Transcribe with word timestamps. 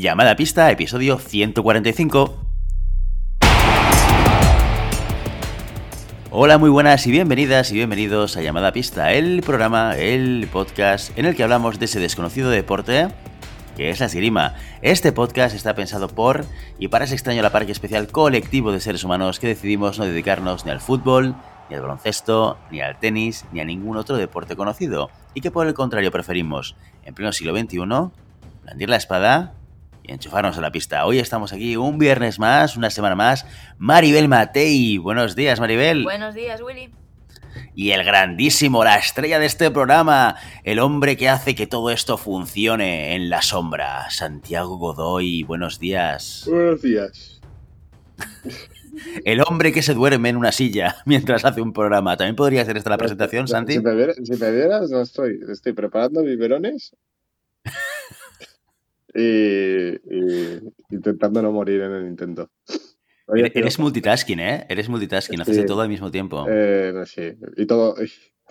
Llamada 0.00 0.34
Pista, 0.34 0.70
episodio 0.70 1.18
145. 1.18 2.38
Hola, 6.30 6.56
muy 6.56 6.70
buenas 6.70 7.06
y 7.06 7.10
bienvenidas 7.10 7.70
y 7.70 7.74
bienvenidos 7.74 8.38
a 8.38 8.40
Llamada 8.40 8.72
Pista, 8.72 9.12
el 9.12 9.42
programa, 9.42 9.98
el 9.98 10.48
podcast 10.50 11.16
en 11.18 11.26
el 11.26 11.36
que 11.36 11.42
hablamos 11.42 11.78
de 11.78 11.84
ese 11.84 12.00
desconocido 12.00 12.48
deporte 12.48 13.08
que 13.76 13.90
es 13.90 14.00
la 14.00 14.06
esgrima. 14.06 14.54
Este 14.80 15.12
podcast 15.12 15.54
está 15.54 15.74
pensado 15.74 16.08
por 16.08 16.46
y 16.78 16.88
para 16.88 17.04
ese 17.04 17.12
extraño 17.12 17.42
la 17.42 17.52
parque 17.52 17.72
especial 17.72 18.08
colectivo 18.08 18.72
de 18.72 18.80
seres 18.80 19.04
humanos 19.04 19.38
que 19.38 19.48
decidimos 19.48 19.98
no 19.98 20.06
dedicarnos 20.06 20.64
ni 20.64 20.70
al 20.70 20.80
fútbol, 20.80 21.36
ni 21.68 21.76
al 21.76 21.82
baloncesto, 21.82 22.56
ni 22.70 22.80
al 22.80 22.98
tenis, 22.98 23.44
ni 23.52 23.60
a 23.60 23.66
ningún 23.66 23.98
otro 23.98 24.16
deporte 24.16 24.56
conocido, 24.56 25.10
y 25.34 25.42
que 25.42 25.50
por 25.50 25.66
el 25.66 25.74
contrario 25.74 26.10
preferimos, 26.10 26.74
en 27.04 27.12
pleno 27.12 27.32
siglo 27.32 27.54
XXI, 27.54 27.80
blandir 28.64 28.88
la 28.88 28.96
espada 28.96 29.59
enchufarnos 30.10 30.58
a 30.58 30.60
la 30.60 30.72
pista. 30.72 31.06
Hoy 31.06 31.18
estamos 31.18 31.52
aquí 31.52 31.76
un 31.76 31.98
viernes 31.98 32.38
más, 32.38 32.76
una 32.76 32.90
semana 32.90 33.14
más. 33.14 33.46
Maribel 33.78 34.28
Matei, 34.28 34.98
buenos 34.98 35.36
días 35.36 35.60
Maribel. 35.60 36.02
Buenos 36.02 36.34
días 36.34 36.60
Willy. 36.60 36.90
Y 37.74 37.92
el 37.92 38.04
grandísimo, 38.04 38.84
la 38.84 38.96
estrella 38.96 39.38
de 39.38 39.46
este 39.46 39.70
programa, 39.70 40.36
el 40.64 40.80
hombre 40.80 41.16
que 41.16 41.28
hace 41.28 41.54
que 41.54 41.66
todo 41.66 41.90
esto 41.90 42.18
funcione 42.18 43.14
en 43.14 43.30
la 43.30 43.42
sombra, 43.42 44.10
Santiago 44.10 44.76
Godoy, 44.76 45.44
buenos 45.44 45.78
días. 45.78 46.44
Buenos 46.48 46.82
días. 46.82 47.40
El 49.24 49.40
hombre 49.46 49.72
que 49.72 49.82
se 49.82 49.94
duerme 49.94 50.28
en 50.28 50.36
una 50.36 50.52
silla 50.52 50.96
mientras 51.06 51.44
hace 51.44 51.60
un 51.60 51.72
programa. 51.72 52.16
¿También 52.16 52.36
podría 52.36 52.64
ser 52.64 52.76
esta 52.76 52.90
la 52.90 52.98
presentación, 52.98 53.48
Santi? 53.48 53.74
Si 53.74 53.80
me, 53.80 53.94
vieras, 53.94 54.90
no 54.90 55.00
estoy. 55.00 55.40
Estoy 55.48 55.72
preparando 55.72 56.22
biberones 56.22 56.94
y, 59.14 60.94
intentando 60.94 61.42
no 61.42 61.52
morir 61.52 61.80
en 61.82 61.92
el 61.92 62.06
intento. 62.06 62.50
Eres 63.32 63.78
multitasking, 63.78 64.40
¿eh? 64.40 64.66
Eres 64.68 64.88
multitasking, 64.88 65.40
haces 65.40 65.66
todo 65.66 65.82
al 65.82 65.88
mismo 65.88 66.10
tiempo. 66.10 66.46
Eh, 66.48 66.92
sí, 67.06 67.32
y 67.56 67.66
todo. 67.66 67.94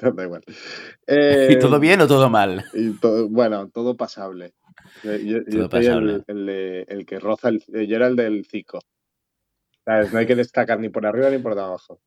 Da 0.01 0.23
igual. 0.23 0.43
¿Y 1.49 1.59
todo 1.59 1.75
eh, 1.75 1.79
bien 1.79 1.99
o 2.01 2.07
todo 2.07 2.29
mal? 2.29 2.63
Y 2.73 2.91
todo, 2.99 3.27
bueno, 3.27 3.69
todo 3.69 3.97
pasable. 3.97 4.53
Yo, 5.03 5.09
El, 5.47 7.05
que 7.05 7.19
roza 7.19 7.49
el. 7.49 7.61
Yo 7.87 7.95
era 7.95 8.07
el 8.07 8.15
del 8.15 8.45
cico. 8.45 8.79
No 9.85 10.19
hay 10.19 10.27
que 10.27 10.35
destacar 10.35 10.79
ni 10.79 10.89
por 10.89 11.05
arriba 11.05 11.29
ni 11.29 11.39
por 11.39 11.55
debajo. 11.55 11.99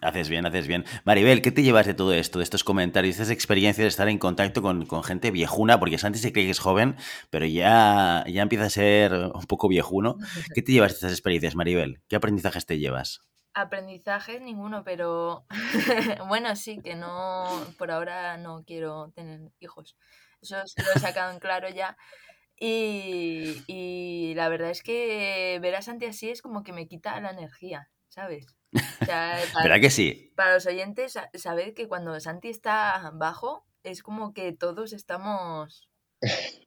Haces 0.00 0.28
bien, 0.28 0.46
haces 0.46 0.68
bien. 0.68 0.84
Maribel, 1.04 1.42
¿qué 1.42 1.50
te 1.50 1.62
llevas 1.62 1.86
de 1.86 1.94
todo 1.94 2.12
esto, 2.12 2.38
de 2.38 2.44
estos 2.44 2.62
comentarios, 2.62 3.16
de 3.16 3.22
estas 3.22 3.34
experiencias 3.34 3.84
de 3.84 3.88
estar 3.88 4.08
en 4.08 4.18
contacto 4.18 4.62
con, 4.62 4.86
gente 5.02 5.32
viejuna? 5.32 5.80
Porque 5.80 5.98
Santi 5.98 6.20
se 6.20 6.32
cree 6.32 6.44
que 6.44 6.52
es 6.52 6.60
joven, 6.60 6.96
pero 7.30 7.46
ya, 7.46 8.24
ya 8.28 8.42
empieza 8.42 8.66
a 8.66 8.70
ser 8.70 9.12
un 9.12 9.46
poco 9.46 9.68
viejuno. 9.68 10.16
¿Qué 10.54 10.62
te 10.62 10.72
llevas 10.72 10.92
de 10.92 10.94
estas 10.96 11.12
experiencias, 11.12 11.56
Maribel? 11.56 12.00
¿Qué 12.08 12.14
aprendizajes 12.14 12.64
te 12.64 12.78
llevas? 12.78 13.22
Aprendizajes 13.54 14.40
ninguno, 14.40 14.84
pero 14.84 15.46
bueno, 16.28 16.54
sí, 16.54 16.78
que 16.78 16.94
no, 16.94 17.46
por 17.76 17.90
ahora 17.90 18.36
no 18.36 18.62
quiero 18.64 19.10
tener 19.16 19.40
hijos. 19.58 19.96
Eso 20.40 20.56
lo 20.58 20.92
he 20.94 21.00
sacado 21.00 21.32
en 21.32 21.40
claro 21.40 21.68
ya. 21.68 21.96
Y, 22.60 23.62
y 23.66 24.34
la 24.34 24.48
verdad 24.48 24.70
es 24.70 24.82
que 24.82 25.58
ver 25.60 25.74
a 25.74 25.82
Santi 25.82 26.06
así 26.06 26.30
es 26.30 26.40
como 26.40 26.62
que 26.62 26.72
me 26.72 26.86
quita 26.86 27.20
la 27.20 27.30
energía, 27.30 27.88
¿sabes? 28.08 28.57
¿Verdad 29.62 29.80
que 29.80 29.90
sí? 29.90 30.32
Para 30.36 30.54
los 30.54 30.66
oyentes, 30.66 31.18
sabed 31.34 31.74
que 31.74 31.88
cuando 31.88 32.18
Santi 32.20 32.48
está 32.48 33.10
bajo, 33.14 33.64
es 33.82 34.02
como 34.02 34.34
que 34.34 34.52
todos 34.52 34.92
estamos 34.92 35.88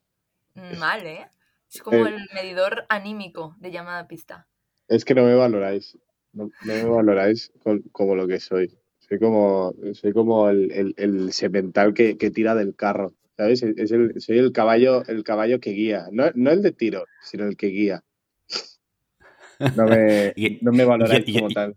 mal, 0.80 1.06
¿eh? 1.06 1.28
Es 1.74 1.82
como 1.82 2.06
eh. 2.06 2.16
el 2.16 2.28
medidor 2.34 2.86
anímico 2.90 3.56
de 3.59 3.72
llamada 3.72 4.08
pista. 4.08 4.48
Es 4.88 5.06
que 5.06 5.16
no 5.16 5.24
me 5.24 5.36
valoráis. 5.36 5.98
No, 6.34 6.50
me 6.64 6.84
valoráis 6.84 7.52
como 7.92 8.16
lo 8.16 8.28
que 8.28 8.40
soy. 8.40 8.78
Soy 9.00 9.20
como, 9.20 9.74
soy 9.94 10.14
como 10.14 10.50
el, 10.50 10.94
el, 10.98 11.34
semental 11.34 11.94
que, 11.94 12.16
tira 12.16 12.56
del 12.56 12.75
carro. 12.75 13.14
¿Sabes? 13.38 13.64
Es 13.64 13.92
el, 13.92 14.20
soy 14.22 14.38
el 14.38 14.52
caballo, 14.52 15.04
el 15.08 15.24
caballo 15.24 15.59
que 15.59 15.72
guía. 15.72 16.08
No, 16.12 16.25
no 16.36 16.52
el 16.52 16.62
de 16.62 16.72
tiro, 16.72 17.06
sino 17.22 17.46
el 17.46 17.58
que 17.58 17.68
guía. 17.68 18.04
No 19.78 19.86
me, 19.86 20.34
no 20.62 20.72
me 20.72 20.86
valoráis 20.86 21.24
como 21.38 21.50
tal. 21.50 21.75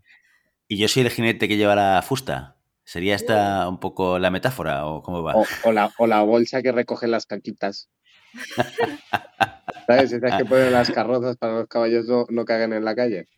¿Y 0.69 0.79
yo 0.79 0.89
soy 0.89 1.03
el 1.03 1.11
jinete 1.11 1.49
que 1.49 1.57
lleva 1.57 1.75
la 1.75 2.03
fusta? 2.03 2.57
¿Sería 2.85 3.15
esta 3.15 3.69
un 3.69 3.81
poco 3.81 4.19
la 4.19 4.31
metáfora 4.31 4.87
o 4.87 5.03
cómo 5.03 5.23
va? 5.23 5.35
O, 5.65 5.73
la, 5.73 5.93
o 5.99 6.07
la, 6.07 6.23
bolsa 6.23 6.63
que 6.63 6.73
recoge 6.73 7.07
las 7.07 7.27
caquitas. 7.27 7.89
¿Sabes? 9.87 10.13
Esas 10.13 10.37
que 10.37 10.45
ponen 10.45 10.73
las 10.73 10.91
carrozas 10.91 11.37
para 11.37 11.53
que 11.53 11.59
los 11.61 11.69
caballos 11.69 12.07
no, 12.07 12.27
no 12.29 12.45
caguen 12.45 12.73
en 12.73 12.85
la 12.85 12.95
calle. 12.95 13.29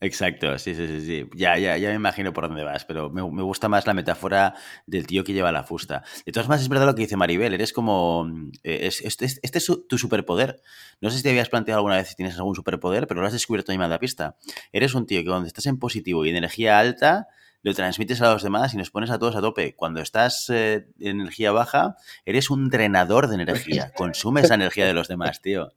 Exacto, 0.00 0.56
sí, 0.58 0.76
sí, 0.76 0.86
sí, 0.86 1.00
sí. 1.00 1.28
Ya, 1.34 1.58
ya, 1.58 1.76
ya 1.76 1.88
me 1.88 1.96
imagino 1.96 2.32
por 2.32 2.46
dónde 2.46 2.62
vas, 2.62 2.84
pero 2.84 3.10
me, 3.10 3.22
gusta 3.42 3.68
más 3.68 3.84
la 3.84 3.94
metáfora 3.94 4.54
del 4.86 5.08
tío 5.08 5.24
que 5.24 5.32
lleva 5.32 5.50
la 5.50 5.64
fusta. 5.64 6.04
De 6.24 6.30
todas 6.30 6.48
maneras, 6.48 6.62
es 6.62 6.68
verdad 6.68 6.86
lo 6.86 6.94
que 6.94 7.02
dice 7.02 7.16
Maribel, 7.16 7.52
eres 7.52 7.72
como... 7.72 8.30
Eh, 8.62 8.88
este 8.88 9.24
es, 9.24 9.66
tu 9.88 9.98
superpoder. 9.98 10.62
No 11.00 11.10
sé 11.10 11.16
si 11.16 11.22
te 11.24 11.30
habías 11.30 11.48
planteado 11.48 11.78
alguna 11.78 11.96
vez 11.96 12.10
si 12.10 12.14
tienes 12.14 12.36
algún 12.36 12.54
superpoder, 12.54 13.08
pero 13.08 13.20
lo 13.20 13.26
has 13.26 13.32
descubierto 13.32 13.72
en 13.72 13.80
la 13.80 13.98
pista. 13.98 14.36
Eres 14.72 14.94
un 14.94 15.04
tío 15.04 15.20
que 15.20 15.26
cuando 15.26 15.48
estás 15.48 15.66
en 15.66 15.78
positivo 15.78 16.24
y 16.24 16.30
en 16.30 16.36
energía 16.36 16.78
alta, 16.78 17.26
lo 17.62 17.74
transmites 17.74 18.22
a 18.22 18.32
los 18.32 18.42
demás 18.42 18.74
y 18.74 18.76
nos 18.76 18.90
pones 18.90 19.10
a 19.10 19.18
todos 19.18 19.34
a 19.34 19.40
tope. 19.40 19.74
Cuando 19.74 20.00
estás 20.00 20.48
eh, 20.50 20.88
en 21.00 21.20
energía 21.20 21.50
baja, 21.52 21.96
eres 22.24 22.50
un 22.50 22.70
drenador 22.70 23.28
de 23.28 23.34
energía. 23.34 23.92
Consumes 23.96 24.44
esa 24.44 24.54
energía 24.54 24.86
de 24.86 24.94
los 24.94 25.08
demás, 25.08 25.40
tío. 25.40 25.72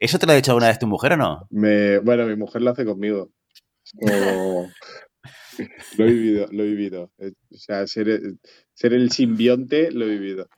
¿Eso 0.00 0.18
te 0.18 0.26
lo 0.26 0.32
ha 0.32 0.36
dicho 0.36 0.52
alguna 0.52 0.68
vez 0.68 0.78
tu 0.78 0.86
mujer 0.86 1.12
o 1.12 1.16
no? 1.16 1.46
Me, 1.50 1.98
bueno, 1.98 2.26
mi 2.26 2.36
mujer 2.36 2.62
lo 2.62 2.70
hace 2.70 2.84
conmigo. 2.84 3.30
lo 5.98 6.04
he 6.04 6.12
vivido, 6.12 6.48
lo 6.50 6.62
he 6.64 6.66
vivido. 6.66 7.10
O 7.18 7.56
sea, 7.56 7.86
ser, 7.86 8.20
ser 8.72 8.92
el 8.92 9.10
simbionte 9.10 9.90
lo 9.90 10.04
he 10.06 10.10
vivido. 10.10 10.48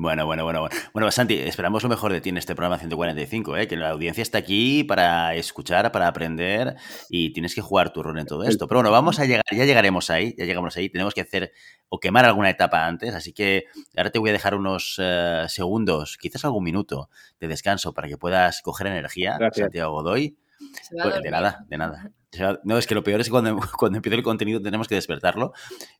Bueno, 0.00 0.26
bueno, 0.26 0.44
bueno, 0.44 0.60
bueno. 0.60 0.76
Bueno, 0.92 1.10
Santi, 1.10 1.34
esperamos 1.40 1.82
lo 1.82 1.88
mejor 1.88 2.12
de 2.12 2.20
ti 2.20 2.28
en 2.28 2.36
este 2.36 2.54
programa 2.54 2.78
145, 2.78 3.56
¿eh? 3.56 3.66
que 3.66 3.76
la 3.76 3.90
audiencia 3.90 4.22
está 4.22 4.38
aquí 4.38 4.84
para 4.84 5.34
escuchar, 5.34 5.90
para 5.90 6.06
aprender 6.06 6.76
y 7.10 7.32
tienes 7.32 7.52
que 7.52 7.62
jugar 7.62 7.92
tu 7.92 8.04
rol 8.04 8.16
en 8.20 8.26
todo 8.26 8.44
esto. 8.44 8.68
Pero 8.68 8.78
bueno, 8.78 8.92
vamos 8.92 9.18
a 9.18 9.24
llegar, 9.24 9.42
ya 9.50 9.64
llegaremos 9.64 10.08
ahí, 10.10 10.36
ya 10.38 10.44
llegamos 10.44 10.76
ahí. 10.76 10.88
Tenemos 10.88 11.14
que 11.14 11.22
hacer 11.22 11.52
o 11.88 11.98
quemar 11.98 12.26
alguna 12.26 12.48
etapa 12.48 12.86
antes, 12.86 13.12
así 13.12 13.32
que 13.32 13.64
ahora 13.96 14.10
te 14.10 14.20
voy 14.20 14.30
a 14.30 14.34
dejar 14.34 14.54
unos 14.54 15.00
eh, 15.02 15.46
segundos, 15.48 16.16
quizás 16.16 16.44
algún 16.44 16.62
minuto 16.62 17.10
de 17.40 17.48
descanso 17.48 17.92
para 17.92 18.06
que 18.06 18.16
puedas 18.16 18.62
coger 18.62 18.86
energía, 18.86 19.36
Santiago 19.52 19.90
Godoy. 19.90 20.38
Pues, 20.92 21.22
de 21.22 21.30
nada, 21.32 21.64
de 21.68 21.76
nada. 21.76 22.12
No, 22.62 22.76
es 22.76 22.86
que 22.86 22.94
lo 22.94 23.02
peor 23.02 23.20
es 23.20 23.30
cuando, 23.30 23.58
cuando 23.78 23.96
empiece 23.96 24.16
el 24.16 24.22
contenido 24.22 24.60
tenemos 24.60 24.86
que 24.86 24.94
despertarlo. 24.94 25.52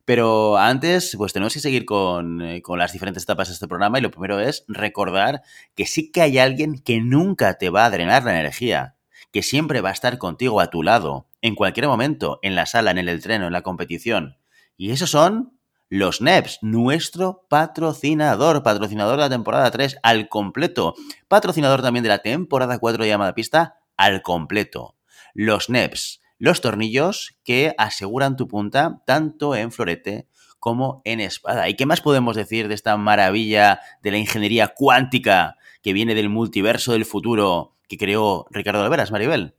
Pero 0.05 0.59
antes, 0.59 1.15
pues 1.17 1.33
tenemos 1.33 1.55
que 1.55 1.61
seguir 1.61 1.85
con, 1.85 2.43
eh, 2.43 2.63
con, 2.63 2.79
las 2.79 2.93
diferentes 2.93 3.23
etapas 3.23 3.49
de 3.49 3.55
este 3.55 3.69
programa. 3.69 3.99
Y 3.99 4.03
lo 4.03 4.11
primero 4.11 4.39
es 4.39 4.65
recordar 4.69 5.43
que 5.75 5.87
sí 5.87 6.11
que 6.13 6.21
hay 6.21 6.39
alguien 6.39 6.79
que 6.79 7.01
nunca 7.01 7.55
te 7.55 7.71
va 7.71 7.87
a 7.87 7.91
drenar 7.91 8.25
la 8.25 8.39
energía, 8.39 8.97
que 9.33 9.43
siempre 9.43 9.81
va 9.81 9.89
a 9.89 9.93
estar 9.93 10.19
contigo 10.19 10.61
a 10.61 10.71
tu 10.71 10.83
lado, 10.83 11.29
en 11.41 11.55
cualquier 11.55 11.87
momento, 11.87 12.41
en 12.43 12.55
la 12.55 12.67
sala, 12.67 12.91
en 12.91 12.99
el 12.99 13.23
tren 13.23 13.43
en 13.43 13.53
la 13.53 13.63
competición. 13.63 14.37
Y 14.77 14.91
esos 14.91 15.11
son 15.11 15.59
los 15.89 16.21
NEPs, 16.21 16.59
nuestro 16.61 17.47
patrocinador, 17.49 18.63
patrocinador 18.63 19.17
de 19.17 19.23
la 19.23 19.31
temporada 19.31 19.71
3 19.71 19.99
al 20.03 20.29
completo, 20.29 20.95
patrocinador 21.29 21.81
también 21.81 22.03
de 22.03 22.11
la 22.11 22.19
temporada 22.19 22.79
4 22.79 23.03
de 23.03 23.09
llamada 23.09 23.35
pista 23.35 23.81
al 23.97 24.21
completo. 24.21 24.98
Los 25.41 25.71
NEPs, 25.71 26.21
los 26.39 26.61
tornillos 26.61 27.39
que 27.45 27.73
aseguran 27.79 28.37
tu 28.37 28.49
punta 28.49 29.05
tanto 29.07 29.55
en 29.55 29.71
florete 29.71 30.27
como 30.59 31.01
en 31.05 31.21
espada. 31.21 31.69
¿Y 31.69 31.77
qué 31.77 31.87
más 31.87 32.01
podemos 32.01 32.35
decir 32.35 32.67
de 32.67 32.75
esta 32.75 32.97
maravilla 32.97 33.81
de 34.03 34.11
la 34.11 34.19
ingeniería 34.19 34.75
cuántica 34.75 35.57
que 35.81 35.93
viene 35.93 36.17
del 36.17 36.29
multiverso 36.29 36.91
del 36.91 37.05
futuro 37.05 37.77
que 37.89 37.99
creó 37.99 38.49
Ricardo 38.51 38.83
Alveras, 38.83 39.13
Maribel? 39.13 39.55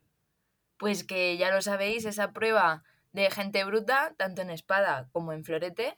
Pues 0.77 1.05
que 1.05 1.37
ya 1.37 1.49
lo 1.49 1.61
sabéis, 1.61 2.03
esa 2.03 2.33
prueba 2.33 2.83
de 3.13 3.31
gente 3.31 3.63
bruta, 3.63 4.13
tanto 4.17 4.41
en 4.41 4.49
espada 4.49 5.07
como 5.13 5.31
en 5.31 5.45
florete, 5.45 5.97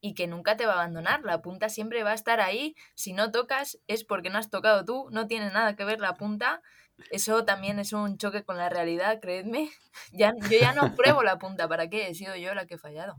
y 0.00 0.14
que 0.14 0.28
nunca 0.28 0.56
te 0.56 0.66
va 0.66 0.74
a 0.74 0.76
abandonar. 0.76 1.22
La 1.24 1.42
punta 1.42 1.68
siempre 1.68 2.04
va 2.04 2.12
a 2.12 2.14
estar 2.14 2.40
ahí. 2.40 2.76
Si 2.94 3.12
no 3.12 3.32
tocas 3.32 3.80
es 3.88 4.04
porque 4.04 4.30
no 4.30 4.38
has 4.38 4.50
tocado 4.50 4.84
tú, 4.84 5.08
no 5.10 5.26
tiene 5.26 5.50
nada 5.50 5.74
que 5.74 5.84
ver 5.84 5.98
la 5.98 6.14
punta 6.14 6.62
eso 7.10 7.44
también 7.44 7.78
es 7.78 7.92
un 7.92 8.18
choque 8.18 8.44
con 8.44 8.56
la 8.56 8.68
realidad, 8.68 9.20
creedme. 9.20 9.70
Ya, 10.12 10.34
yo 10.50 10.58
ya 10.60 10.74
no 10.74 10.94
pruebo 10.94 11.22
la 11.22 11.38
punta, 11.38 11.66
¿para 11.68 11.88
qué? 11.88 12.08
He 12.08 12.14
sido 12.14 12.36
yo 12.36 12.54
la 12.54 12.66
que 12.66 12.74
he 12.74 12.78
fallado. 12.78 13.18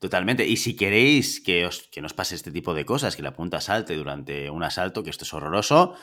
Totalmente. 0.00 0.44
Y 0.44 0.56
si 0.56 0.74
queréis 0.74 1.40
que, 1.40 1.66
os, 1.66 1.88
que 1.88 2.00
nos 2.00 2.14
pase 2.14 2.34
este 2.34 2.50
tipo 2.50 2.74
de 2.74 2.84
cosas, 2.84 3.14
que 3.14 3.22
la 3.22 3.32
punta 3.32 3.60
salte 3.60 3.94
durante 3.94 4.50
un 4.50 4.64
asalto, 4.64 5.04
que 5.04 5.10
esto 5.10 5.24
es 5.24 5.32
horroroso, 5.32 5.94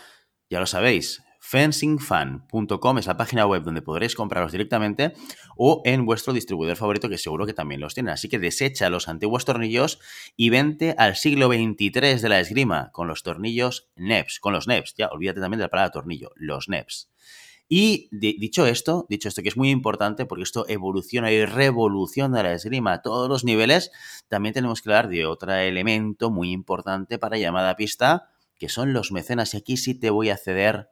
ya 0.50 0.60
lo 0.60 0.66
sabéis. 0.66 1.24
fencingfan.com 1.40 2.98
es 2.98 3.08
la 3.08 3.18
página 3.18 3.46
web 3.46 3.64
donde 3.64 3.82
podréis 3.82 4.16
comprarlos 4.16 4.52
directamente 4.52 5.14
o 5.56 5.82
en 5.86 6.06
vuestro 6.06 6.34
distribuidor 6.34 6.78
favorito 6.78 7.10
que 7.10 7.18
seguro 7.18 7.46
que 7.46 7.54
también 7.54 7.82
los 7.82 7.94
tiene. 7.94 8.12
Así 8.12 8.30
que 8.30 8.40
desecha 8.40 8.90
los 8.90 9.08
antiguos 9.08 9.46
tornillos 9.46 10.00
y 10.36 10.50
vente 10.50 10.96
al 10.98 11.16
siglo 11.16 11.48
XXIII 11.48 12.22
de 12.22 12.30
la 12.30 12.40
esgrima 12.40 12.92
con 12.92 13.08
los 13.08 13.24
tornillos 13.24 13.90
NEPS, 13.96 14.40
con 14.40 14.54
los 14.54 14.68
NEPS. 14.68 14.96
Ya, 14.98 15.08
olvídate 15.08 15.40
también 15.40 15.60
de 15.60 15.66
la 15.66 15.70
palabra 15.70 15.92
tornillo, 15.92 16.32
los 16.36 16.70
NEPS. 16.70 17.10
Y 17.70 18.08
dicho 18.12 18.66
esto, 18.66 19.06
dicho 19.10 19.28
esto 19.28 19.42
que 19.42 19.50
es 19.50 19.58
muy 19.58 19.70
importante 19.72 20.26
porque 20.26 20.44
esto 20.44 20.66
evoluciona 20.70 21.32
y 21.34 21.44
revoluciona 21.44 22.42
la 22.42 22.54
esgrima 22.54 22.94
a 22.94 23.02
todos 23.02 23.28
los 23.28 23.44
niveles, 23.44 23.92
también 24.30 24.54
tenemos 24.54 24.82
que 24.82 24.90
hablar 24.90 25.10
de 25.10 25.26
otro 25.26 25.54
elemento 25.54 26.32
muy 26.32 26.52
importante 26.52 27.20
para 27.20 27.38
llamada 27.38 27.76
pista, 27.76 28.30
que 28.58 28.70
son 28.70 28.94
los 28.94 29.12
mecenas. 29.12 29.54
Y 29.54 29.58
aquí 29.58 29.76
sí 29.76 30.00
te 30.00 30.10
voy 30.10 30.30
a 30.30 30.38
ceder 30.38 30.90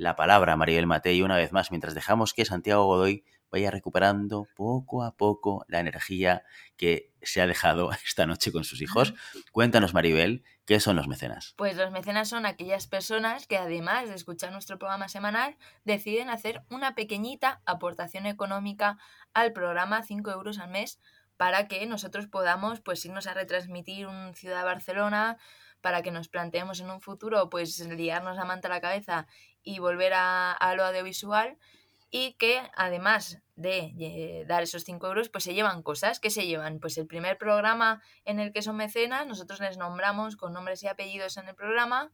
la 0.00 0.16
palabra, 0.16 0.56
Maribel 0.56 0.86
Matei, 0.86 1.20
una 1.20 1.36
vez 1.36 1.52
más, 1.52 1.70
mientras 1.70 1.94
dejamos 1.94 2.32
que 2.32 2.46
Santiago 2.46 2.86
Godoy 2.86 3.22
vaya 3.50 3.70
recuperando 3.70 4.46
poco 4.56 5.04
a 5.04 5.14
poco 5.14 5.66
la 5.68 5.78
energía 5.78 6.42
que 6.78 7.12
se 7.20 7.42
ha 7.42 7.46
dejado 7.46 7.92
esta 8.04 8.24
noche 8.24 8.50
con 8.50 8.64
sus 8.64 8.80
hijos. 8.80 9.12
Cuéntanos, 9.52 9.92
Maribel, 9.92 10.42
¿qué 10.64 10.80
son 10.80 10.96
los 10.96 11.06
mecenas? 11.06 11.52
Pues 11.58 11.76
los 11.76 11.90
mecenas 11.90 12.30
son 12.30 12.46
aquellas 12.46 12.86
personas 12.86 13.46
que 13.46 13.58
además 13.58 14.08
de 14.08 14.14
escuchar 14.14 14.52
nuestro 14.52 14.78
programa 14.78 15.08
semanal, 15.08 15.58
deciden 15.84 16.30
hacer 16.30 16.62
una 16.70 16.94
pequeñita 16.94 17.60
aportación 17.66 18.24
económica 18.24 18.96
al 19.34 19.52
programa 19.52 20.02
5 20.02 20.30
euros 20.30 20.58
al 20.58 20.70
mes 20.70 20.98
para 21.36 21.68
que 21.68 21.84
nosotros 21.84 22.26
podamos 22.26 22.80
pues 22.80 23.04
irnos 23.04 23.26
a 23.26 23.34
retransmitir 23.34 24.06
un 24.06 24.34
Ciudad 24.34 24.64
Barcelona, 24.64 25.36
para 25.80 26.02
que 26.02 26.10
nos 26.10 26.28
planteemos 26.28 26.80
en 26.80 26.90
un 26.90 27.00
futuro 27.00 27.48
pues 27.50 27.78
liarnos 27.80 28.36
la 28.36 28.44
manta 28.44 28.68
a 28.68 28.70
la 28.70 28.80
cabeza 28.80 29.26
y 29.62 29.78
volver 29.78 30.14
a, 30.14 30.52
a 30.52 30.74
lo 30.74 30.84
audiovisual 30.84 31.58
y 32.10 32.34
que 32.34 32.60
además 32.74 33.40
de 33.54 34.44
dar 34.48 34.62
esos 34.62 34.84
5 34.84 35.06
euros, 35.06 35.28
pues 35.28 35.44
se 35.44 35.54
llevan 35.54 35.82
cosas. 35.82 36.18
¿Qué 36.18 36.30
se 36.30 36.46
llevan? 36.46 36.80
Pues 36.80 36.98
el 36.98 37.06
primer 37.06 37.38
programa 37.38 38.02
en 38.24 38.40
el 38.40 38.52
que 38.52 38.62
son 38.62 38.76
mecenas, 38.76 39.26
nosotros 39.26 39.60
les 39.60 39.76
nombramos 39.76 40.36
con 40.36 40.52
nombres 40.52 40.82
y 40.82 40.88
apellidos 40.88 41.36
en 41.36 41.48
el 41.48 41.54
programa. 41.54 42.10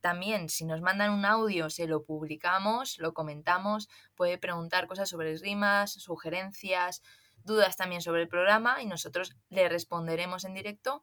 También, 0.00 0.48
si 0.48 0.64
nos 0.64 0.80
mandan 0.80 1.12
un 1.12 1.24
audio, 1.24 1.70
se 1.70 1.86
lo 1.86 2.04
publicamos, 2.04 2.98
lo 2.98 3.14
comentamos, 3.14 3.88
puede 4.14 4.36
preguntar 4.38 4.86
cosas 4.86 5.08
sobre 5.08 5.36
rimas, 5.36 5.92
sugerencias, 5.92 7.02
dudas 7.44 7.76
también 7.76 8.02
sobre 8.02 8.22
el 8.22 8.28
programa 8.28 8.82
y 8.82 8.86
nosotros 8.86 9.36
le 9.48 9.68
responderemos 9.68 10.44
en 10.44 10.54
directo. 10.54 11.02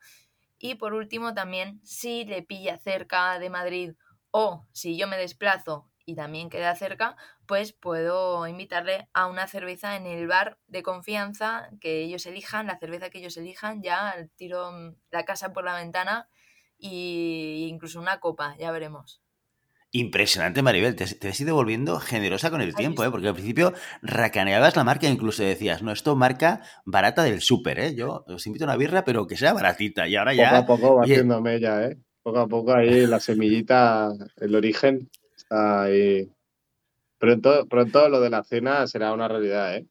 Y 0.59 0.75
por 0.75 0.93
último, 0.93 1.33
también, 1.33 1.79
si 1.83 2.25
le 2.25 2.41
pilla 2.41 2.77
cerca 2.79 3.39
de 3.39 3.49
Madrid 3.49 3.93
o 4.31 4.65
si 4.71 4.97
yo 4.97 5.07
me 5.07 5.17
desplazo 5.17 5.89
y 6.05 6.15
también 6.15 6.49
queda 6.49 6.73
cerca, 6.75 7.17
pues 7.45 7.73
puedo 7.73 8.47
invitarle 8.47 9.09
a 9.13 9.27
una 9.27 9.47
cerveza 9.47 9.97
en 9.97 10.05
el 10.05 10.25
bar 10.25 10.57
de 10.67 10.81
confianza 10.81 11.69
que 11.81 12.01
ellos 12.01 12.25
elijan, 12.25 12.67
la 12.67 12.79
cerveza 12.79 13.09
que 13.09 13.19
ellos 13.19 13.35
elijan, 13.35 13.81
ya 13.81 14.15
tiro 14.37 14.71
mm, 14.71 14.95
la 15.11 15.25
casa 15.25 15.51
por 15.51 15.65
la 15.65 15.75
ventana 15.75 16.29
e 16.79 17.67
incluso 17.67 17.99
una 17.99 18.19
copa, 18.19 18.55
ya 18.57 18.71
veremos. 18.71 19.21
Impresionante, 19.91 20.61
Maribel. 20.61 20.95
Te, 20.95 21.05
has 21.05 21.39
ido 21.39 21.55
volviendo 21.55 21.99
generosa 21.99 22.51
con 22.51 22.61
el 22.61 22.75
tiempo, 22.75 23.03
¿eh? 23.03 23.09
porque 23.09 23.29
al 23.29 23.33
principio 23.33 23.73
racaneabas 24.01 24.75
la 24.75 24.83
marca 24.83 25.07
e 25.07 25.09
incluso 25.09 25.43
decías, 25.43 25.81
no, 25.81 25.91
esto 25.91 26.15
marca 26.15 26.61
barata 26.85 27.23
del 27.23 27.41
súper, 27.41 27.79
¿eh? 27.79 27.95
Yo 27.95 28.25
os 28.27 28.45
invito 28.47 28.65
a 28.65 28.67
una 28.67 28.77
birra, 28.77 29.05
pero 29.05 29.27
que 29.27 29.37
sea 29.37 29.53
baratita. 29.53 30.07
Y 30.07 30.17
ahora 30.17 30.33
ya. 30.33 30.49
Poco 30.49 30.73
a 30.73 30.77
poco 30.77 30.95
va 30.95 31.03
haciéndome 31.03 31.59
ya, 31.59 31.83
¿eh? 31.85 31.97
Poco 32.27 32.39
a 32.39 32.47
poco 32.49 32.73
ahí 32.73 33.07
la 33.07 33.21
semillita, 33.21 34.11
el 34.35 34.53
origen 34.53 35.09
Ahí. 35.49 36.29
Pronto, 37.17 37.65
pronto 37.67 38.09
lo 38.09 38.19
de 38.19 38.29
la 38.29 38.43
cena 38.43 38.85
será 38.85 39.13
una 39.13 39.29
realidad, 39.29 39.77
¿eh? 39.77 39.87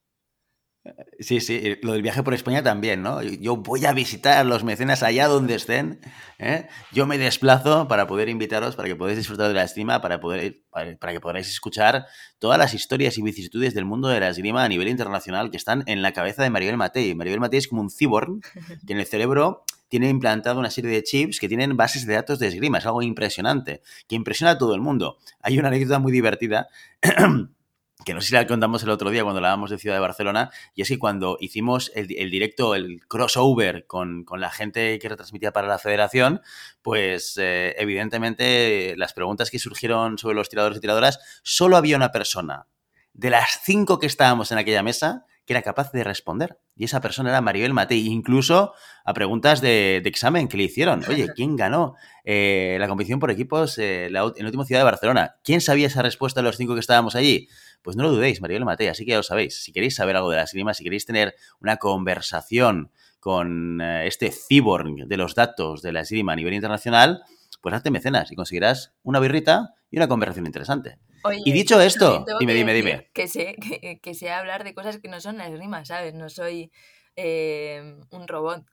Sí, 1.18 1.40
sí, 1.40 1.76
lo 1.82 1.92
del 1.92 2.02
viaje 2.02 2.22
por 2.22 2.34
España 2.34 2.62
también, 2.62 3.02
¿no? 3.02 3.22
Yo 3.22 3.56
voy 3.56 3.86
a 3.86 3.92
visitar 3.92 4.44
los 4.44 4.64
mecenas 4.64 5.02
allá 5.02 5.28
donde 5.28 5.54
estén, 5.54 6.00
¿eh? 6.38 6.68
Yo 6.92 7.06
me 7.06 7.18
desplazo 7.18 7.88
para 7.88 8.06
poder 8.06 8.28
invitaros, 8.28 8.76
para 8.76 8.88
que 8.88 8.96
podáis 8.96 9.16
disfrutar 9.16 9.48
de 9.48 9.54
la 9.54 9.64
esgrima, 9.64 10.00
para, 10.00 10.20
poder, 10.20 10.62
para 10.70 11.12
que 11.12 11.20
podáis 11.20 11.48
escuchar 11.48 12.06
todas 12.38 12.58
las 12.58 12.74
historias 12.74 13.16
y 13.18 13.22
vicisitudes 13.22 13.74
del 13.74 13.84
mundo 13.84 14.08
de 14.08 14.20
la 14.20 14.28
esgrima 14.28 14.64
a 14.64 14.68
nivel 14.68 14.88
internacional 14.88 15.50
que 15.50 15.56
están 15.56 15.82
en 15.86 16.02
la 16.02 16.12
cabeza 16.12 16.42
de 16.42 16.50
Maribel 16.50 16.76
Matei. 16.76 17.14
Maribel 17.14 17.40
Matei 17.40 17.58
es 17.58 17.68
como 17.68 17.82
un 17.82 17.90
cyborg 17.90 18.40
que 18.86 18.92
en 18.92 19.00
el 19.00 19.06
cerebro 19.06 19.64
tiene 19.88 20.08
implantado 20.08 20.58
una 20.58 20.70
serie 20.70 20.90
de 20.90 21.02
chips 21.02 21.38
que 21.40 21.48
tienen 21.48 21.76
bases 21.76 22.06
de 22.06 22.14
datos 22.14 22.38
de 22.38 22.48
esgrima. 22.48 22.78
Es 22.78 22.86
algo 22.86 23.02
impresionante, 23.02 23.82
que 24.08 24.16
impresiona 24.16 24.52
a 24.52 24.58
todo 24.58 24.74
el 24.74 24.80
mundo. 24.80 25.18
Hay 25.40 25.58
una 25.58 25.68
anécdota 25.68 25.98
muy 25.98 26.12
divertida. 26.12 26.68
que 28.04 28.14
no 28.14 28.20
sé 28.20 28.28
si 28.28 28.34
la 28.34 28.46
contamos 28.46 28.82
el 28.82 28.90
otro 28.90 29.10
día 29.10 29.22
cuando 29.22 29.38
hablábamos 29.38 29.70
de 29.70 29.78
Ciudad 29.78 29.96
de 29.96 30.00
Barcelona, 30.00 30.50
y 30.74 30.82
es 30.82 30.88
que 30.88 30.98
cuando 30.98 31.38
hicimos 31.40 31.90
el, 31.94 32.06
directo, 32.06 32.74
el 32.74 33.00
crossover 33.08 33.86
con, 33.86 34.26
la 34.36 34.50
gente 34.50 34.98
que 34.98 35.08
retransmitía 35.08 35.52
para 35.52 35.66
la 35.66 35.78
federación, 35.78 36.42
pues 36.82 37.36
eh, 37.38 37.74
evidentemente 37.78 38.94
las 38.96 39.12
preguntas 39.12 39.50
que 39.50 39.58
surgieron 39.58 40.18
sobre 40.18 40.36
los 40.36 40.48
tiradores 40.48 40.78
y 40.78 40.80
tiradoras, 40.80 41.40
solo 41.42 41.76
había 41.76 41.96
una 41.96 42.12
persona 42.12 42.66
de 43.14 43.30
las 43.30 43.60
cinco 43.64 43.98
que 43.98 44.06
estábamos 44.06 44.52
en 44.52 44.58
aquella 44.58 44.82
mesa 44.82 45.24
que 45.46 45.52
era 45.52 45.62
capaz 45.62 45.92
de 45.92 46.02
responder. 46.02 46.58
Y 46.74 46.84
esa 46.84 47.00
persona 47.00 47.30
era 47.30 47.40
Maribel 47.40 47.72
Matei, 47.72 48.06
incluso 48.08 48.74
a 49.04 49.14
preguntas 49.14 49.60
de, 49.60 50.02
examen 50.04 50.48
que 50.48 50.56
le 50.56 50.64
hicieron. 50.64 51.04
Oye, 51.08 51.28
¿quién 51.36 51.56
ganó 51.56 51.94
eh, 52.24 52.76
la 52.80 52.88
competición 52.88 53.20
por 53.20 53.30
equipos 53.30 53.78
eh, 53.78 54.06
en 54.06 54.12
la 54.12 54.24
última 54.24 54.64
ciudad 54.64 54.80
de 54.80 54.84
Barcelona? 54.84 55.36
¿Quién 55.44 55.60
sabía 55.60 55.86
esa 55.86 56.02
respuesta 56.02 56.40
de 56.40 56.44
los 56.44 56.56
cinco 56.56 56.74
que 56.74 56.80
estábamos 56.80 57.14
allí? 57.14 57.48
Pues 57.82 57.96
no 57.96 58.02
lo 58.02 58.12
dudéis, 58.12 58.40
Maribel 58.40 58.64
Matei, 58.64 58.88
así 58.88 59.04
que 59.04 59.12
ya 59.12 59.16
lo 59.16 59.22
sabéis. 59.22 59.62
Si 59.62 59.72
queréis 59.72 59.94
saber 59.94 60.16
algo 60.16 60.30
de 60.30 60.36
la 60.36 60.42
esgrima, 60.42 60.74
si 60.74 60.84
queréis 60.84 61.06
tener 61.06 61.34
una 61.60 61.76
conversación 61.76 62.90
con 63.20 63.80
eh, 63.80 64.06
este 64.06 64.30
cyborg 64.30 65.06
de 65.06 65.16
los 65.16 65.34
datos 65.34 65.82
de 65.82 65.92
la 65.92 66.00
esgrima 66.00 66.32
a 66.32 66.36
nivel 66.36 66.54
internacional, 66.54 67.22
pues 67.60 67.74
hazte 67.74 67.90
mecenas 67.90 68.30
y 68.32 68.36
conseguirás 68.36 68.92
una 69.02 69.20
birrita 69.20 69.74
y 69.90 69.96
una 69.96 70.08
conversación 70.08 70.46
interesante 70.46 70.98
y 71.44 71.52
dicho 71.52 71.80
esto, 71.80 72.24
dime, 72.38 72.54
dime, 72.54 72.72
dime. 72.74 73.10
Que 73.12 73.28
sé, 73.28 73.56
que, 74.02 74.14
sé 74.14 74.30
hablar 74.30 74.64
de 74.64 74.74
cosas 74.74 74.98
que 74.98 75.08
no 75.08 75.20
son 75.20 75.40
esgrima, 75.40 75.84
¿sabes? 75.84 76.14
No 76.14 76.28
soy 76.28 76.70
eh, 77.16 77.98
un 78.10 78.28
robot. 78.28 78.64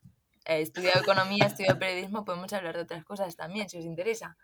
He 0.45 0.61
estudiado 0.61 1.01
economía, 1.01 1.45
he 1.45 1.47
estudiado 1.47 1.79
periodismo, 1.79 2.25
podemos 2.25 2.51
hablar 2.53 2.75
de 2.75 2.83
otras 2.83 3.03
cosas 3.05 3.35
también, 3.35 3.69
si 3.69 3.77
os 3.77 3.85
interesa. 3.85 4.37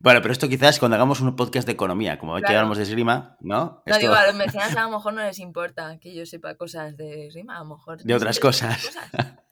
Bueno, 0.00 0.22
pero 0.22 0.32
esto 0.32 0.48
quizás 0.48 0.78
cuando 0.78 0.94
hagamos 0.94 1.20
un 1.20 1.34
podcast 1.34 1.66
de 1.66 1.72
economía, 1.72 2.18
como 2.18 2.36
que 2.36 2.46
hablamos 2.46 2.76
de 2.76 2.84
esgrima, 2.84 3.36
¿no? 3.40 3.82
No, 3.84 3.98
digo, 3.98 4.14
a 4.14 4.26
los 4.26 4.34
mecenas 4.36 4.76
a 4.76 4.82
lo 4.82 4.90
mejor 4.90 5.12
no 5.12 5.22
les 5.22 5.40
importa 5.40 5.98
que 5.98 6.14
yo 6.14 6.24
sepa 6.24 6.54
cosas 6.54 6.96
de 6.96 7.26
esgrima, 7.26 7.56
a 7.56 7.60
lo 7.60 7.76
mejor... 7.76 8.02
De 8.02 8.14
otras 8.14 8.38
cosas. 8.38 8.96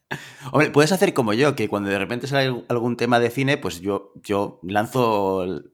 Hombre, 0.52 0.70
puedes 0.70 0.92
hacer 0.92 1.14
como 1.14 1.32
yo, 1.32 1.56
que 1.56 1.68
cuando 1.68 1.90
de 1.90 1.98
repente 1.98 2.26
sale 2.26 2.64
algún 2.68 2.96
tema 2.96 3.20
de 3.20 3.30
cine, 3.30 3.56
pues 3.56 3.80
yo, 3.80 4.12
yo 4.22 4.60
lanzo 4.62 5.64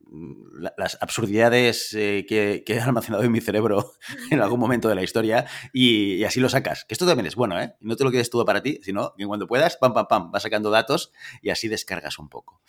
las 0.75 0.97
absurdidades 1.01 1.93
eh, 1.93 2.25
que, 2.27 2.63
he 2.65 2.79
almacenado 2.79 3.23
en 3.23 3.31
mi 3.31 3.41
cerebro 3.41 3.93
en 4.31 4.41
algún 4.41 4.59
momento 4.59 4.87
de 4.87 4.95
la 4.95 5.03
historia 5.03 5.45
y, 5.73 6.23
así 6.23 6.39
lo 6.39 6.49
sacas. 6.49 6.85
Que 6.85 6.93
esto 6.93 7.05
también 7.05 7.25
es 7.25 7.35
bueno, 7.35 7.59
¿eh? 7.59 7.75
No 7.79 7.95
te 7.95 8.03
lo 8.03 8.11
quedes 8.11 8.29
todo 8.29 8.45
para 8.45 8.61
ti, 8.61 8.79
sino 8.83 9.13
que 9.17 9.25
cuando 9.25 9.47
puedas, 9.47 9.77
pam, 9.77 9.93
pam, 9.93 10.07
pam, 10.07 10.31
vas 10.31 10.43
sacando 10.43 10.69
datos 10.69 11.11
y 11.41 11.49
así 11.49 11.67
descargas 11.67 12.19
un 12.19 12.29
poco. 12.29 12.61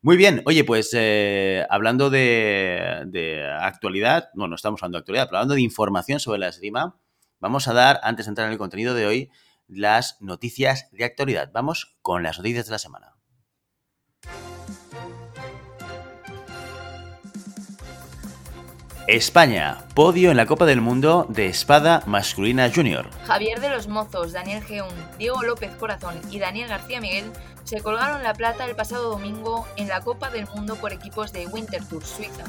Muy 0.00 0.16
bien, 0.16 0.42
oye, 0.46 0.64
pues 0.64 0.90
eh, 0.94 1.66
hablando 1.70 2.10
de, 2.10 3.48
actualidad, 3.60 4.30
no, 4.34 4.48
no 4.48 4.54
estamos 4.54 4.82
hablando 4.82 4.98
de 4.98 5.00
actualidad, 5.00 5.26
pero 5.26 5.38
hablando 5.38 5.54
de 5.54 5.62
información 5.62 6.20
sobre 6.20 6.38
la 6.38 6.48
esgrima, 6.48 6.96
vamos 7.40 7.66
a 7.68 7.72
dar, 7.72 8.00
antes 8.02 8.26
de 8.26 8.30
entrar 8.30 8.46
en 8.46 8.52
el 8.52 8.58
contenido 8.58 8.94
de 8.94 9.06
hoy, 9.06 9.30
las 9.74 10.20
noticias 10.20 10.88
de 10.92 11.04
actualidad. 11.04 11.50
Vamos 11.52 11.96
con 12.02 12.22
las 12.22 12.38
noticias 12.38 12.66
de 12.66 12.72
la 12.72 12.78
semana. 12.78 13.16
España, 19.08 19.84
podio 19.96 20.30
en 20.30 20.36
la 20.36 20.46
Copa 20.46 20.64
del 20.64 20.80
Mundo 20.80 21.26
de 21.28 21.46
Espada 21.46 22.04
Masculina 22.06 22.70
Junior. 22.72 23.10
Javier 23.26 23.60
de 23.60 23.68
los 23.68 23.88
Mozos, 23.88 24.32
Daniel 24.32 24.62
Geun, 24.62 24.94
Diego 25.18 25.42
López 25.42 25.74
Corazón 25.74 26.14
y 26.30 26.38
Daniel 26.38 26.68
García 26.68 27.00
Miguel 27.00 27.24
se 27.64 27.80
colgaron 27.80 28.22
la 28.22 28.32
plata 28.32 28.64
el 28.64 28.76
pasado 28.76 29.10
domingo 29.10 29.66
en 29.76 29.88
la 29.88 30.02
Copa 30.02 30.30
del 30.30 30.46
Mundo 30.46 30.76
por 30.76 30.92
equipos 30.92 31.32
de 31.32 31.48
Winter 31.48 31.84
Tour 31.84 32.04
Suiza. 32.04 32.44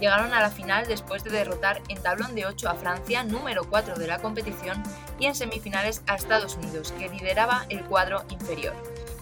Llegaron 0.00 0.32
a 0.32 0.40
la 0.40 0.50
final 0.50 0.86
después 0.86 1.24
de 1.24 1.30
derrotar 1.30 1.82
en 1.88 2.00
tablón 2.00 2.34
de 2.34 2.46
8 2.46 2.68
a 2.68 2.74
Francia, 2.74 3.24
número 3.24 3.64
4 3.68 3.96
de 3.96 4.06
la 4.06 4.20
competición, 4.20 4.82
y 5.18 5.26
en 5.26 5.34
semifinales 5.34 6.02
a 6.06 6.14
Estados 6.14 6.56
Unidos, 6.56 6.92
que 6.98 7.08
lideraba 7.08 7.66
el 7.68 7.84
cuadro 7.84 8.24
inferior. 8.30 8.74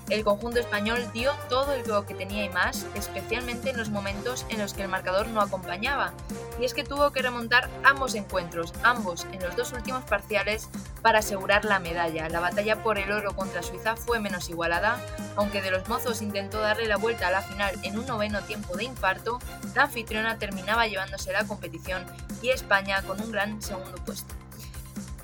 El 0.08 0.22
conjunto 0.22 0.60
español 0.60 1.04
dio 1.12 1.32
todo 1.48 1.72
el 1.72 1.82
juego 1.82 2.06
que 2.06 2.14
tenía 2.14 2.44
y 2.44 2.48
más, 2.48 2.86
especialmente 2.94 3.70
en 3.70 3.76
los 3.76 3.90
momentos 3.90 4.46
en 4.48 4.60
los 4.60 4.72
que 4.72 4.82
el 4.82 4.88
marcador 4.88 5.26
no 5.28 5.40
acompañaba. 5.40 6.12
Y 6.60 6.64
es 6.64 6.74
que 6.74 6.84
tuvo 6.84 7.10
que 7.10 7.22
remontar 7.22 7.68
ambos 7.82 8.14
encuentros, 8.14 8.72
ambos 8.84 9.26
en 9.32 9.42
los 9.42 9.56
dos 9.56 9.72
últimos 9.72 10.04
parciales, 10.04 10.68
para 11.02 11.18
asegurar 11.18 11.64
la 11.64 11.80
medalla. 11.80 12.28
La 12.28 12.40
batalla 12.40 12.82
por 12.82 12.98
el 12.98 13.10
oro 13.10 13.34
contra 13.34 13.62
Suiza 13.64 13.96
fue 13.96 14.20
menos 14.20 14.48
igualada, 14.48 15.00
aunque 15.34 15.60
de 15.60 15.72
los 15.72 15.88
mozos 15.88 16.22
intentó 16.22 16.60
darle 16.60 16.86
la 16.86 16.96
vuelta 16.96 17.26
a 17.26 17.32
la 17.32 17.42
final 17.42 17.76
en 17.82 17.98
un 17.98 18.06
noveno 18.06 18.40
tiempo 18.42 18.76
de 18.76 18.84
infarto, 18.84 19.40
la 19.74 19.84
anfitriona 19.84 20.38
terminaba 20.38 20.86
llevándose 20.86 21.32
la 21.32 21.44
competición 21.44 22.04
y 22.42 22.50
España 22.50 23.02
con 23.02 23.20
un 23.20 23.32
gran 23.32 23.60
segundo 23.60 23.96
puesto. 24.04 24.45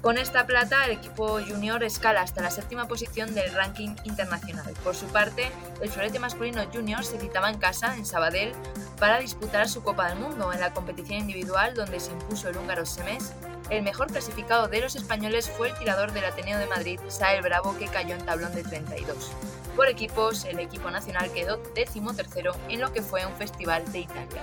Con 0.03 0.19
esta 0.19 0.47
plata, 0.47 0.85
el 0.85 0.91
equipo 0.91 1.39
junior 1.41 1.85
escala 1.85 2.23
hasta 2.23 2.43
la 2.43 2.51
séptima 2.51 2.89
posición 2.89 3.37
del 3.37 3.55
ranking 3.55 3.95
internacional. 4.03 4.75
Por 4.83 4.97
su 4.97 5.07
parte, 5.07 5.49
el 5.81 5.91
florete 5.91 6.19
masculino 6.19 6.61
junior 6.75 7.05
se 7.05 7.21
citaba 7.21 7.49
en 7.49 7.59
casa, 7.59 7.95
en 7.95 8.05
Sabadell, 8.05 8.53
para 8.99 9.21
disputar 9.21 9.69
su 9.69 9.85
Copa 9.85 10.09
del 10.09 10.19
Mundo 10.19 10.53
en 10.53 10.59
la 10.59 10.75
competición 10.75 11.21
individual 11.21 11.77
donde 11.77 12.01
se 12.01 12.11
impuso 12.11 12.49
el 12.49 12.57
húngaro 12.57 12.85
Semes. 12.85 13.33
El 13.71 13.85
mejor 13.85 14.09
clasificado 14.09 14.67
de 14.67 14.81
los 14.81 14.97
españoles 14.97 15.49
fue 15.49 15.69
el 15.69 15.79
tirador 15.79 16.11
del 16.11 16.25
Ateneo 16.25 16.59
de 16.59 16.67
Madrid, 16.67 16.99
Sael 17.07 17.41
Bravo, 17.41 17.79
que 17.79 17.87
cayó 17.87 18.17
en 18.17 18.27
tablón 18.27 18.53
de 18.57 18.65
32. 18.65 19.31
Por 19.77 19.87
equipos, 19.87 20.45
el 20.47 20.59
equipo 20.59 20.91
nacional 20.91 21.33
quedó 21.33 21.59
décimo 21.77 22.13
tercero 22.13 22.57
en 22.69 22.81
lo 22.81 22.93
que 22.93 23.03
fue 23.03 23.25
un 23.25 23.37
festival 23.37 23.91
de 23.93 24.01
Italia. 24.01 24.43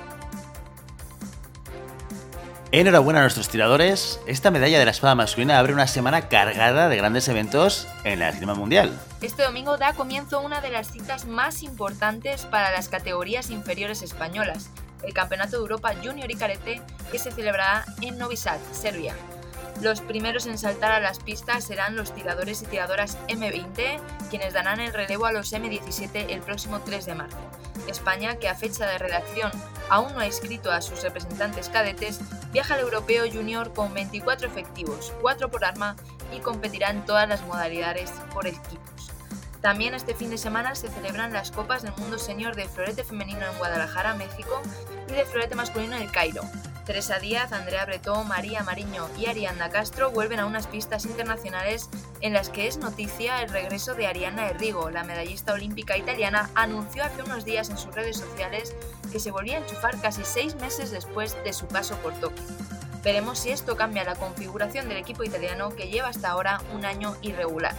Enhorabuena 2.71 3.21
a 3.21 3.23
nuestros 3.23 3.49
tiradores. 3.49 4.19
Esta 4.27 4.51
medalla 4.51 4.77
de 4.77 4.85
la 4.85 4.91
espada 4.91 5.15
masculina 5.15 5.57
abre 5.57 5.73
una 5.73 5.87
semana 5.87 6.29
cargada 6.29 6.87
de 6.87 6.97
grandes 6.97 7.27
eventos 7.27 7.87
en 8.03 8.19
la 8.19 8.29
esgrima 8.29 8.53
mundial. 8.53 8.95
Este 9.21 9.41
domingo 9.41 9.77
da 9.77 9.93
comienzo 9.93 10.39
una 10.39 10.61
de 10.61 10.69
las 10.69 10.91
citas 10.91 11.25
más 11.25 11.63
importantes 11.63 12.45
para 12.45 12.69
las 12.69 12.87
categorías 12.87 13.49
inferiores 13.49 14.03
españolas, 14.03 14.69
el 15.01 15.15
Campeonato 15.15 15.53
de 15.53 15.63
Europa 15.63 15.95
Junior 16.03 16.29
y 16.29 16.35
Carete, 16.35 16.79
que 17.11 17.17
se 17.17 17.31
celebrará 17.31 17.85
en 18.01 18.19
Novi 18.19 18.37
Sad, 18.37 18.59
Serbia. 18.71 19.15
Los 19.81 20.01
primeros 20.01 20.45
en 20.45 20.59
saltar 20.59 20.91
a 20.91 20.99
las 20.99 21.17
pistas 21.17 21.63
serán 21.63 21.95
los 21.95 22.13
tiradores 22.13 22.61
y 22.61 22.67
tiradoras 22.67 23.17
M20, 23.29 23.99
quienes 24.29 24.53
darán 24.53 24.79
el 24.79 24.93
relevo 24.93 25.25
a 25.25 25.31
los 25.31 25.53
M17 25.53 26.27
el 26.29 26.41
próximo 26.41 26.81
3 26.81 27.03
de 27.03 27.15
marzo. 27.15 27.37
España, 27.87 28.35
que 28.35 28.47
a 28.47 28.53
fecha 28.53 28.85
de 28.85 28.99
redacción 28.99 29.51
aún 29.89 30.13
no 30.13 30.19
ha 30.19 30.25
inscrito 30.25 30.71
a 30.71 30.81
sus 30.81 31.01
representantes 31.01 31.69
cadetes, 31.69 32.19
viaja 32.51 32.75
al 32.75 32.81
europeo 32.81 33.25
junior 33.31 33.73
con 33.73 33.93
24 33.93 34.47
efectivos, 34.47 35.13
4 35.21 35.49
por 35.49 35.65
arma 35.65 35.95
y 36.35 36.39
competirá 36.39 36.89
en 36.89 37.05
todas 37.05 37.27
las 37.27 37.41
modalidades 37.43 38.11
por 38.33 38.47
equipos. 38.47 38.98
También 39.61 39.93
este 39.93 40.15
fin 40.15 40.29
de 40.29 40.37
semana 40.37 40.73
se 40.75 40.87
celebran 40.87 41.33
las 41.33 41.51
Copas 41.51 41.83
del 41.83 41.93
Mundo 41.97 42.17
Senior 42.17 42.55
de 42.55 42.69
Florete 42.69 43.03
Femenino 43.03 43.45
en 43.45 43.57
Guadalajara, 43.57 44.13
México, 44.15 44.61
y 45.09 45.11
de 45.11 45.25
Florete 45.25 45.55
Masculino 45.55 45.97
en 45.97 46.03
el 46.03 46.11
Cairo. 46.11 46.43
Teresa 46.85 47.19
Díaz, 47.19 47.51
Andrea 47.51 47.85
Bretón, 47.85 48.27
María 48.27 48.63
Mariño 48.63 49.07
y 49.15 49.27
Ariana 49.27 49.69
Castro 49.69 50.09
vuelven 50.09 50.39
a 50.39 50.47
unas 50.47 50.65
pistas 50.65 51.05
internacionales 51.05 51.87
en 52.21 52.33
las 52.33 52.49
que 52.49 52.67
es 52.67 52.77
noticia 52.77 53.43
el 53.43 53.49
regreso 53.49 53.93
de 53.93 54.07
Ariana 54.07 54.49
Errigo. 54.49 54.89
La 54.89 55.03
medallista 55.03 55.53
olímpica 55.53 55.97
italiana 55.97 56.49
anunció 56.55 57.03
hace 57.03 57.21
unos 57.21 57.45
días 57.45 57.69
en 57.69 57.77
sus 57.77 57.93
redes 57.93 58.17
sociales 58.17 58.73
que 59.11 59.19
se 59.19 59.29
volvía 59.29 59.57
a 59.57 59.61
enchufar 59.61 60.01
casi 60.01 60.23
seis 60.23 60.55
meses 60.55 60.89
después 60.89 61.37
de 61.43 61.53
su 61.53 61.67
paso 61.67 61.95
por 61.97 62.13
Tokio. 62.13 62.43
Veremos 63.03 63.37
si 63.37 63.51
esto 63.51 63.77
cambia 63.77 64.03
la 64.03 64.15
configuración 64.15 64.89
del 64.89 64.97
equipo 64.97 65.23
italiano 65.23 65.75
que 65.75 65.89
lleva 65.89 66.07
hasta 66.07 66.29
ahora 66.29 66.61
un 66.73 66.85
año 66.85 67.15
irregular. 67.21 67.75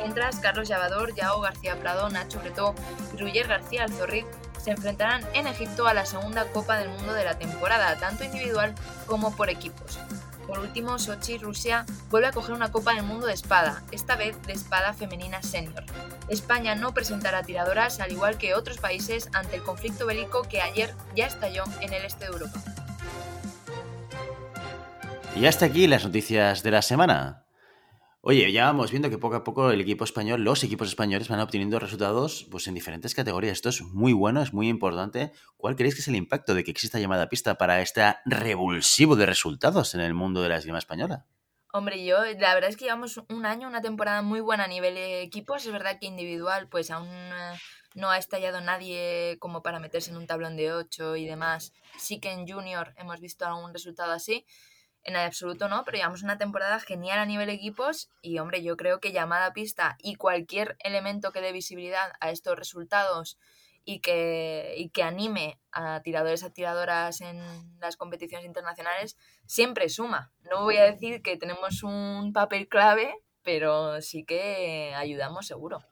Mientras, 0.00 0.40
Carlos 0.40 0.66
Llavador, 0.66 1.14
Yao 1.14 1.40
García 1.40 1.78
Prado, 1.78 2.08
Nacho 2.08 2.40
Bretó 2.40 2.74
y 3.14 3.18
Ruyer 3.18 3.46
García 3.46 3.84
Alzorriz 3.84 4.24
se 4.58 4.70
enfrentarán 4.70 5.22
en 5.34 5.46
Egipto 5.46 5.86
a 5.86 5.94
la 5.94 6.06
segunda 6.06 6.46
Copa 6.46 6.78
del 6.78 6.88
Mundo 6.88 7.12
de 7.12 7.24
la 7.24 7.38
temporada, 7.38 7.96
tanto 7.96 8.24
individual 8.24 8.74
como 9.06 9.34
por 9.36 9.50
equipos. 9.50 9.98
Por 10.46 10.58
último, 10.58 10.98
Sochi, 10.98 11.38
Rusia, 11.38 11.86
vuelve 12.08 12.28
a 12.28 12.32
coger 12.32 12.54
una 12.54 12.72
Copa 12.72 12.94
del 12.94 13.04
Mundo 13.04 13.26
de 13.26 13.34
espada, 13.34 13.82
esta 13.92 14.16
vez 14.16 14.40
de 14.42 14.52
espada 14.52 14.94
femenina 14.94 15.42
senior. 15.42 15.84
España 16.28 16.74
no 16.74 16.92
presentará 16.92 17.42
tiradoras, 17.42 18.00
al 18.00 18.10
igual 18.10 18.36
que 18.36 18.54
otros 18.54 18.78
países, 18.78 19.28
ante 19.32 19.56
el 19.56 19.62
conflicto 19.62 20.06
bélico 20.06 20.42
que 20.42 20.60
ayer 20.60 20.94
ya 21.14 21.26
estalló 21.26 21.64
en 21.80 21.92
el 21.92 22.04
este 22.04 22.24
de 22.24 22.32
Europa. 22.32 22.60
Y 25.36 25.46
hasta 25.46 25.66
aquí 25.66 25.86
las 25.86 26.04
noticias 26.04 26.62
de 26.62 26.70
la 26.70 26.82
semana. 26.82 27.44
Oye, 28.22 28.52
ya 28.52 28.66
vamos 28.66 28.90
viendo 28.90 29.08
que 29.08 29.16
poco 29.16 29.36
a 29.36 29.44
poco 29.44 29.70
el 29.70 29.80
equipo 29.80 30.04
español, 30.04 30.44
los 30.44 30.62
equipos 30.62 30.88
españoles 30.88 31.28
van 31.28 31.40
obteniendo 31.40 31.78
resultados 31.78 32.46
pues, 32.50 32.66
en 32.66 32.74
diferentes 32.74 33.14
categorías. 33.14 33.54
Esto 33.54 33.70
es 33.70 33.80
muy 33.80 34.12
bueno, 34.12 34.42
es 34.42 34.52
muy 34.52 34.68
importante. 34.68 35.32
¿Cuál 35.56 35.74
creéis 35.74 35.94
que 35.94 36.02
es 36.02 36.08
el 36.08 36.16
impacto 36.16 36.54
de 36.54 36.62
que 36.62 36.70
exista 36.70 36.98
llamada 36.98 37.30
pista 37.30 37.54
para 37.54 37.80
este 37.80 38.02
revulsivo 38.26 39.16
de 39.16 39.24
resultados 39.24 39.94
en 39.94 40.02
el 40.02 40.12
mundo 40.12 40.42
de 40.42 40.50
la 40.50 40.56
esgrima 40.56 40.76
española? 40.76 41.24
Hombre, 41.72 42.04
yo, 42.04 42.18
la 42.38 42.52
verdad 42.52 42.68
es 42.68 42.76
que 42.76 42.84
llevamos 42.84 43.22
un 43.30 43.46
año, 43.46 43.66
una 43.66 43.80
temporada 43.80 44.20
muy 44.20 44.40
buena 44.40 44.64
a 44.64 44.68
nivel 44.68 44.96
de 44.96 45.22
equipos. 45.22 45.64
Es 45.64 45.72
verdad 45.72 45.98
que 45.98 46.06
individual, 46.06 46.68
pues 46.68 46.90
aún 46.90 47.08
eh, 47.08 47.58
no 47.94 48.10
ha 48.10 48.18
estallado 48.18 48.60
nadie 48.60 49.38
como 49.40 49.62
para 49.62 49.80
meterse 49.80 50.10
en 50.10 50.18
un 50.18 50.26
tablón 50.26 50.58
de 50.58 50.74
8 50.74 51.16
y 51.16 51.24
demás. 51.24 51.72
Sí 51.96 52.20
que 52.20 52.32
en 52.32 52.46
Junior 52.46 52.92
hemos 52.98 53.18
visto 53.18 53.46
algún 53.46 53.72
resultado 53.72 54.12
así 54.12 54.44
en 55.04 55.16
absoluto 55.16 55.68
no, 55.68 55.84
pero 55.84 55.96
llevamos 55.96 56.22
una 56.22 56.38
temporada 56.38 56.78
genial 56.80 57.18
a 57.18 57.26
nivel 57.26 57.48
equipos 57.48 58.10
y 58.22 58.38
hombre, 58.38 58.62
yo 58.62 58.76
creo 58.76 59.00
que 59.00 59.12
llamada 59.12 59.52
pista 59.52 59.96
y 60.02 60.16
cualquier 60.16 60.76
elemento 60.80 61.32
que 61.32 61.40
dé 61.40 61.52
visibilidad 61.52 62.12
a 62.20 62.30
estos 62.30 62.56
resultados 62.56 63.38
y 63.84 64.00
que, 64.00 64.74
y 64.76 64.90
que 64.90 65.02
anime 65.02 65.58
a 65.72 66.00
tiradores 66.02 66.44
a 66.44 66.52
tiradoras 66.52 67.20
en 67.22 67.40
las 67.80 67.96
competiciones 67.96 68.46
internacionales 68.46 69.16
siempre 69.46 69.88
suma. 69.88 70.32
No 70.50 70.64
voy 70.64 70.76
a 70.76 70.84
decir 70.84 71.22
que 71.22 71.36
tenemos 71.36 71.82
un 71.82 72.32
papel 72.32 72.68
clave, 72.68 73.14
pero 73.42 74.00
sí 74.02 74.24
que 74.24 74.94
ayudamos 74.94 75.46
seguro. 75.46 75.89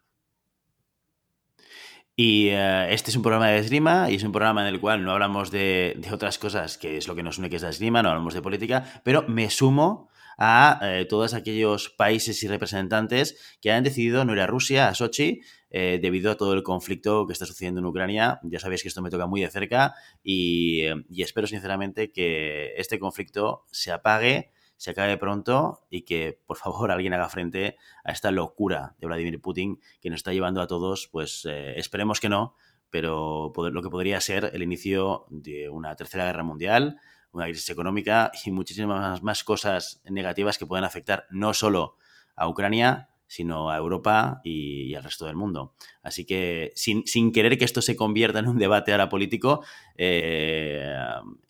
Y 2.21 2.49
eh, 2.49 2.93
este 2.93 3.13
es 3.13 3.17
un 3.17 3.23
programa 3.23 3.47
de 3.47 3.59
esgrima 3.61 4.11
y 4.11 4.17
es 4.17 4.25
un 4.25 4.33
programa 4.33 4.63
en 4.67 4.75
el 4.75 4.81
cual 4.81 5.05
no 5.05 5.13
hablamos 5.13 5.53
de, 5.53 5.97
otras 6.13 6.37
cosas, 6.37 6.77
que 6.77 6.97
es 6.97 7.07
lo 7.07 7.15
que 7.15 7.23
nos 7.23 7.39
une, 7.39 7.49
que 7.49 7.55
es 7.55 7.63
la 7.63 7.69
esgrima, 7.69 8.03
no 8.03 8.09
hablamos 8.09 8.35
de 8.35 8.43
política, 8.43 9.01
pero 9.05 9.23
me 9.29 9.51
sumo 9.51 10.11
a 10.37 10.81
eh, 10.83 11.05
todos 11.05 11.33
aquellos 11.33 11.91
países 11.91 12.43
y 12.43 12.49
representantes 12.49 13.57
que 13.63 13.71
han 13.71 13.85
decidido 13.85 14.25
no 14.25 14.33
ir 14.33 14.41
a 14.41 14.49
Rusia, 14.49 14.89
a 14.89 14.97
Sochi, 14.97 15.43
eh, 15.71 16.01
debido 16.03 16.33
a 16.33 16.37
todo 16.37 16.55
el 16.55 16.65
conflicto 16.65 17.25
que 17.25 17.35
está 17.35 17.47
sucediendo 17.47 17.79
en 17.79 17.87
Ucrania. 17.87 18.41
Ya 18.43 18.59
sabéis 18.59 18.83
que 18.83 18.89
esto 18.89 19.01
me 19.01 19.11
toca 19.11 19.29
muy 19.29 19.43
de 19.43 19.51
cerca 19.51 19.95
y 20.25 20.87
espero 21.19 21.47
sinceramente 21.47 22.11
que 22.11 22.73
este 22.79 22.99
conflicto 22.99 23.65
se 23.71 23.93
apague 23.93 24.51
se 24.79 24.93
acabe 24.93 25.19
pronto 25.19 25.87
y 25.91 26.03
que 26.03 26.41
por 26.47 26.57
favor 26.57 26.91
alguien 26.91 27.13
haga 27.13 27.29
frente 27.29 27.77
a 28.05 28.13
esta 28.13 28.31
locura 28.31 28.97
de 28.99 29.07
Vladimir 29.07 29.41
Putin 29.43 29.81
que 30.01 30.09
nos 30.09 30.19
está 30.19 30.33
llevando 30.33 30.63
a 30.63 30.67
todos, 30.67 31.09
pues 31.13 31.45
eh, 31.45 31.79
esperemos 31.79 32.21
que 32.21 32.31
no, 32.31 32.55
pero 32.89 33.53
lo 33.55 33.83
que 33.83 33.91
podría 33.91 34.19
ser 34.23 34.51
el 34.55 34.63
inicio 34.63 35.27
de 35.29 35.69
una 35.69 35.95
tercera 35.95 36.25
guerra 36.25 36.43
mundial, 36.43 36.99
una 37.33 37.45
crisis 37.45 37.69
económica 37.69 38.31
y 38.45 38.51
muchísimas 38.51 39.23
más 39.23 39.45
cosas 39.45 40.01
negativas 40.05 40.57
que 40.57 40.65
pueden 40.65 40.85
afectar 40.85 41.27
no 41.29 41.53
solo 41.53 41.97
a 42.35 42.49
Ucrania, 42.49 43.11
sino 43.27 43.71
a 43.71 43.77
Europa 43.77 44.41
y, 44.43 44.95
al 44.95 45.05
resto 45.05 45.27
del 45.27 45.37
mundo. 45.37 45.75
Así 46.03 46.25
que 46.25 46.73
sin, 46.75 47.33
querer 47.33 47.59
que 47.59 47.67
esto 47.67 47.83
se 47.83 47.95
convierta 47.95 48.39
en 48.39 48.49
un 48.49 48.59
debate 48.59 48.93
ahora 48.93 49.11
político, 49.11 49.63
eh, 49.97 50.91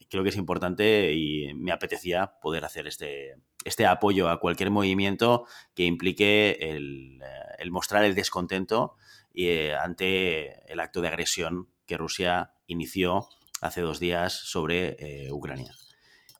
creo 0.08 0.22
que 0.22 0.30
es 0.30 0.36
importante 0.36 1.12
y 1.12 1.54
me 1.54 1.72
apetecía 1.72 2.32
poder 2.40 2.64
hacer 2.64 2.86
este, 2.86 3.36
este 3.64 3.86
apoyo 3.86 4.28
a 4.28 4.40
cualquier 4.40 4.70
movimiento 4.70 5.46
que 5.74 5.84
implique 5.84 6.58
el, 6.60 7.20
eh, 7.58 7.70
mostrar 7.70 8.04
el 8.04 8.14
descontento 8.14 8.94
eh, 9.34 9.74
ante 9.74 10.70
el 10.72 10.80
acto 10.80 11.00
de 11.00 11.08
agresión 11.08 11.68
que 11.86 11.96
Rusia 11.96 12.52
inició 12.66 13.28
hace 13.60 13.80
dos 13.80 14.00
días 14.00 14.32
sobre 14.32 14.96
eh, 14.98 15.32
Ucrania. 15.32 15.72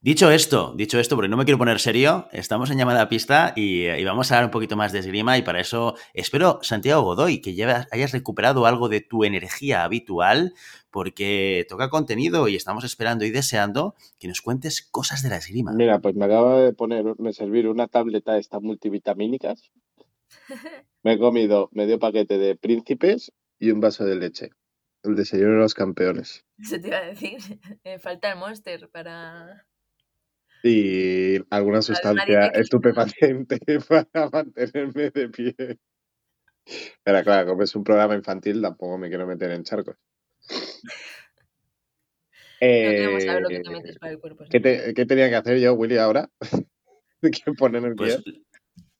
Dicho 0.01 0.31
esto, 0.31 0.75
dicho 0.77 1.01
esto, 1.01 1.17
porque 1.17 1.29
no 1.29 1.37
me 1.37 1.45
quiero 1.45 1.59
poner 1.59 1.81
serio, 1.81 2.29
estamos 2.31 2.71
en 2.71 2.79
llamada 2.79 3.03
a 3.03 3.09
pista 3.09 3.53
y, 3.57 3.89
vamos 4.05 4.31
a 4.31 4.37
hablar 4.37 4.45
un 4.45 4.53
poquito 4.53 4.77
más 4.77 4.93
de 4.93 5.01
esgrima 5.01 5.37
y 5.37 5.43
para 5.43 5.61
eso 5.61 5.97
espero, 6.15 6.61
Santiago 6.63 7.03
Godoy, 7.03 7.41
que 7.41 7.57
ya 7.57 7.89
hayas 7.91 8.13
recuperado 8.13 8.65
algo 8.67 8.89
de 8.89 9.01
tu 9.01 9.25
energía 9.25 9.83
habitual 9.83 10.55
porque 10.93 11.67
toca 11.69 11.91
contenido 11.91 12.47
y 12.47 12.55
estamos 12.55 12.85
esperando 12.85 13.25
y 13.25 13.31
deseando 13.31 13.97
que 14.21 14.29
nos 14.29 14.41
cuentes 14.41 14.83
cosas 14.89 15.25
de 15.25 15.31
la 15.31 15.39
esgrima. 15.39 15.73
Mira, 15.73 15.99
pues 15.99 16.15
me 16.15 16.27
acaba 16.27 16.61
de 16.61 16.73
poner, 16.73 17.05
me 17.19 17.33
servir 17.33 17.67
una 17.67 17.89
tableta 17.89 18.35
de 18.35 18.39
estas 18.39 18.63
multivitamínicas. 18.63 19.73
Me 21.03 21.15
he 21.15 21.19
comido 21.19 21.71
medio 21.73 21.99
paquete 21.99 22.39
de 22.39 22.55
príncipes 22.55 23.33
y 23.59 23.71
un 23.71 23.81
vaso 23.81 24.05
de 24.05 24.15
leche. 24.15 24.51
El 25.03 25.17
desayuno 25.17 25.55
de 25.55 25.59
los 25.59 25.75
campeones. 25.75 26.45
Eso 26.59 26.81
te 26.81 26.89
iba 26.89 26.99
a 26.99 27.05
decir. 27.05 27.39
falta 28.01 28.33
el 28.33 28.39
monster 28.39 28.89
para 28.91 29.68
y 30.63 31.37
alguna 31.51 31.83
sustancia 31.83 32.47
estupefaciente 32.49 33.59
para 33.89 34.31
mantenerme 34.31 35.11
de 35.11 35.29
pie. 35.29 35.55
Pero 37.03 37.23
claro, 37.25 37.49
como 37.51 37.63
es 37.63 37.75
un 37.75 37.85
programa 37.85 38.15
infantil, 38.15 38.61
tampoco 38.61 38.99
me 38.99 39.09
quiero 39.09 39.27
meter 39.27 39.51
en 39.53 39.65
charcos. 39.65 39.97
No 42.61 42.91
queremos 42.91 43.25
saber 43.25 43.43
lo 43.43 43.49
que 43.49 43.61
te 43.61 43.71
metes 43.71 43.99
para 43.99 44.13
el 44.13 44.19
cuerpo. 44.19 44.45
¿Qué, 44.51 44.61
te- 44.61 44.95
qué 44.95 45.07
tenía 45.07 45.29
que 45.29 45.37
hacer 45.37 45.59
yo, 45.59 45.75
Willy, 45.75 45.97
ahora? 45.99 46.29
¿Qué 47.23 47.53
poner 47.57 47.83
en 47.85 47.91
el 47.91 47.97
Pues 47.97 48.23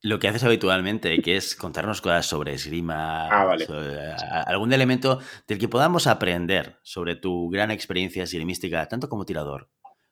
lo 0.01 0.19
que 0.21 0.29
haces 0.29 0.45
habitualmente, 0.45 1.21
que 1.21 1.37
es 1.37 1.57
contarnos 1.57 2.01
cosas 2.01 2.25
sobre 2.27 2.55
esgrima, 2.55 3.29
Ah, 3.29 3.45
vale. 3.45 3.67
sobre, 3.67 3.99
a- 4.13 4.43
algún 4.43 4.73
elemento 4.73 5.21
del 5.47 5.59
que 5.59 5.69
podamos 5.69 6.07
aprender 6.07 6.79
sobre 6.83 7.17
tu 7.17 7.51
gran 7.51 7.71
experiencia 7.71 8.23
esgrimística, 8.23 8.87
tanto 8.89 9.09
como 9.09 9.25
tirador 9.25 9.69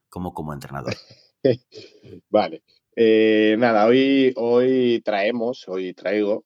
como 0.08 0.34
como 0.34 0.52
entrenador. 0.52 0.94
Vale. 2.30 2.62
Eh, 2.96 3.56
nada, 3.58 3.86
hoy, 3.86 4.32
hoy 4.36 5.02
traemos, 5.04 5.68
hoy 5.68 5.92
traigo 5.92 6.44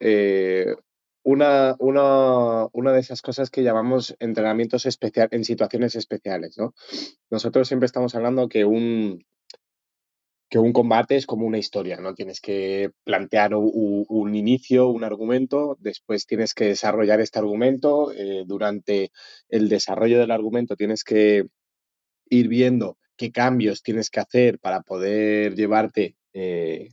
eh, 0.00 0.74
una, 1.22 1.76
una, 1.78 2.66
una 2.72 2.92
de 2.92 3.00
esas 3.00 3.20
cosas 3.20 3.50
que 3.50 3.62
llamamos 3.62 4.16
entrenamientos 4.18 4.86
especial, 4.86 5.28
en 5.32 5.44
situaciones 5.44 5.94
especiales, 5.94 6.56
¿no? 6.56 6.74
Nosotros 7.30 7.68
siempre 7.68 7.86
estamos 7.86 8.14
hablando 8.14 8.48
que 8.48 8.64
un, 8.64 9.22
que 10.48 10.58
un 10.58 10.72
combate 10.72 11.16
es 11.16 11.26
como 11.26 11.46
una 11.46 11.58
historia, 11.58 11.98
¿no? 11.98 12.14
Tienes 12.14 12.40
que 12.40 12.90
plantear 13.04 13.54
un, 13.54 14.34
inicio, 14.34 14.88
un 14.88 15.04
argumento, 15.04 15.76
después 15.80 16.26
tienes 16.26 16.54
que 16.54 16.64
desarrollar 16.64 17.20
este 17.20 17.38
argumento, 17.38 18.10
eh, 18.12 18.44
durante 18.46 19.12
el 19.48 19.68
desarrollo 19.68 20.18
del 20.18 20.30
argumento 20.30 20.76
tienes 20.76 21.04
que 21.04 21.44
ir 22.30 22.48
viendo 22.48 22.96
qué 23.20 23.30
cambios 23.30 23.82
tienes 23.82 24.08
que 24.08 24.18
hacer 24.20 24.58
para 24.58 24.80
poder 24.80 25.54
llevarte 25.54 26.16
eh, 26.32 26.88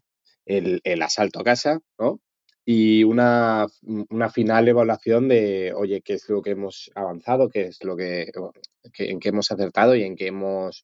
el, 0.46 0.82
el 0.84 1.02
asalto 1.02 1.40
a 1.40 1.46
casa, 1.46 1.80
¿no? 1.98 2.20
Y 2.66 3.06
una, 3.06 3.66
una 4.10 4.30
final 4.30 4.68
evaluación 4.68 5.30
de, 5.30 5.72
oye, 5.74 6.02
qué 6.02 6.16
es 6.16 6.28
lo 6.28 6.42
que 6.42 6.50
hemos 6.52 6.92
avanzado, 6.96 7.48
qué 7.48 7.68
es 7.68 7.82
lo 7.86 7.96
que, 7.96 8.30
en 8.98 9.22
qué 9.22 9.30
hemos 9.30 9.50
acertado 9.54 9.96
y 9.96 10.04
en 10.04 10.18
qué 10.18 10.28
hemos, 10.28 10.84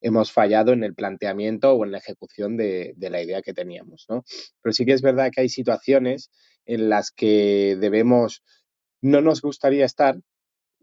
hemos 0.00 0.32
fallado 0.32 0.72
en 0.72 0.82
el 0.82 0.96
planteamiento 0.96 1.72
o 1.72 1.84
en 1.84 1.92
la 1.92 1.98
ejecución 1.98 2.56
de, 2.56 2.94
de 2.96 3.10
la 3.10 3.22
idea 3.22 3.42
que 3.42 3.54
teníamos, 3.54 4.06
¿no? 4.08 4.24
Pero 4.60 4.72
sí 4.72 4.84
que 4.84 4.92
es 4.92 5.02
verdad 5.02 5.30
que 5.32 5.42
hay 5.42 5.48
situaciones 5.48 6.32
en 6.66 6.88
las 6.88 7.12
que 7.12 7.76
debemos, 7.78 8.42
no 9.00 9.20
nos 9.20 9.40
gustaría 9.40 9.84
estar, 9.84 10.16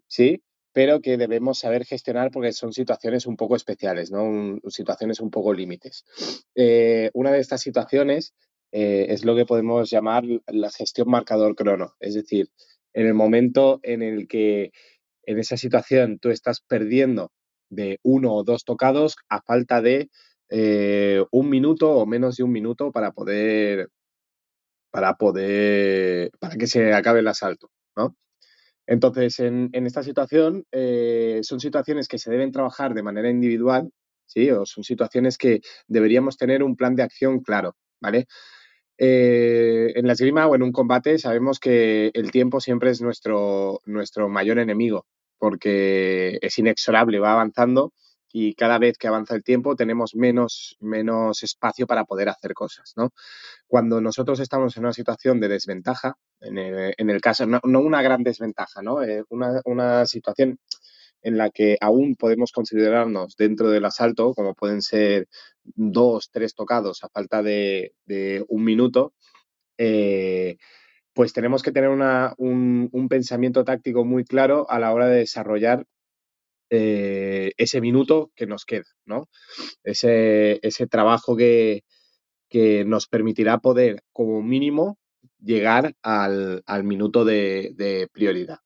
¿sí? 0.08 0.42
Pero 0.74 1.02
que 1.02 1.18
debemos 1.18 1.60
saber 1.60 1.86
gestionar 1.86 2.32
porque 2.32 2.54
son 2.54 2.72
situaciones 2.72 3.26
un 3.26 3.36
poco 3.36 3.56
especiales, 3.56 4.12
¿no? 4.12 4.60
Situaciones 4.70 5.20
un 5.20 5.30
poco 5.30 5.54
límites. 5.54 6.06
Eh, 6.56 7.10
una 7.14 7.32
de 7.32 7.40
estas 7.40 7.62
situaciones 7.62 8.34
eh, 8.72 9.08
es 9.10 9.26
lo 9.26 9.36
que 9.36 9.46
podemos 9.46 9.90
llamar 9.90 10.24
la 10.48 10.72
gestión 10.72 11.10
marcador 11.10 11.56
crono, 11.56 11.96
es 12.00 12.14
decir, 12.14 12.50
en 12.94 13.08
el 13.08 13.14
momento 13.14 13.80
en 13.84 14.02
el 14.02 14.28
que 14.28 14.72
en 15.26 15.40
esa 15.40 15.58
situación 15.58 16.20
tú 16.20 16.30
estás 16.30 16.62
perdiendo 16.62 17.32
de 17.70 18.00
uno 18.04 18.34
o 18.34 18.44
dos 18.44 18.66
tocados 18.66 19.16
a 19.30 19.42
falta 19.42 19.82
de 19.82 20.10
eh, 20.50 21.24
un 21.32 21.50
minuto 21.50 21.92
o 21.92 22.06
menos 22.06 22.38
de 22.38 22.44
un 22.44 22.52
minuto 22.52 22.92
para 22.92 23.12
poder 23.12 23.90
para 24.92 25.16
poder 25.16 26.32
para 26.40 26.58
que 26.58 26.68
se 26.68 26.94
acabe 26.94 27.20
el 27.22 27.28
asalto, 27.28 27.70
¿no? 27.96 28.16
Entonces, 28.88 29.40
en, 29.40 29.70
esta 29.74 30.04
situación, 30.04 30.66
eh, 30.72 31.40
son 31.44 31.60
situaciones 31.60 32.08
que 32.08 32.18
se 32.18 32.32
deben 32.32 32.52
trabajar 32.52 32.94
de 32.94 33.04
manera 33.04 33.30
individual, 33.30 33.92
¿sí? 34.26 34.50
O 34.52 34.66
son 34.66 34.84
situaciones 34.84 35.38
que 35.38 35.62
deberíamos 35.88 36.38
tener 36.38 36.64
un 36.64 36.76
plan 36.76 36.96
de 36.96 37.04
acción 37.04 37.42
claro, 37.42 37.76
¿vale? 38.02 38.28
Eh, 38.98 39.94
en 39.96 40.06
la 40.08 40.14
esgrima 40.14 40.48
o 40.48 40.56
en 40.56 40.64
un 40.64 40.72
combate 40.72 41.18
sabemos 41.18 41.60
que 41.60 42.12
el 42.14 42.32
tiempo 42.32 42.60
siempre 42.62 42.92
es 42.92 43.02
nuestro, 43.02 43.82
nuestro 43.86 44.30
mayor 44.30 44.60
enemigo, 44.60 45.08
porque 45.40 46.38
es 46.42 46.58
inexorable, 46.60 47.20
va 47.20 47.34
avanzando 47.34 47.94
y 48.34 48.54
cada 48.54 48.80
vez 48.80 48.98
que 48.98 49.08
avanza 49.08 49.36
el 49.36 49.44
tiempo 49.44 49.76
tenemos 49.76 50.16
menos, 50.16 50.78
menos 50.80 51.44
espacio 51.44 51.88
para 51.88 52.06
poder 52.06 52.30
hacer 52.30 52.54
cosas, 52.54 52.94
¿no? 52.96 53.12
Cuando 53.68 54.02
nosotros 54.02 54.40
estamos 54.40 54.76
en 54.78 54.84
una 54.84 54.94
situación 54.94 55.40
de 55.40 55.48
desventaja, 55.50 56.16
en 56.40 56.58
el, 56.58 56.94
en 56.98 57.10
el 57.10 57.22
caso, 57.22 57.46
no, 57.46 57.60
una 57.64 58.02
gran 58.02 58.24
desventaja, 58.24 58.82
¿no? 58.82 59.04
Eh, 59.04 59.24
una, 59.30 59.62
una 59.66 60.06
situación 60.06 60.60
en 61.24 61.38
la 61.38 61.50
que 61.52 61.78
aún 61.82 62.16
podemos 62.16 62.52
considerarnos 62.52 63.36
dentro 63.38 63.70
del 63.70 63.86
asalto, 63.86 64.34
como 64.34 64.56
pueden 64.56 64.82
ser 64.82 65.28
dos, 65.64 66.30
tres 66.32 66.56
tocados 66.56 67.04
a 67.04 67.10
falta 67.10 67.44
de, 67.44 67.94
de 68.06 68.44
un 68.48 68.64
minuto, 68.64 69.14
eh, 69.78 70.58
pues 71.14 71.34
tenemos 71.34 71.64
que 71.64 71.72
tener 71.72 71.90
una, 71.90 72.34
un, 72.38 72.90
un, 72.92 73.10
pensamiento 73.10 73.64
táctico 73.66 74.06
muy 74.06 74.24
claro 74.24 74.70
a 74.70 74.80
la 74.80 74.94
hora 74.94 75.08
de 75.08 75.18
desarrollar 75.20 75.86
eh, 76.74 77.52
ese 77.58 77.82
minuto 77.82 78.32
que 78.34 78.48
nos 78.48 78.64
queda, 78.64 78.86
¿no? 79.06 79.28
Ese, 79.84 80.58
ese 80.66 80.88
trabajo 80.88 81.36
que, 81.36 81.84
que, 82.50 82.86
nos 82.86 83.08
permitirá 83.08 83.58
poder, 83.58 84.04
como 84.14 84.42
mínimo, 84.42 84.98
llegar 85.38 85.96
al, 86.02 86.64
al 86.66 86.84
minuto 86.86 87.26
de, 87.26 87.74
de, 87.76 88.08
prioridad. 88.14 88.60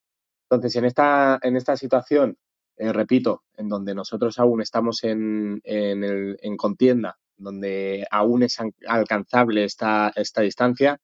Entonces, 0.44 0.76
en 0.76 0.86
esta, 0.86 1.40
en 1.42 1.56
esta 1.58 1.76
situación, 1.78 2.38
eh, 2.78 2.94
repito, 2.94 3.44
en 3.58 3.70
donde 3.70 3.96
nosotros 3.96 4.38
aún 4.38 4.62
estamos 4.62 5.04
en, 5.04 5.62
en, 5.64 6.58
contienda, 6.58 7.18
donde 7.38 8.06
aún 8.12 8.44
es 8.44 8.58
alcanzable 8.86 9.64
esta, 9.64 10.12
esta 10.16 10.42
distancia, 10.42 11.00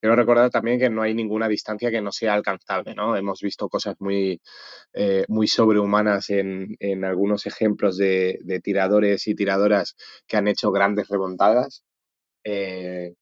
quiero 0.00 0.16
recordar 0.16 0.50
también 0.50 0.78
que 0.78 0.90
no 0.90 1.02
hay 1.02 1.14
ninguna 1.14 1.48
distancia 1.48 1.90
que 1.90 2.00
no 2.02 2.12
sea 2.12 2.34
alcanzable, 2.34 2.94
¿no? 2.94 3.16
Hemos 3.16 3.40
visto 3.40 3.68
cosas 3.68 3.96
muy, 3.98 4.40
eh, 4.92 5.24
muy 5.28 5.48
sobrehumanas 5.48 6.30
en, 6.30 6.76
en, 6.80 7.04
algunos 7.04 7.46
ejemplos 7.46 7.96
de, 7.96 8.38
de, 8.42 8.60
tiradores 8.60 9.26
y 9.28 9.34
tiradoras 9.34 9.96
que 10.26 10.36
han 10.36 10.48
hecho 10.48 10.70
grandes 10.72 11.08
remontadas. 11.08 11.84
Eh, 12.44 13.14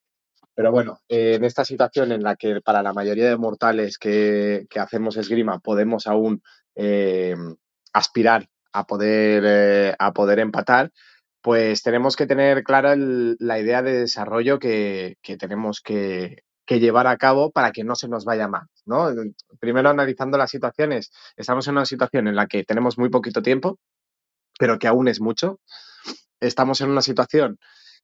pero 0.55 0.71
bueno, 0.73 1.01
en 1.09 1.45
esta 1.45 1.65
situación 1.65 2.13
en 2.13 2.23
la 2.23 2.37
que 2.37 2.61
para 2.61 2.83
la 2.83 2.93
mayoría 2.93 3.29
de 3.29 3.37
mortales 3.37 3.99
que, 3.99 4.67
que 4.71 4.81
hacemos 4.81 5.17
esgrima 5.17 5.59
podemos 5.61 6.07
aún 6.07 6.43
eh, 6.77 7.35
aspirar 7.93 8.49
a 8.73 8.87
poder, 8.87 9.97
a 9.99 10.13
poder 10.13 10.39
empatar, 10.41 10.93
pues 11.43 11.83
tenemos 11.83 12.17
que 12.17 12.27
tener 12.27 12.65
clara 12.65 12.97
la 12.97 13.59
idea 13.61 13.83
de 13.83 14.01
desarrollo 14.01 14.59
que, 14.59 15.17
que 15.23 15.37
tenemos 15.37 15.81
que, 15.81 16.43
que, 16.67 16.81
llevar 16.81 17.07
a 17.07 17.17
cabo 17.17 17.51
para 17.51 17.73
que 17.73 17.85
no 17.85 17.95
se 17.97 18.09
nos 18.09 18.25
vaya 18.25 18.49
mal. 18.49 18.67
¿no? 18.87 19.09
Primero 19.61 19.91
analizando 19.91 20.39
las 20.39 20.51
situaciones, 20.51 21.13
estamos 21.37 21.67
en 21.69 21.73
una 21.75 21.87
situación 21.87 22.29
en 22.29 22.37
la 22.37 22.47
que 22.47 22.65
tenemos 22.65 22.99
muy 22.99 23.11
poquito 23.11 23.43
tiempo, 23.43 23.79
pero 24.59 24.79
que 24.79 24.89
aún 24.89 25.09
es 25.09 25.21
mucho. 25.21 25.61
Estamos 26.41 26.81
en 26.81 26.91
una 26.91 27.03
situación 27.03 27.59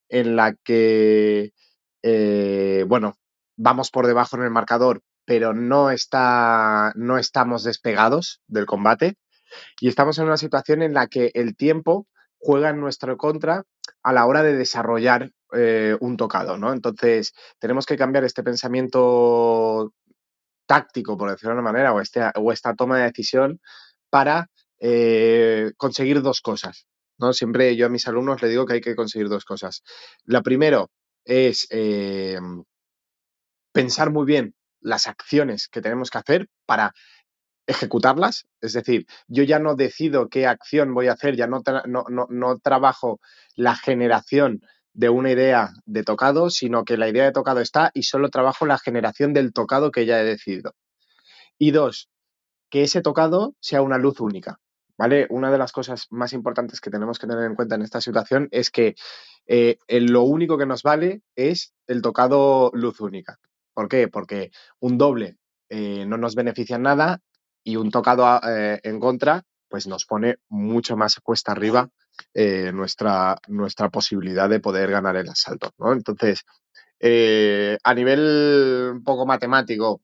en 0.08 0.36
la 0.36 0.54
que 0.64 1.52
eh, 2.02 2.84
bueno, 2.88 3.16
vamos 3.56 3.90
por 3.90 4.06
debajo 4.06 4.36
en 4.36 4.42
el 4.42 4.50
marcador, 4.50 5.02
pero 5.24 5.52
no, 5.52 5.90
está, 5.90 6.92
no 6.96 7.18
estamos 7.18 7.62
despegados 7.62 8.40
del 8.46 8.66
combate 8.66 9.16
y 9.80 9.88
estamos 9.88 10.18
en 10.18 10.26
una 10.26 10.36
situación 10.36 10.82
en 10.82 10.94
la 10.94 11.08
que 11.08 11.30
el 11.34 11.56
tiempo 11.56 12.06
juega 12.38 12.70
en 12.70 12.80
nuestro 12.80 13.16
contra 13.16 13.64
a 14.02 14.12
la 14.12 14.26
hora 14.26 14.42
de 14.42 14.56
desarrollar 14.56 15.32
eh, 15.52 15.96
un 16.00 16.16
tocado, 16.16 16.56
¿no? 16.56 16.72
Entonces, 16.72 17.32
tenemos 17.58 17.86
que 17.86 17.96
cambiar 17.96 18.24
este 18.24 18.42
pensamiento 18.42 19.92
táctico, 20.66 21.16
por 21.18 21.30
decirlo 21.30 21.50
de 21.50 21.60
una 21.60 21.70
manera, 21.70 21.92
o, 21.92 22.00
este, 22.00 22.22
o 22.36 22.52
esta 22.52 22.74
toma 22.74 22.98
de 22.98 23.04
decisión 23.04 23.60
para 24.08 24.48
eh, 24.78 25.72
conseguir 25.76 26.22
dos 26.22 26.40
cosas. 26.40 26.86
¿no? 27.18 27.32
Siempre 27.32 27.76
yo 27.76 27.86
a 27.86 27.90
mis 27.90 28.08
alumnos 28.08 28.40
le 28.42 28.48
digo 28.48 28.66
que 28.66 28.74
hay 28.74 28.80
que 28.80 28.96
conseguir 28.96 29.28
dos 29.28 29.44
cosas. 29.44 29.82
La 30.24 30.42
primero 30.42 30.90
es 31.24 31.66
eh, 31.70 32.38
pensar 33.72 34.10
muy 34.10 34.24
bien 34.24 34.54
las 34.80 35.06
acciones 35.06 35.68
que 35.68 35.82
tenemos 35.82 36.10
que 36.10 36.18
hacer 36.18 36.48
para 36.66 36.92
ejecutarlas. 37.66 38.46
Es 38.60 38.72
decir, 38.72 39.06
yo 39.28 39.42
ya 39.42 39.58
no 39.58 39.74
decido 39.74 40.28
qué 40.28 40.46
acción 40.46 40.94
voy 40.94 41.08
a 41.08 41.12
hacer, 41.12 41.36
ya 41.36 41.46
no, 41.46 41.62
no, 41.86 42.04
no, 42.08 42.26
no 42.30 42.58
trabajo 42.58 43.20
la 43.54 43.76
generación 43.76 44.60
de 44.92 45.08
una 45.08 45.30
idea 45.30 45.70
de 45.86 46.02
tocado, 46.02 46.50
sino 46.50 46.84
que 46.84 46.96
la 46.96 47.08
idea 47.08 47.24
de 47.24 47.32
tocado 47.32 47.60
está 47.60 47.90
y 47.94 48.04
solo 48.04 48.30
trabajo 48.30 48.66
la 48.66 48.78
generación 48.78 49.32
del 49.32 49.52
tocado 49.52 49.90
que 49.90 50.06
ya 50.06 50.20
he 50.20 50.24
decidido. 50.24 50.74
Y 51.58 51.70
dos, 51.70 52.08
que 52.70 52.82
ese 52.82 53.02
tocado 53.02 53.54
sea 53.60 53.82
una 53.82 53.98
luz 53.98 54.20
única. 54.20 54.58
¿Vale? 54.96 55.26
Una 55.30 55.50
de 55.50 55.56
las 55.56 55.72
cosas 55.72 56.08
más 56.10 56.34
importantes 56.34 56.78
que 56.78 56.90
tenemos 56.90 57.18
que 57.18 57.26
tener 57.26 57.44
en 57.44 57.54
cuenta 57.54 57.74
en 57.74 57.80
esta 57.80 58.02
situación 58.02 58.48
es 58.50 58.70
que 58.70 58.96
eh, 59.46 59.78
lo 59.88 60.24
único 60.24 60.58
que 60.58 60.66
nos 60.66 60.82
vale 60.82 61.22
es 61.36 61.72
el 61.86 62.02
tocado 62.02 62.70
luz 62.74 63.00
única. 63.00 63.38
¿Por 63.72 63.88
qué? 63.88 64.08
Porque 64.08 64.50
un 64.78 64.98
doble 64.98 65.38
eh, 65.70 66.04
no 66.06 66.18
nos 66.18 66.34
beneficia 66.34 66.76
en 66.76 66.82
nada 66.82 67.22
y 67.64 67.76
un 67.76 67.90
tocado 67.90 68.40
eh, 68.46 68.78
en 68.82 69.00
contra 69.00 69.44
pues 69.70 69.86
nos 69.86 70.04
pone 70.04 70.36
mucho 70.48 70.96
más 70.96 71.18
cuesta 71.20 71.52
arriba 71.52 71.88
eh, 72.34 72.72
nuestra, 72.72 73.36
nuestra 73.48 73.88
posibilidad 73.90 74.48
de 74.48 74.60
poder 74.60 74.90
ganar 74.90 75.16
el 75.16 75.28
asalto. 75.28 75.72
¿no? 75.78 75.92
Entonces, 75.92 76.44
eh, 76.98 77.78
a 77.82 77.94
nivel 77.94 78.90
un 78.94 79.04
poco 79.04 79.26
matemático 79.26 80.02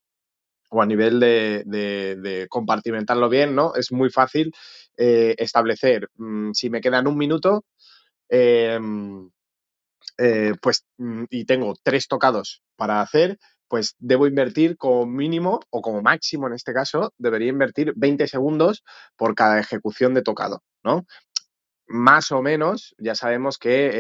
o 0.71 0.83
a 0.83 0.87
nivel 0.87 1.21
de, 1.21 2.47
compartimentarlo 2.51 3.29
bien, 3.29 3.55
¿no? 3.55 3.75
Es 3.75 3.93
muy 3.93 4.11
fácil 4.11 4.53
eh, 4.97 5.35
establecer 5.39 6.09
mm, 6.17 6.53
si 6.53 6.71
me 6.71 6.81
quedan 6.81 7.07
un 7.07 7.17
minuto, 7.17 7.65
em, 8.29 9.31
pues, 10.61 10.85
mm, 10.99 11.25
y 11.31 11.45
tengo 11.45 11.75
tres 11.83 12.09
tocados 12.09 12.63
para 12.77 13.01
hacer, 13.01 13.39
pues 13.69 13.97
debo 13.99 14.27
invertir 14.27 14.77
como 14.77 15.07
mínimo 15.07 15.61
o 15.71 15.83
como 15.83 16.03
máximo 16.03 16.47
en 16.47 16.55
este 16.55 16.73
caso, 16.73 17.13
debería 17.19 17.49
invertir 17.49 17.93
20 17.97 18.27
segundos 18.27 18.85
por 19.17 19.35
cada 19.35 19.59
ejecución 19.61 20.15
de 20.15 20.23
tocado, 20.23 20.63
¿no? 20.85 21.07
Más 21.89 22.33
o 22.33 22.43
menos, 22.43 22.95
ya 22.99 23.15
sabemos 23.15 23.59
que 23.59 23.91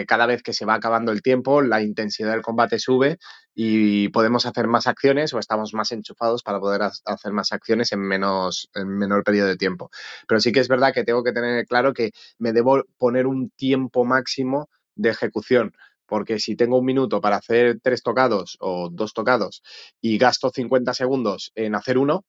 eh, 0.00 0.06
cada 0.06 0.26
vez 0.26 0.42
que 0.42 0.52
se 0.52 0.64
va 0.64 0.74
acabando 0.74 1.12
el 1.12 1.22
tiempo, 1.22 1.62
la 1.62 1.82
intensidad 1.82 2.32
del 2.32 2.42
combate 2.42 2.78
sube 2.78 3.18
y 3.54 4.08
podemos 4.08 4.46
hacer 4.46 4.66
más 4.66 4.86
acciones 4.86 5.32
o 5.32 5.38
estamos 5.38 5.72
más 5.72 5.92
enchufados 5.92 6.42
para 6.42 6.58
poder 6.58 6.82
hacer 6.82 7.32
más 7.32 7.52
acciones 7.52 7.92
en, 7.92 8.00
menos, 8.00 8.68
en 8.74 8.88
menor 8.88 9.22
periodo 9.24 9.48
de 9.48 9.56
tiempo. 9.56 9.90
Pero 10.26 10.40
sí 10.40 10.52
que 10.52 10.60
es 10.60 10.68
verdad 10.68 10.92
que 10.92 11.04
tengo 11.04 11.22
que 11.22 11.32
tener 11.32 11.66
claro 11.66 11.94
que 11.94 12.10
me 12.38 12.52
debo 12.52 12.82
poner 12.98 13.26
un 13.26 13.50
tiempo 13.50 14.04
máximo 14.04 14.68
de 14.96 15.10
ejecución. 15.10 15.72
Porque 16.06 16.38
si 16.38 16.54
tengo 16.56 16.78
un 16.78 16.84
minuto 16.84 17.20
para 17.20 17.36
hacer 17.36 17.80
tres 17.82 18.02
tocados 18.02 18.56
o 18.60 18.90
dos 18.90 19.12
tocados 19.12 19.62
y 20.00 20.18
gasto 20.18 20.50
50 20.50 20.94
segundos 20.94 21.52
en 21.54 21.74
hacer 21.74 21.98
uno, 21.98 22.24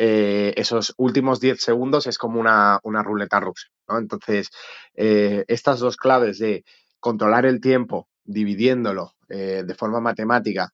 eh, 0.00 0.54
esos 0.56 0.94
últimos 0.96 1.40
10 1.40 1.60
segundos 1.60 2.06
es 2.06 2.18
como 2.18 2.38
una, 2.38 2.78
ruleta 3.02 3.40
rusa. 3.40 3.66
Entonces, 3.88 4.48
eh, 4.94 5.44
estas 5.48 5.80
dos 5.80 5.96
claves 5.96 6.38
de 6.38 6.64
controlar 7.00 7.46
el 7.46 7.60
tiempo, 7.60 8.08
dividiéndolo 8.22 9.16
eh, 9.28 9.64
de 9.66 9.74
forma 9.74 10.00
matemática 10.00 10.72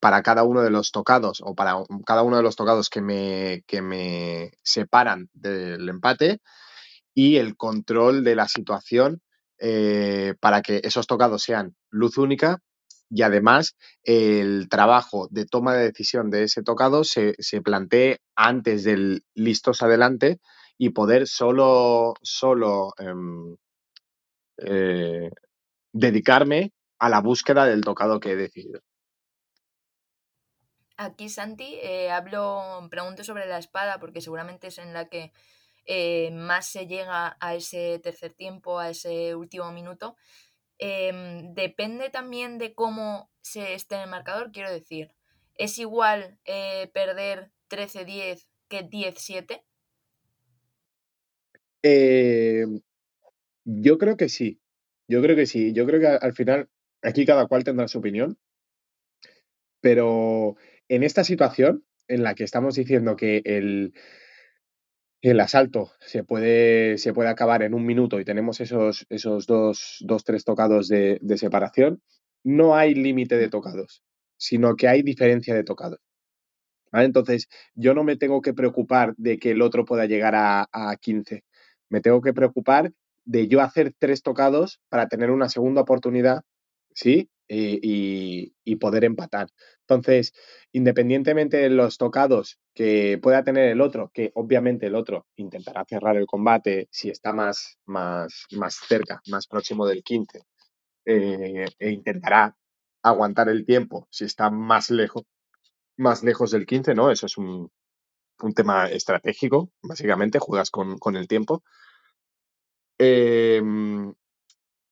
para 0.00 0.22
cada 0.22 0.44
uno 0.44 0.62
de 0.62 0.70
los 0.70 0.90
tocados 0.92 1.40
o 1.44 1.54
para 1.54 1.74
cada 2.06 2.22
uno 2.22 2.36
de 2.36 2.42
los 2.44 2.54
tocados 2.54 2.88
que 2.88 3.00
me, 3.00 3.62
que 3.66 3.82
me 3.82 4.52
separan 4.62 5.28
del 5.32 5.88
empate 5.88 6.40
y 7.14 7.36
el 7.36 7.56
control 7.56 8.22
de 8.22 8.36
la 8.36 8.46
situación 8.48 9.20
para 10.40 10.62
que 10.62 10.80
esos 10.84 11.08
tocados 11.08 11.42
sean 11.42 11.74
luz 11.90 12.18
única 12.18 12.60
y 13.14 13.22
además 13.22 13.76
el 14.04 14.68
trabajo 14.70 15.28
de 15.30 15.44
toma 15.44 15.74
de 15.74 15.84
decisión 15.84 16.30
de 16.30 16.44
ese 16.44 16.62
tocado 16.62 17.04
se, 17.04 17.34
se 17.38 17.60
plantee 17.60 18.20
antes 18.34 18.84
del 18.84 19.22
listos 19.34 19.82
adelante 19.82 20.40
y 20.78 20.90
poder 20.90 21.26
solo, 21.26 22.14
solo 22.22 22.94
em, 22.98 23.56
eh, 24.56 25.30
dedicarme 25.92 26.72
a 26.98 27.10
la 27.10 27.20
búsqueda 27.20 27.66
del 27.66 27.82
tocado 27.82 28.18
que 28.18 28.32
he 28.32 28.36
decidido. 28.36 28.80
Aquí, 30.96 31.28
Santi, 31.28 31.74
eh, 31.82 32.10
hablo, 32.10 32.88
pregunto 32.90 33.24
sobre 33.24 33.46
la 33.46 33.58
espada, 33.58 33.98
porque 33.98 34.20
seguramente 34.20 34.68
es 34.68 34.78
en 34.78 34.92
la 34.92 35.08
que 35.08 35.32
eh, 35.84 36.30
más 36.30 36.66
se 36.66 36.86
llega 36.86 37.36
a 37.40 37.54
ese 37.54 37.98
tercer 37.98 38.32
tiempo, 38.32 38.78
a 38.78 38.90
ese 38.90 39.34
último 39.34 39.70
minuto. 39.72 40.16
Em, 40.84 41.54
depende 41.54 42.10
también 42.10 42.58
de 42.58 42.74
cómo 42.74 43.30
se 43.40 43.74
esté 43.74 43.94
en 43.94 44.00
el 44.00 44.10
marcador, 44.10 44.50
quiero 44.50 44.68
decir. 44.68 45.12
¿Es 45.54 45.78
igual 45.78 46.40
eh, 46.44 46.90
perder 46.92 47.52
13-10 47.70 48.48
que 48.66 48.90
10-7? 48.90 49.62
Eh, 51.84 52.66
yo 53.64 53.96
creo 53.96 54.16
que 54.16 54.28
sí. 54.28 54.60
Yo 55.06 55.22
creo 55.22 55.36
que 55.36 55.46
sí. 55.46 55.72
Yo 55.72 55.86
creo 55.86 56.00
que 56.00 56.08
al 56.08 56.32
final 56.32 56.68
aquí 57.00 57.26
cada 57.26 57.46
cual 57.46 57.62
tendrá 57.62 57.86
su 57.86 57.98
opinión. 57.98 58.36
Pero 59.80 60.56
en 60.88 61.04
esta 61.04 61.22
situación 61.22 61.84
en 62.08 62.24
la 62.24 62.34
que 62.34 62.42
estamos 62.42 62.74
diciendo 62.74 63.14
que 63.14 63.40
el, 63.44 63.94
el 65.22 65.38
asalto 65.38 65.92
se 66.00 66.24
puede, 66.24 66.98
se 66.98 67.14
puede 67.14 67.28
acabar 67.30 67.62
en 67.62 67.74
un 67.74 67.86
minuto 67.86 68.18
y 68.18 68.24
tenemos 68.24 68.60
esos, 68.60 69.06
esos 69.08 69.46
dos, 69.46 69.98
dos 70.00 70.24
tres 70.24 70.44
tocados 70.44 70.88
de, 70.88 71.20
separación, 71.36 72.02
no 72.42 72.74
hay 72.74 72.94
límite 72.94 73.36
de 73.38 73.48
tocados, 73.48 74.02
sino 74.36 74.74
que 74.74 74.88
hay 74.88 75.02
diferencia 75.02 75.54
de 75.54 75.62
tocados. 75.62 76.00
Entonces, 76.92 77.48
yo 77.74 77.94
no 77.94 78.04
me 78.04 78.16
tengo 78.16 78.42
que 78.42 78.52
preocupar 78.52 79.14
de 79.16 79.38
que 79.38 79.52
el 79.52 79.62
otro 79.62 79.84
pueda 79.84 80.06
llegar 80.06 80.34
a, 80.34 80.68
a 80.72 80.96
15. 80.96 81.44
Me 81.88 82.00
tengo 82.00 82.20
que 82.20 82.34
preocupar 82.34 82.92
de 83.24 83.46
yo 83.46 83.60
hacer 83.60 83.94
tres 83.98 84.22
tocados 84.22 84.80
para 84.88 85.08
tener 85.08 85.30
una 85.30 85.48
segunda 85.48 85.82
oportunidad, 85.82 86.42
¿sí? 86.94 87.30
Y, 87.54 88.76
poder 88.76 89.04
empatar. 89.04 89.48
Entonces, 89.80 90.32
independientemente 90.72 91.58
de 91.58 91.70
los 91.70 91.98
tocados 91.98 92.58
que 92.74 93.18
pueda 93.22 93.44
tener 93.44 93.68
el 93.68 93.80
otro, 93.80 94.10
que 94.12 94.32
obviamente 94.34 94.86
el 94.86 94.94
otro 94.94 95.26
intentará 95.36 95.84
cerrar 95.84 96.16
el 96.16 96.26
combate 96.26 96.88
si 96.90 97.10
está 97.10 97.32
más, 97.32 97.78
más, 97.84 98.46
más 98.52 98.76
cerca, 98.88 99.20
más 99.28 99.46
próximo 99.46 99.86
del 99.86 100.02
15, 100.02 100.40
eh, 101.04 101.66
e 101.78 101.90
intentará 101.90 102.56
aguantar 103.02 103.48
el 103.48 103.64
tiempo 103.64 104.06
si 104.10 104.24
está 104.24 104.50
más 104.50 104.90
lejos, 104.90 105.24
más 105.96 106.22
lejos 106.22 106.50
del 106.50 106.66
15, 106.66 106.94
¿no? 106.94 107.10
Eso 107.10 107.26
es 107.26 107.36
un, 107.36 107.70
tema 108.56 108.88
estratégico, 108.88 109.70
básicamente, 109.82 110.40
juegas 110.40 110.70
con, 110.70 111.16
el 111.16 111.28
tiempo. 111.28 111.62
Em, 112.98 114.12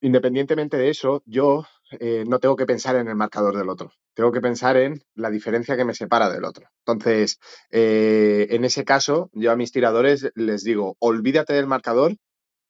independientemente 0.01 0.77
de 0.77 0.91
eso, 0.91 1.23
yo 1.27 1.65
eh, 1.99 2.25
no 2.27 2.39
tengo 2.39 2.57
que 2.57 2.67
pensar 2.67 2.97
en 2.97 3.09
el 3.09 3.17
marcador 3.17 3.57
del 3.57 3.69
otro, 3.69 3.93
tengo 4.15 4.33
que 4.33 4.41
pensar 4.41 4.77
en 4.77 5.03
la 5.15 5.31
diferencia 5.31 5.77
que 5.77 5.85
me 5.85 5.95
separa 5.95 6.31
del 6.31 6.45
otro. 6.45 6.69
Entonces, 6.87 7.39
eh, 7.71 8.47
en 8.51 8.65
ese 8.65 8.85
caso, 8.85 9.31
yo 9.33 9.51
a 9.51 9.57
mis 9.57 9.73
tiradores 9.73 10.31
les 10.35 10.63
digo, 10.63 10.97
olvídate 11.01 11.53
del 11.53 11.67
marcador 11.67 12.17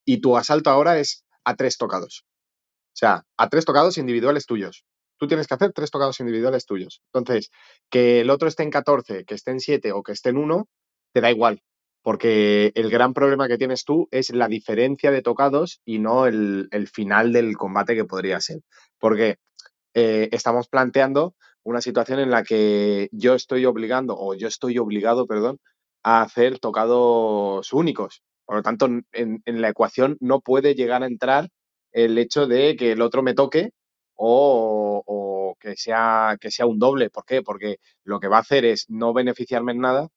y 0.05 0.21
tu 0.21 0.37
asalto 0.37 0.71
ahora 0.71 0.99
es 0.99 1.25
a 1.45 1.57
tres 1.57 1.77
tocados. 1.77 2.25
O 2.93 2.97
sea, 2.97 3.25
a 3.37 3.49
tres 3.49 3.65
tocados 3.65 3.99
individuales 3.99 4.47
tuyos. 4.47 4.85
Tú 5.19 5.29
tienes 5.29 5.47
que 5.47 5.55
hacer 5.55 5.73
tres 5.73 5.91
tocados 5.91 6.19
individuales 6.21 6.65
tuyos. 6.65 7.03
Entonces, 7.13 7.51
que 7.91 8.21
el 8.21 8.31
otro 8.31 8.49
esté 8.49 8.63
en 8.63 8.71
14, 8.71 9.25
que 9.25 9.35
esté 9.35 9.51
en 9.51 9.61
7 9.61 9.93
o 9.93 10.03
que 10.03 10.13
esté 10.13 10.31
en 10.31 10.39
1, 10.39 10.67
te 11.13 11.21
da 11.21 11.31
igual 11.31 11.63
porque 12.03 12.73
el 12.75 12.91
gran 12.91 13.13
problema 13.15 13.49
que 13.49 13.59
tienes 13.59 13.85
tú 13.85 14.09
es 14.11 14.31
la 14.31 14.49
diferencia 14.49 15.11
de 15.11 15.23
tocados 15.23 15.81
y 15.85 15.99
no 15.99 16.27
el, 16.27 16.69
final 16.93 17.33
del 17.33 17.57
combate 17.57 17.95
que 17.95 18.05
podría 18.05 18.41
ser. 18.41 18.61
Porque 18.99 19.37
eh, 19.95 20.29
estamos 20.33 20.69
planteando 20.69 21.35
una 21.63 21.81
situación 21.81 22.19
en 22.21 22.31
la 22.31 22.43
que 22.43 23.09
yo 23.13 23.35
estoy 23.35 23.67
obligando, 23.67 24.17
o 24.19 24.35
yo 24.35 24.49
estoy 24.49 24.79
obligado, 24.79 25.27
perdón, 25.27 25.59
a 26.03 26.23
hacer 26.23 26.59
tocados 26.59 27.73
únicos. 27.73 28.23
Por 28.47 28.57
lo 28.57 28.63
tanto, 28.63 28.89
en, 29.13 29.43
la 29.47 29.69
ecuación 29.69 30.17
no 30.21 30.41
puede 30.41 30.75
llegar 30.75 31.03
a 31.03 31.07
entrar 31.07 31.51
el 31.93 32.19
hecho 32.19 32.47
de 32.47 32.77
que 32.77 32.93
el 32.93 33.03
otro 33.03 33.23
me 33.23 33.35
toque 33.35 33.71
o, 34.15 35.55
que, 35.61 35.77
sea, 35.77 36.37
que 36.41 36.51
sea 36.51 36.67
un 36.67 36.79
doble. 36.79 37.11
¿Por 37.11 37.25
qué? 37.25 37.43
Porque 37.43 37.77
lo 38.05 38.21
que 38.21 38.29
va 38.29 38.39
a 38.39 38.41
hacer 38.41 38.65
es 38.65 38.87
no 38.89 39.13
beneficiarme 39.13 39.73
en 39.73 39.81
nada 39.81 40.09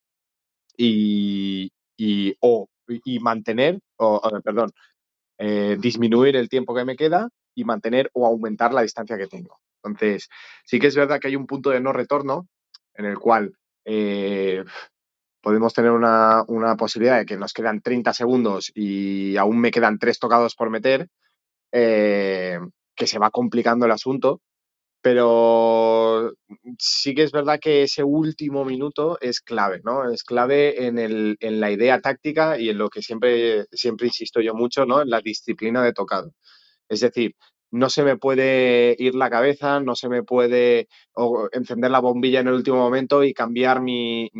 y, 0.77 1.71
o, 2.39 2.67
y 2.87 3.19
mantener, 3.19 3.79
o, 3.97 4.21
perdón, 4.43 4.71
eh, 5.37 5.77
disminuir 5.79 6.35
el 6.35 6.49
tiempo 6.49 6.75
que 6.75 6.85
me 6.85 6.95
queda 6.95 7.29
y 7.55 7.63
mantener 7.63 8.09
o 8.13 8.25
aumentar 8.25 8.73
la 8.73 8.81
distancia 8.81 9.17
que 9.17 9.27
tengo. 9.27 9.59
Entonces, 9.83 10.29
sí 10.65 10.79
que 10.79 10.87
es 10.87 10.95
verdad 10.95 11.19
que 11.19 11.27
hay 11.27 11.35
un 11.35 11.47
punto 11.47 11.69
de 11.69 11.81
no 11.81 11.91
retorno 11.91 12.47
en 12.95 13.05
el 13.05 13.17
cual 13.19 13.53
eh, 13.85 14.63
podemos 15.41 15.73
tener 15.73 15.91
una, 15.91 16.45
posibilidad 16.77 17.17
de 17.17 17.25
que 17.25 17.37
nos 17.37 17.53
quedan 17.53 17.81
30 17.81 18.13
segundos 18.13 18.71
y 18.73 19.35
aún 19.37 19.59
me 19.59 19.71
quedan 19.71 19.99
tres 19.99 20.19
tocados 20.19 20.55
por 20.55 20.69
meter, 20.69 21.09
eh, 21.71 22.59
que 22.95 23.07
se 23.07 23.19
va 23.19 23.31
complicando 23.31 23.85
el 23.85 23.91
asunto 23.91 24.41
pero 25.03 26.31
sí 26.79 27.13
que 27.13 27.23
es 27.23 27.33
verdad 27.33 27.59
que 27.59 27.83
ese 27.83 28.05
último 28.05 28.63
minuto 28.63 29.17
es 29.19 29.41
clave, 29.41 29.81
¿no? 29.83 30.09
Es 30.09 30.23
clave 30.23 30.87
en, 30.87 30.97
el, 30.97 31.35
en 31.41 31.59
la 31.59 31.71
idea 31.71 31.99
táctica 31.99 32.57
y 32.57 32.69
en 32.69 32.77
lo 32.77 32.89
que 32.89 33.01
siempre, 33.01 33.65
siempre 33.73 34.07
insisto 34.07 34.39
yo 34.39 34.55
mucho, 34.55 34.85
¿no? 34.85 35.01
En 35.01 35.09
la 35.09 35.19
disciplina 35.19 35.83
de 35.83 35.91
tocado. 35.91 36.31
Es 36.87 37.01
decir, 37.01 37.35
no 37.69 37.89
se 37.89 38.03
me 38.03 38.17
puede 38.17 38.95
ir 38.97 39.13
la 39.15 39.29
cabeza, 39.29 39.81
no 39.81 39.93
se 39.95 40.07
me 40.07 40.23
puede 40.23 40.87
encender 41.51 41.91
la 41.91 41.99
bombilla 41.99 42.39
en 42.39 42.47
el 42.47 42.53
último 42.53 42.77
momento 42.77 43.25
y 43.25 43.33
cambiar 43.33 43.81
mi, 43.81 44.31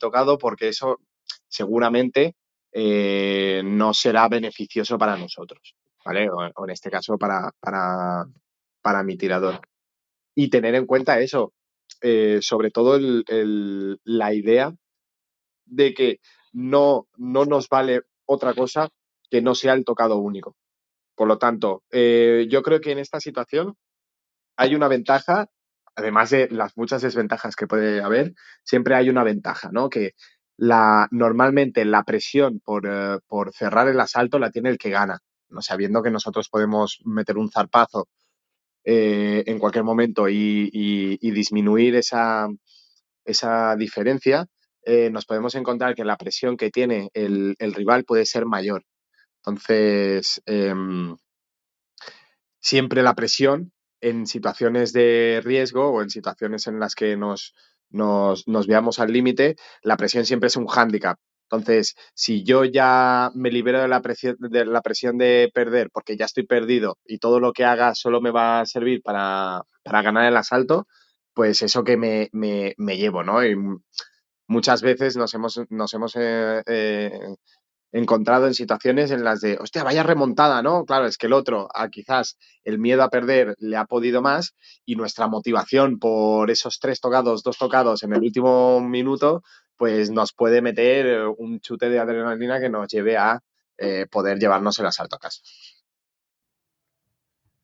tocado 0.00 0.36
porque 0.36 0.68
eso 0.68 0.98
seguramente 1.46 2.34
eh, 2.72 3.62
no 3.64 3.94
será 3.94 4.28
beneficioso 4.28 4.98
para 4.98 5.16
nosotros, 5.16 5.76
¿vale? 6.04 6.28
O, 6.28 6.64
en 6.64 6.70
este 6.70 6.90
caso 6.90 7.16
para, 7.18 7.52
para, 7.60 8.26
para 8.82 9.04
mi 9.04 9.16
tirador 9.16 9.60
y 10.40 10.50
tener 10.50 10.76
en 10.76 10.86
cuenta 10.86 11.18
eso, 11.18 11.52
eh, 12.00 12.38
sobre 12.42 12.70
todo 12.70 12.96
la 14.04 14.32
idea 14.32 14.72
de 15.64 15.94
que 15.94 16.20
no, 16.52 17.08
no 17.16 17.44
nos 17.44 17.68
vale 17.68 18.02
otra 18.24 18.54
cosa 18.54 18.88
que 19.28 19.42
no 19.42 19.56
sea 19.56 19.72
el 19.72 19.84
tocado 19.84 20.18
único. 20.18 20.54
Por 21.16 21.26
lo 21.26 21.38
tanto, 21.38 21.82
eh, 21.90 22.46
yo 22.48 22.62
creo 22.62 22.80
que 22.80 22.92
en 22.92 23.00
esta 23.00 23.18
situación 23.18 23.74
hay 24.56 24.76
una 24.76 24.86
ventaja, 24.86 25.48
además 25.96 26.30
de 26.30 26.48
las 26.52 26.76
muchas 26.76 27.02
desventajas 27.02 27.56
que 27.56 27.66
puede 27.66 28.00
haber, 28.00 28.34
siempre 28.62 28.94
hay 28.94 29.10
una 29.10 29.24
ventaja, 29.24 29.70
¿no? 29.72 29.88
Que 29.88 30.12
la, 30.56 31.08
normalmente 31.10 31.84
la 31.84 32.04
presión 32.04 32.60
por, 32.60 32.86
eh, 32.86 33.18
por 33.26 33.52
cerrar 33.52 33.88
el 33.88 33.98
asalto 33.98 34.38
la 34.38 34.52
tiene 34.52 34.68
el 34.70 34.78
que 34.78 34.90
gana, 34.90 35.18
¿no? 35.48 35.62
sabiendo 35.62 36.00
que 36.00 36.12
nosotros 36.12 36.48
podemos 36.48 37.00
meter 37.04 37.38
un 37.38 37.50
zarpazo 37.50 38.06
eh, 38.90 39.44
en 39.44 39.58
cualquier 39.58 39.84
momento 39.84 40.30
y, 40.30 41.18
disminuir 41.20 41.94
esa, 41.94 42.48
esa 43.22 43.76
diferencia, 43.76 44.46
eh, 44.82 45.10
nos 45.10 45.26
podemos 45.26 45.54
encontrar 45.56 45.94
que 45.94 46.06
la 46.06 46.16
presión 46.16 46.56
que 46.56 46.70
tiene 46.70 47.10
el, 47.12 47.54
el 47.58 47.74
rival 47.74 48.04
puede 48.04 48.24
ser 48.24 48.46
mayor. 48.46 48.84
Entonces, 49.44 50.40
em, 50.46 51.14
siempre 52.60 53.02
la 53.02 53.14
presión 53.14 53.72
en 54.00 54.26
situaciones 54.26 54.94
de 54.94 55.42
riesgo 55.44 55.90
o 55.90 56.00
en 56.00 56.08
situaciones 56.08 56.66
en 56.66 56.80
las 56.80 56.94
que 56.94 57.14
nos, 57.18 57.54
nos, 57.90 58.48
nos 58.48 58.66
veamos 58.66 59.00
al 59.00 59.12
límite, 59.12 59.56
la 59.82 59.98
presión 59.98 60.24
siempre 60.24 60.46
es 60.46 60.56
un 60.56 60.66
hándicap. 60.66 61.18
Entonces, 61.50 61.94
si 62.14 62.44
yo 62.44 62.64
ya 62.64 63.30
me 63.34 63.50
libero 63.50 63.80
de 63.80 63.88
la, 63.88 64.02
presión, 64.02 64.36
de 64.38 64.66
la 64.66 64.82
presión 64.82 65.16
de 65.16 65.50
perder 65.54 65.90
porque 65.90 66.16
ya 66.16 66.26
estoy 66.26 66.44
perdido 66.46 66.98
y 67.06 67.18
todo 67.18 67.40
lo 67.40 67.52
que 67.52 67.64
haga 67.64 67.94
solo 67.94 68.20
me 68.20 68.30
va 68.30 68.60
a 68.60 68.66
servir 68.66 69.02
para, 69.02 69.62
para 69.82 70.02
ganar 70.02 70.26
el 70.26 70.36
asalto, 70.36 70.86
pues 71.32 71.62
eso 71.62 71.84
que 71.84 71.96
me, 71.96 72.28
me, 72.32 72.74
me 72.76 72.98
llevo, 72.98 73.22
¿no? 73.22 73.44
Y 73.44 73.56
muchas 74.46 74.82
veces 74.82 75.16
nos 75.16 75.32
hemos, 75.34 75.60
nos 75.70 75.94
hemos 75.94 76.16
eh, 76.16 76.62
eh, 76.66 77.34
encontrado 77.92 78.46
en 78.46 78.54
situaciones 78.54 79.10
en 79.10 79.24
las 79.24 79.40
de, 79.40 79.56
hostia, 79.58 79.84
vaya 79.84 80.02
remontada, 80.02 80.62
¿no? 80.62 80.84
Claro, 80.84 81.06
es 81.06 81.16
que 81.16 81.26
el 81.26 81.32
otro, 81.32 81.68
a 81.74 81.88
quizás 81.88 82.36
el 82.64 82.78
miedo 82.78 83.02
a 83.02 83.08
perder 83.08 83.54
le 83.58 83.76
ha 83.76 83.86
podido 83.86 84.20
más 84.20 84.54
y 84.84 84.96
nuestra 84.96 85.28
motivación 85.28 85.98
por 85.98 86.50
esos 86.50 86.78
tres 86.80 87.00
tocados, 87.00 87.42
dos 87.42 87.56
tocados 87.56 88.02
en 88.02 88.12
el 88.12 88.20
último 88.20 88.80
minuto, 88.80 89.42
pues 89.78 90.10
nos 90.10 90.32
puede 90.32 90.60
meter 90.60 91.28
un 91.38 91.60
chute 91.60 91.88
de 91.88 92.00
adrenalina 92.00 92.60
que 92.60 92.68
nos 92.68 92.88
lleve 92.88 93.16
a 93.16 93.42
eh, 93.78 94.06
poder 94.10 94.38
llevarnos 94.38 94.78
el 94.80 94.86
asalto 94.86 95.16
a 95.16 95.20
casa. 95.20 95.40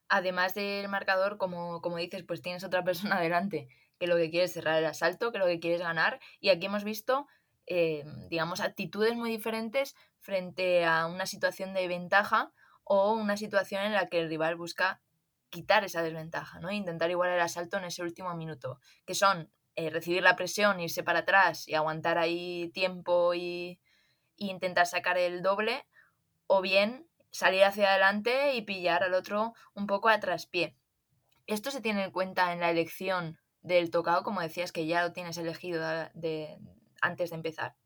Además 0.08 0.54
del 0.54 0.88
marcador, 0.88 1.38
como, 1.38 1.82
como 1.82 1.96
dices, 1.96 2.22
pues 2.22 2.40
tienes 2.40 2.62
otra 2.62 2.84
persona 2.84 3.20
delante 3.20 3.68
que 3.98 4.06
lo 4.06 4.16
que 4.16 4.30
quiere 4.30 4.46
es 4.46 4.52
cerrar 4.52 4.78
el 4.78 4.86
asalto, 4.86 5.32
que 5.32 5.38
lo 5.38 5.46
que 5.46 5.58
quiere 5.58 5.76
es 5.76 5.82
ganar. 5.82 6.20
Y 6.40 6.50
aquí 6.50 6.66
hemos 6.66 6.84
visto, 6.84 7.26
eh, 7.66 8.04
digamos, 8.28 8.60
actitudes 8.60 9.16
muy 9.16 9.30
diferentes 9.30 9.96
frente 10.20 10.84
a 10.84 11.06
una 11.06 11.26
situación 11.26 11.74
de 11.74 11.88
ventaja 11.88 12.52
o 12.84 13.12
una 13.12 13.36
situación 13.36 13.82
en 13.82 13.92
la 13.92 14.08
que 14.08 14.20
el 14.20 14.28
rival 14.28 14.54
busca 14.54 15.00
quitar 15.50 15.84
esa 15.84 16.02
desventaja, 16.02 16.60
¿no? 16.60 16.70
Intentar 16.70 17.10
igual 17.10 17.30
el 17.30 17.40
asalto 17.40 17.76
en 17.76 17.84
ese 17.84 18.02
último 18.02 18.34
minuto, 18.34 18.78
que 19.04 19.14
son 19.14 19.50
eh, 19.76 19.90
recibir 19.90 20.22
la 20.22 20.36
presión, 20.36 20.80
irse 20.80 21.02
para 21.02 21.20
atrás 21.20 21.66
y 21.68 21.74
aguantar 21.74 22.18
ahí 22.18 22.70
tiempo 22.72 23.34
y, 23.34 23.80
intentar 24.36 24.86
sacar 24.86 25.16
el 25.16 25.42
doble, 25.42 25.86
o 26.48 26.60
bien 26.60 27.06
salir 27.30 27.62
hacia 27.62 27.90
adelante 27.90 28.54
y 28.54 28.62
pillar 28.62 29.04
al 29.04 29.14
otro 29.14 29.54
un 29.74 29.86
poco 29.86 30.08
a 30.08 30.18
traspié. 30.18 30.76
Esto 31.46 31.70
se 31.70 31.80
tiene 31.80 32.04
en 32.04 32.10
cuenta 32.10 32.52
en 32.52 32.60
la 32.60 32.70
elección 32.70 33.38
del 33.62 33.90
tocado, 33.90 34.24
como 34.24 34.40
decías 34.40 34.72
que 34.72 34.86
ya 34.86 35.02
lo 35.02 35.12
tienes 35.12 35.38
elegido 35.38 35.80
de, 36.14 36.58
antes 37.00 37.30
de 37.30 37.36
empezar. 37.36 37.76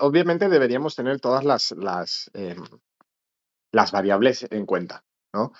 Obviamente 0.00 0.48
deberíamos 0.48 0.94
tener 0.94 1.20
todas 1.20 1.44
las, 1.44 1.72
las, 1.72 2.30
eh, 2.34 2.56
las 3.72 3.90
variables 3.90 4.46
en 4.50 4.64
cuenta, 4.64 5.04
¿no? 5.32 5.52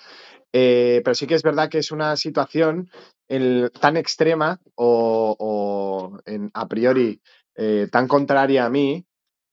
Eh, 0.55 1.01
pero 1.03 1.15
sí 1.15 1.25
que 1.25 1.33
es 1.33 1.41
verdad 1.41 1.67
que 1.67 1.79
es 1.79 1.91
una 1.91 2.15
situación 2.15 2.89
tan 3.27 3.97
extrema 3.97 4.61
o, 4.75 6.19
en, 6.25 6.51
a 6.53 6.67
priori 6.67 7.19
eh, 7.55 7.87
tan 7.91 8.07
contraria 8.07 8.65
a 8.65 8.69
mí 8.69 9.03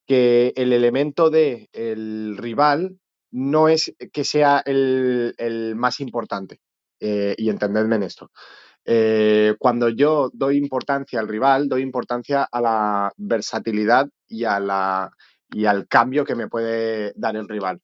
que 0.06 0.52
el 0.56 0.74
elemento 0.74 1.30
de 1.30 1.70
el 1.72 2.36
rival 2.36 2.98
no 3.32 3.68
es 3.68 3.94
que 4.12 4.24
sea 4.24 4.62
el, 4.66 5.72
más 5.76 6.00
importante. 6.00 6.60
Eh, 7.02 7.34
y 7.38 7.48
entendedme 7.48 7.96
en 7.96 8.02
esto. 8.02 8.30
Cuando 9.58 9.88
yo 9.88 10.30
doy 10.34 10.58
importancia 10.58 11.18
al 11.18 11.28
rival, 11.28 11.68
doy 11.68 11.80
importancia 11.80 12.46
a 12.50 12.60
la 12.60 13.12
versatilidad 13.16 14.06
y, 14.28 14.44
a 14.44 14.60
la, 14.60 15.10
y 15.50 15.64
al 15.64 15.86
cambio 15.88 16.24
que 16.24 16.34
me 16.34 16.48
puede 16.48 17.12
dar 17.16 17.36
el 17.36 17.48
rival. 17.48 17.80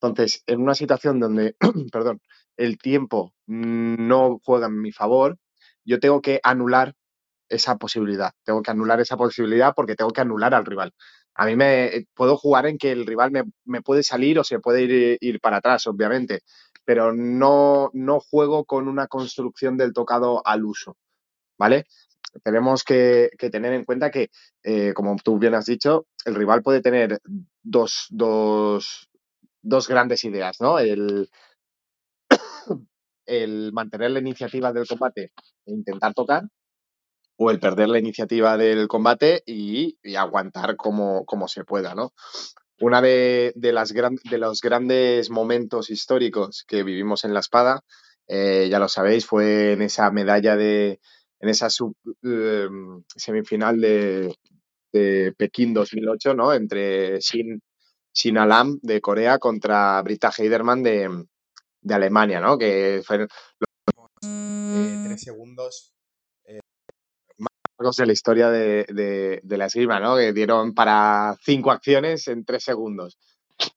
Entonces, 0.00 0.42
en 0.46 0.60
una 0.62 0.74
situación 0.74 1.18
donde, 1.18 1.56
perdón, 1.92 2.20
el 2.56 2.78
tiempo 2.78 3.32
no 3.46 4.40
juega 4.44 4.66
en 4.66 4.80
mi 4.80 4.92
favor, 4.92 5.38
yo 5.84 5.98
tengo 6.00 6.20
que 6.20 6.40
anular 6.42 6.94
esa 7.48 7.76
posibilidad. 7.76 8.32
Tengo 8.44 8.62
que 8.62 8.70
anular 8.70 9.00
esa 9.00 9.16
posibilidad 9.16 9.74
porque 9.74 9.96
tengo 9.96 10.12
que 10.12 10.20
anular 10.20 10.54
al 10.54 10.64
rival. 10.64 10.94
A 11.34 11.46
mí 11.46 11.56
me 11.56 12.06
puedo 12.14 12.36
jugar 12.36 12.66
en 12.66 12.78
que 12.78 12.92
el 12.92 13.06
rival 13.06 13.30
me, 13.30 13.44
me 13.64 13.82
puede 13.82 14.02
salir 14.02 14.38
o 14.38 14.44
se 14.44 14.60
puede 14.60 14.82
ir, 14.82 15.18
ir, 15.20 15.40
para 15.40 15.58
atrás, 15.58 15.86
obviamente, 15.86 16.40
pero 16.84 17.12
no, 17.12 17.90
no 17.92 18.20
juego 18.20 18.64
con 18.64 18.88
una 18.88 19.06
construcción 19.06 19.76
del 19.76 19.92
tocado 19.92 20.42
al 20.44 20.64
uso, 20.64 20.96
¿vale? 21.58 21.86
Tenemos 22.44 22.84
que, 22.84 23.30
que 23.38 23.50
tener 23.50 23.72
en 23.72 23.84
cuenta 23.84 24.10
que, 24.10 24.30
eh, 24.62 24.92
como 24.94 25.16
tú 25.16 25.38
bien 25.38 25.54
has 25.54 25.66
dicho, 25.66 26.06
el 26.24 26.34
rival 26.34 26.62
puede 26.62 26.80
tener 26.80 27.20
dos, 27.62 28.06
dos, 28.10 29.08
dos 29.62 29.88
grandes 29.88 30.24
ideas, 30.24 30.60
¿no? 30.60 30.78
El, 30.78 31.28
el 33.26 33.72
mantener 33.72 34.10
la 34.10 34.20
iniciativa 34.20 34.72
del 34.72 34.86
combate 34.86 35.32
e 35.66 35.72
intentar 35.72 36.14
tocar, 36.14 36.44
o 37.42 37.50
el 37.50 37.58
perder 37.58 37.88
la 37.88 37.98
iniciativa 37.98 38.58
del 38.58 38.86
combate 38.86 39.42
y, 39.46 39.96
aguantar 40.14 40.76
como, 40.76 41.24
se 41.48 41.64
pueda, 41.64 41.94
¿no? 41.94 42.12
Una 42.80 43.00
de, 43.00 43.54
las 43.56 43.94
los 43.94 44.60
grandes 44.60 45.30
momentos 45.30 45.88
históricos 45.88 46.64
que 46.68 46.82
vivimos 46.82 47.24
en 47.24 47.32
la 47.32 47.40
espada, 47.40 47.80
eh, 48.28 48.68
ya 48.70 48.78
lo 48.78 48.88
sabéis, 48.88 49.24
fue 49.24 49.72
en 49.72 49.80
esa 49.80 50.10
medalla 50.10 50.54
de, 50.54 51.00
en 51.40 51.48
esa 51.48 51.68
eh, 52.22 52.68
semifinal 53.16 53.80
de, 53.80 54.34
de, 54.92 55.32
Pekín 55.34 55.72
2008, 55.72 56.34
¿no? 56.34 56.52
Entre 56.52 57.20
Shin, 57.20 57.62
Shin 58.12 58.36
Alam 58.36 58.78
de 58.82 59.00
Corea 59.00 59.38
contra 59.38 60.02
Britta 60.02 60.30
Heiderman 60.36 60.82
de, 60.82 61.08
de 61.80 61.94
Alemania, 61.94 62.40
¿no? 62.40 62.58
Que 62.58 63.02
fueron 63.04 63.28
los 63.58 63.68
eh, 64.22 65.02
tres 65.06 65.22
segundos 65.22 65.94
de 67.96 68.06
la 68.06 68.12
historia 68.12 68.50
de, 68.50 68.84
de, 68.88 69.40
de, 69.42 69.56
la 69.56 69.66
esgrima, 69.66 69.98
¿no? 70.00 70.16
Que 70.16 70.34
dieron 70.34 70.74
para 70.74 71.36
cinco 71.42 71.70
acciones 71.70 72.28
en 72.28 72.44
tres 72.44 72.62
segundos. 72.62 73.18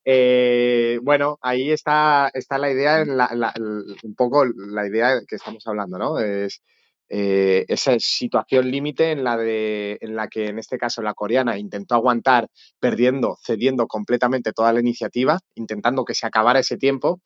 Eh, 0.03 0.99
bueno, 1.01 1.37
ahí 1.41 1.71
está, 1.71 2.29
está 2.33 2.57
la 2.57 2.69
idea, 2.69 3.01
en 3.01 3.15
la, 3.15 3.29
la, 3.33 3.53
un 3.57 4.15
poco 4.15 4.45
la 4.45 4.85
idea 4.87 5.21
que 5.27 5.37
estamos 5.37 5.65
hablando, 5.67 5.97
¿no? 5.97 6.19
Es 6.19 6.61
eh, 7.09 7.65
esa 7.67 7.95
situación 7.99 8.69
límite 8.71 9.11
en, 9.11 9.23
la 9.23 9.37
de, 9.37 9.97
en 10.01 10.15
la 10.15 10.27
que 10.27 10.47
en 10.47 10.59
este 10.59 10.77
caso 10.77 11.01
la 11.01 11.13
coreana 11.13 11.57
intentó 11.57 11.95
aguantar 11.95 12.49
perdiendo, 12.79 13.37
cediendo 13.41 13.87
completamente 13.87 14.51
toda 14.51 14.73
la 14.73 14.79
iniciativa, 14.79 15.39
intentando 15.55 16.05
que 16.05 16.15
se 16.15 16.25
acabara 16.25 16.59
ese 16.59 16.77
tiempo 16.77 17.21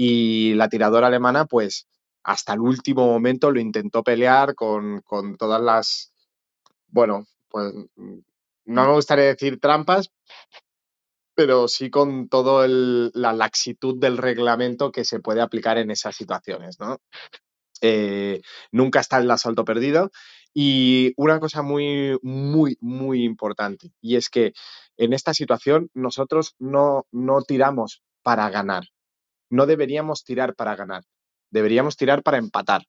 y 0.00 0.54
la 0.54 0.68
tiradora 0.68 1.08
alemana 1.08 1.46
pues 1.46 1.88
hasta 2.22 2.52
el 2.52 2.60
último 2.60 3.04
momento 3.04 3.50
lo 3.50 3.58
intentó 3.58 4.04
pelear 4.04 4.54
con, 4.54 5.00
con 5.00 5.36
todas 5.36 5.60
las, 5.60 6.12
bueno, 6.86 7.26
pues 7.48 7.74
no 8.64 8.86
me 8.86 8.92
gustaría 8.92 9.24
decir 9.24 9.58
trampas, 9.58 10.12
pero 11.34 11.66
sí 11.66 11.90
con 11.90 12.28
toda 12.28 12.68
la 12.68 13.32
laxitud 13.32 13.98
del 13.98 14.18
reglamento 14.18 14.92
que 14.92 15.04
se 15.04 15.18
puede 15.18 15.40
aplicar 15.40 15.78
en 15.78 15.90
esas 15.90 16.14
situaciones, 16.14 16.78
¿no? 16.78 16.98
Eh, 17.80 18.40
nunca 18.70 19.00
está 19.00 19.18
el 19.18 19.30
asalto 19.30 19.64
perdido. 19.64 20.12
Y 20.54 21.12
una 21.16 21.40
cosa 21.40 21.62
muy, 21.62 22.18
muy, 22.22 22.78
muy 22.80 23.24
importante, 23.24 23.90
y 24.00 24.14
es 24.14 24.30
que 24.30 24.52
en 24.96 25.12
esta 25.12 25.34
situación 25.34 25.90
nosotros 25.92 26.54
no, 26.60 27.06
no 27.10 27.42
tiramos 27.42 28.02
para 28.22 28.48
ganar. 28.50 28.84
No 29.50 29.66
deberíamos 29.66 30.24
tirar 30.24 30.54
para 30.54 30.76
ganar. 30.76 31.04
Deberíamos 31.50 31.96
tirar 31.96 32.22
para 32.22 32.38
empatar. 32.38 32.82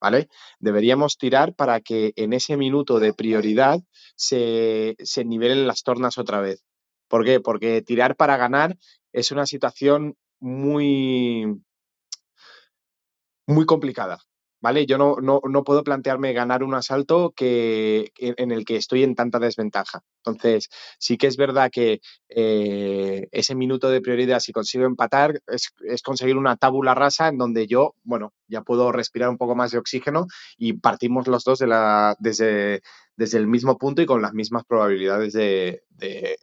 ¿vale? 0.00 0.28
Deberíamos 0.60 1.18
tirar 1.18 1.54
para 1.54 1.80
que 1.80 2.12
en 2.16 2.32
ese 2.32 2.56
minuto 2.56 3.00
de 3.00 3.12
prioridad 3.12 3.80
se, 4.16 4.96
se 4.98 5.24
nivelen 5.24 5.66
las 5.66 5.82
tornas 5.82 6.18
otra 6.18 6.40
vez. 6.40 6.64
¿Por 7.08 7.24
qué? 7.24 7.40
Porque 7.40 7.82
tirar 7.82 8.16
para 8.16 8.36
ganar 8.36 8.76
es 9.12 9.32
una 9.32 9.46
situación 9.46 10.16
muy, 10.40 11.60
muy 13.46 13.66
complicada. 13.66 14.18
¿Vale? 14.60 14.86
Yo 14.86 14.98
no, 14.98 15.16
no, 15.20 15.40
no, 15.48 15.64
puedo 15.64 15.84
plantearme 15.84 16.32
ganar 16.32 16.62
un 16.62 16.74
asalto 16.74 17.32
que, 17.34 18.12
en 18.18 18.50
el 18.50 18.64
que 18.64 18.76
estoy 18.76 19.02
en 19.02 19.14
tanta 19.14 19.38
desventaja. 19.38 20.02
Entonces, 20.24 20.68
sí 20.98 21.16
que 21.16 21.26
es 21.26 21.36
verdad 21.36 21.70
que 21.72 22.00
eh, 22.28 23.28
ese 23.32 23.54
minuto 23.54 23.90
de 23.90 24.00
prioridad, 24.00 24.40
si 24.40 24.52
consigo 24.52 24.86
empatar, 24.86 25.40
es, 25.46 25.72
es, 25.80 26.02
conseguir 26.02 26.36
una 26.36 26.56
tábula 26.56 26.94
rasa 26.94 27.28
en 27.28 27.38
donde 27.38 27.66
yo, 27.66 27.94
bueno, 28.02 28.32
ya 28.48 28.62
puedo 28.62 28.92
respirar 28.92 29.28
un 29.28 29.38
poco 29.38 29.54
más 29.54 29.70
de 29.70 29.78
oxígeno 29.78 30.26
y 30.56 30.74
partimos 30.74 31.28
los 31.28 31.44
dos 31.44 31.58
de 31.58 31.66
la, 31.66 32.16
desde, 32.18 32.82
desde 33.16 33.38
el 33.38 33.46
mismo 33.46 33.78
punto 33.78 34.02
y 34.02 34.06
con 34.06 34.22
las 34.22 34.34
mismas 34.34 34.64
probabilidades 34.64 35.32
de, 35.32 35.82
de 35.90 36.38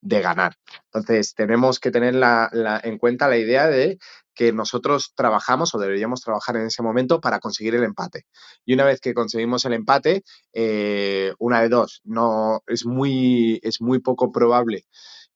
de 0.00 0.20
ganar. 0.20 0.54
Entonces, 0.86 1.34
tenemos 1.34 1.80
que 1.80 1.90
tener 1.90 2.14
la, 2.14 2.48
la, 2.52 2.80
en 2.82 2.98
cuenta 2.98 3.28
la 3.28 3.36
idea 3.36 3.68
de 3.68 3.98
que 4.38 4.52
nosotros 4.52 5.14
trabajamos 5.16 5.74
o 5.74 5.80
deberíamos 5.80 6.20
trabajar 6.20 6.54
en 6.56 6.66
ese 6.66 6.80
momento 6.80 7.20
para 7.20 7.40
conseguir 7.40 7.74
el 7.74 7.82
empate. 7.82 8.26
Y 8.64 8.74
una 8.74 8.84
vez 8.84 9.00
que 9.00 9.12
conseguimos 9.12 9.64
el 9.64 9.72
empate, 9.72 10.22
eh, 10.52 11.34
una 11.40 11.60
de 11.60 11.68
dos, 11.68 12.00
no, 12.04 12.62
es, 12.68 12.86
muy, 12.86 13.58
es 13.64 13.80
muy 13.80 13.98
poco 13.98 14.30
probable 14.30 14.86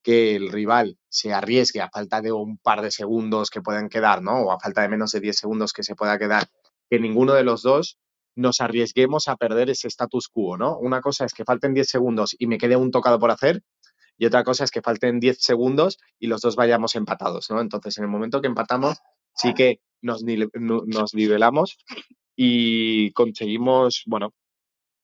que 0.05 0.37
el 0.37 0.53
rival 0.53 0.99
se 1.09 1.33
arriesgue 1.33 1.81
a 1.81 1.91
falta 1.91 2.21
de 2.21 2.31
un 2.31 2.59
par 2.59 2.81
de 2.81 2.93
segundos 2.93 3.51
que 3.51 3.61
puedan 3.61 3.89
quedar, 3.89 4.23
¿no? 4.23 4.43
O 4.43 4.53
a 4.53 4.61
falta 4.61 4.83
de 4.83 4.89
menos 4.89 5.11
de 5.11 5.19
10 5.19 5.37
segundos 5.37 5.73
que 5.73 5.83
se 5.83 5.97
pueda 5.97 6.17
quedar, 6.17 6.47
que 6.89 7.01
ninguno 7.01 7.35
de 7.35 7.43
los 7.43 7.63
dos 7.63 7.99
nos 8.37 8.61
arriesguemos 8.61 9.27
a 9.27 9.35
perder 9.35 9.69
ese 9.71 9.89
status 9.89 10.29
quo, 10.29 10.57
¿no? 10.57 10.79
Una 10.79 11.01
cosa 11.01 11.25
es 11.25 11.35
que 11.35 11.45
falten 11.45 11.75
10 11.75 11.89
segundos 11.89 12.37
y 12.39 12.47
me 12.47 12.59
quede 12.59 12.77
un 12.77 12.93
tocado 12.93 13.19
por 13.19 13.33
hacer, 13.33 13.63
y 14.19 14.27
otra 14.27 14.45
cosa 14.45 14.65
es 14.65 14.71
que 14.71 14.83
falten 14.83 15.21
10 15.21 15.39
segundos 15.41 15.99
y 16.19 16.27
los 16.27 16.41
dos 16.41 16.57
vayamos 16.57 16.95
empatados, 16.95 17.51
¿no? 17.51 17.61
Entonces, 17.61 17.99
en 17.99 18.05
el 18.05 18.11
momento 18.11 18.41
que 18.41 18.47
empatamos, 18.47 18.99
sí 19.35 19.55
que 19.55 19.81
nos, 20.01 20.23
nos 20.25 21.15
nivelamos 21.15 21.79
y 22.37 23.13
conseguimos, 23.13 24.03
bueno, 24.07 24.33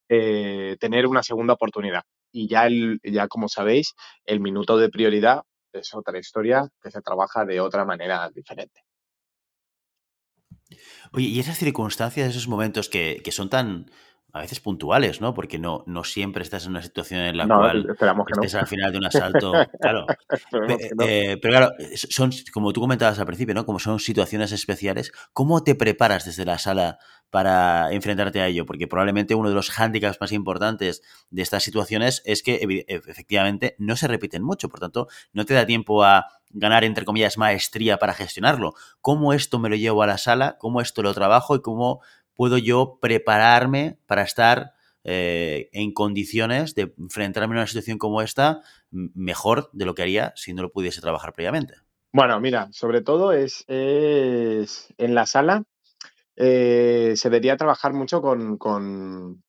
eh, 0.09 0.77
tener 0.81 1.07
una 1.07 1.23
segunda 1.23 1.55
oportunidad. 1.55 2.03
Y 2.33 2.49
ya, 2.49 2.67
el, 2.67 3.01
ya, 3.03 3.29
como 3.29 3.49
sabéis, 3.49 3.95
el 4.25 4.41
minuto 4.41 4.77
de 4.77 4.89
prioridad 4.89 5.43
es 5.73 5.95
otra 5.95 6.19
historia 6.19 6.69
que 6.83 6.91
se 6.91 7.01
trabaja 7.03 7.45
de 7.45 7.61
otra 7.61 7.85
manera 7.85 8.31
diferente. 8.35 8.83
Oye, 11.13 11.27
y 11.27 11.41
esas 11.41 11.59
circunstancias, 11.59 12.29
esos 12.29 12.49
momentos 12.49 12.89
que, 12.89 13.21
que 13.25 13.33
son 13.33 13.49
tan, 13.49 13.91
a 14.39 14.43
veces 14.43 14.61
puntuales, 14.61 15.21
¿no? 15.21 15.35
Porque 15.35 15.59
no, 15.59 15.83
no 15.87 16.05
siempre 16.05 16.43
estás 16.43 16.65
en 16.65 16.71
una 16.71 16.83
situación 16.83 17.21
en 17.21 17.37
la 17.37 17.47
no, 17.47 17.59
cual 17.59 17.87
estés 18.31 18.55
no. 18.55 18.61
al 18.61 18.67
final 18.67 18.93
de 18.93 18.99
un 18.99 19.07
asalto. 19.07 19.53
Claro. 19.81 20.07
no. 20.53 21.05
eh, 21.05 21.39
pero 21.43 21.53
claro, 21.53 21.73
son, 21.95 22.31
como 22.53 22.73
tú 22.73 22.81
comentabas 22.81 23.19
al 23.19 23.27
principio, 23.27 23.55
¿no? 23.55 23.67
Como 23.67 23.79
son 23.79 23.99
situaciones 23.99 24.53
especiales, 24.53 25.13
¿cómo 25.33 25.63
te 25.65 25.75
preparas 25.75 26.25
desde 26.25 26.45
la 26.45 26.59
sala 26.59 26.99
para 27.31 27.93
enfrentarte 27.93 28.41
a 28.41 28.47
ello? 28.47 28.65
Porque 28.65 28.87
probablemente 28.87 29.35
uno 29.35 29.49
de 29.49 29.55
los 29.55 29.71
hándicaps 29.71 30.21
más 30.21 30.33
importantes 30.33 31.03
de 31.31 31.43
estas 31.43 31.63
situaciones 31.63 32.23
es 32.25 32.43
que 32.43 32.87
efectivamente 32.89 33.75
no 33.79 33.97
se 33.97 34.09
repiten 34.09 34.43
mucho, 34.43 34.69
por 34.69 34.81
tanto, 34.81 35.09
no 35.33 35.45
te 35.45 35.55
da 35.55 35.67
tiempo 35.67 36.05
a 36.05 36.27
ganar, 36.51 36.85
entre 36.85 37.05
comillas, 37.05 37.39
maestría 37.39 37.99
para 37.99 38.15
gestionarlo. 38.15 38.75
¿Cómo 39.01 39.33
esto 39.33 39.59
me 39.59 39.69
lo 39.69 39.77
llevo 39.77 40.03
a 40.03 40.07
la 40.07 40.19
sala? 40.19 40.57
¿Cómo 40.59 40.81
esto 40.81 41.03
lo 41.03 41.13
trabajo? 41.15 41.57
¿Y 41.57 41.61
cómo 41.61 42.01
puedo 42.39 42.57
yo 42.57 43.01
prepararme 43.03 43.99
para 44.07 44.23
estar 44.23 44.75
eh, 45.03 45.69
en 45.73 45.93
condiciones 45.93 46.77
de 46.77 46.95
enfrentarme 46.97 47.57
a 47.57 47.59
una 47.59 47.67
situación 47.67 47.99
como 47.99 48.23
esta 48.23 48.63
mejor 48.93 49.71
de 49.73 49.85
lo 49.85 49.97
que 49.97 50.03
haría 50.03 50.33
si 50.37 50.55
no 50.55 50.63
lo 50.63 50.71
pudiese 50.71 51.01
trabajar 51.01 51.33
previamente? 51.33 51.75
Bueno, 52.13 52.39
mira, 52.39 52.69
sobre 52.71 53.03
todo 53.03 53.33
es, 53.33 53.65
en 53.67 55.15
la 55.17 55.27
sala 55.27 55.65
eh, 56.37 57.15
se 57.17 57.29
debería 57.29 57.57
trabajar 57.57 57.93
mucho 57.93 58.23
con, 58.23 59.43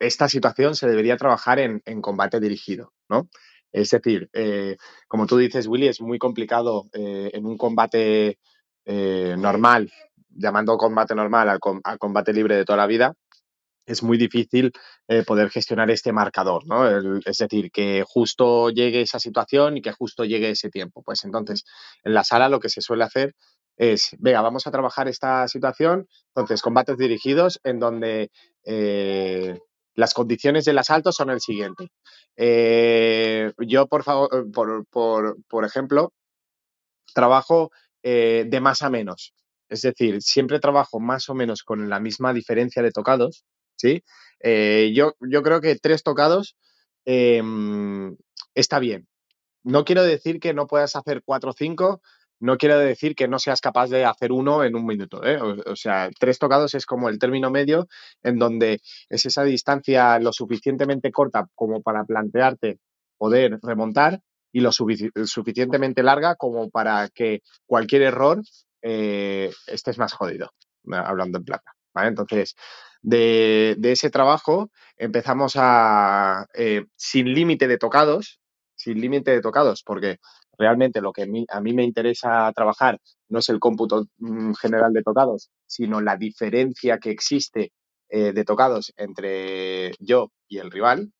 esta 0.00 0.28
situación, 0.28 0.74
se 0.74 0.88
debería 0.88 1.16
trabajar 1.16 1.60
en, 1.60 1.80
combate 2.00 2.40
dirigido, 2.40 2.92
¿no? 3.08 3.28
Es 3.70 3.90
decir, 3.90 4.28
eh, 4.32 4.76
como 5.06 5.28
tú 5.28 5.36
dices, 5.36 5.68
Willy, 5.68 5.86
es 5.86 6.00
muy 6.00 6.18
complicado 6.18 6.88
en 6.92 7.46
un 7.46 7.56
combate 7.56 8.40
normal 8.84 9.92
llamando 10.34 10.76
combate 10.76 11.14
normal 11.14 11.48
al, 11.48 11.58
combate 11.98 12.32
libre 12.32 12.56
de 12.56 12.64
toda 12.64 12.78
la 12.78 12.86
vida, 12.86 13.14
es 13.86 14.02
muy 14.02 14.16
difícil 14.16 14.72
eh, 15.08 15.24
poder 15.24 15.50
gestionar 15.50 15.90
este 15.90 16.12
marcador, 16.12 16.66
¿no? 16.66 16.88
Es 17.24 17.38
decir, 17.38 17.70
que 17.70 18.04
justo 18.06 18.70
llegue 18.70 19.02
esa 19.02 19.18
situación 19.18 19.76
y 19.76 19.82
que 19.82 19.92
justo 19.92 20.24
llegue 20.24 20.50
ese 20.50 20.70
tiempo. 20.70 21.02
Pues 21.02 21.24
entonces, 21.24 21.64
en 22.04 22.14
la 22.14 22.24
sala 22.24 22.48
lo 22.48 22.60
que 22.60 22.68
se 22.68 22.80
suele 22.80 23.04
hacer 23.04 23.34
es, 23.76 24.10
venga, 24.18 24.40
vamos 24.40 24.66
a 24.66 24.70
trabajar 24.70 25.08
esta 25.08 25.48
situación, 25.48 26.06
entonces, 26.28 26.62
combates 26.62 26.96
dirigidos 26.96 27.60
en 27.64 27.80
donde 27.80 28.30
eh, 28.64 29.58
las 29.94 30.14
condiciones 30.14 30.64
del 30.64 30.78
asalto 30.78 31.10
son 31.10 31.30
el 31.30 31.40
siguiente. 31.40 31.88
Eh, 32.36 33.52
yo, 33.58 33.88
por 33.88 34.04
favor, 34.04 34.50
por, 34.52 34.86
por, 34.86 35.36
por 35.48 35.64
ejemplo, 35.64 36.12
trabajo 37.14 37.70
de 38.04 38.58
más 38.60 38.82
a 38.82 38.90
menos. 38.90 39.32
Es 39.72 39.80
decir, 39.80 40.20
siempre 40.20 40.60
trabajo 40.60 41.00
más 41.00 41.30
o 41.30 41.34
menos 41.34 41.62
con 41.62 41.88
la 41.88 41.98
misma 41.98 42.34
diferencia 42.34 42.82
de 42.82 42.90
tocados, 42.90 43.46
¿sí? 43.74 44.04
Eh, 44.40 44.92
yo, 44.94 45.14
yo 45.20 45.42
creo 45.42 45.62
que 45.62 45.76
tres 45.76 46.02
tocados 46.02 46.56
eh, 47.06 47.42
está 48.54 48.78
bien. 48.78 49.08
No 49.64 49.86
quiero 49.86 50.02
decir 50.02 50.40
que 50.40 50.52
no 50.52 50.66
puedas 50.66 50.94
hacer 50.94 51.22
cuatro 51.24 51.50
o 51.50 51.54
cinco, 51.54 52.02
no 52.38 52.58
quiero 52.58 52.78
decir 52.78 53.14
que 53.14 53.28
no 53.28 53.38
seas 53.38 53.62
capaz 53.62 53.88
de 53.88 54.04
hacer 54.04 54.30
uno 54.30 54.62
en 54.62 54.76
un 54.76 54.84
minuto. 54.84 55.24
¿eh? 55.24 55.38
O, 55.40 55.74
sea, 55.74 56.10
tres 56.20 56.38
tocados 56.38 56.74
es 56.74 56.84
como 56.84 57.08
el 57.08 57.18
término 57.18 57.50
medio 57.50 57.88
en 58.22 58.38
donde 58.38 58.82
es 59.08 59.24
esa 59.24 59.42
distancia 59.44 60.18
lo 60.18 60.34
suficientemente 60.34 61.12
corta 61.12 61.48
como 61.54 61.80
para 61.80 62.04
plantearte 62.04 62.78
poder 63.16 63.58
remontar 63.62 64.20
y 64.52 64.60
lo 64.60 64.70
sufic 64.70 65.12
suficientemente 65.24 66.02
larga 66.02 66.34
como 66.36 66.68
para 66.68 67.08
que 67.08 67.40
cualquier 67.64 68.02
error 68.02 68.42
eh, 68.82 69.50
estés 69.66 69.98
más 69.98 70.12
jodido, 70.12 70.52
hablando 70.92 71.38
en 71.38 71.44
plata. 71.44 71.72
¿vale? 71.94 72.08
Entonces, 72.08 72.54
de, 73.02 73.76
ese 73.82 74.10
trabajo 74.10 74.70
empezamos 74.96 75.54
a, 75.56 76.46
eh, 76.54 76.86
sin 76.96 77.32
límite 77.34 77.66
de 77.68 77.78
tocados, 77.78 78.40
sin 78.74 79.00
límite 79.00 79.32
de 79.32 79.40
tocados, 79.40 79.82
porque 79.82 80.18
realmente 80.56 81.00
lo 81.00 81.12
que 81.12 81.22
a 81.48 81.60
mí, 81.60 81.72
me 81.74 81.84
interesa 81.84 82.52
trabajar 82.54 83.00
no 83.28 83.40
es 83.40 83.48
el 83.48 83.58
cómputo 83.58 84.06
mm, 84.18 84.52
general 84.54 84.92
de 84.92 85.02
tocados, 85.02 85.50
sino 85.66 86.00
la 86.00 86.16
diferencia 86.16 86.98
que 86.98 87.10
existe 87.10 87.72
eh, 88.08 88.32
de 88.32 88.44
tocados 88.44 88.92
entre 88.96 89.92
yo 89.98 90.30
y 90.48 90.58
el 90.58 90.70
rival. 90.70 91.12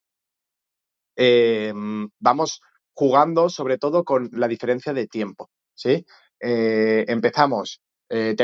Eh, 1.16 1.72
vamos 2.18 2.60
jugando 2.94 3.48
sobre 3.48 3.78
todo 3.78 4.04
con 4.04 4.28
la 4.32 4.48
diferencia 4.48 4.92
de 4.92 5.06
tiempo, 5.06 5.50
¿sí? 5.74 6.04
Eh, 6.44 7.04
empezamos, 7.06 7.80
eh, 8.10 8.34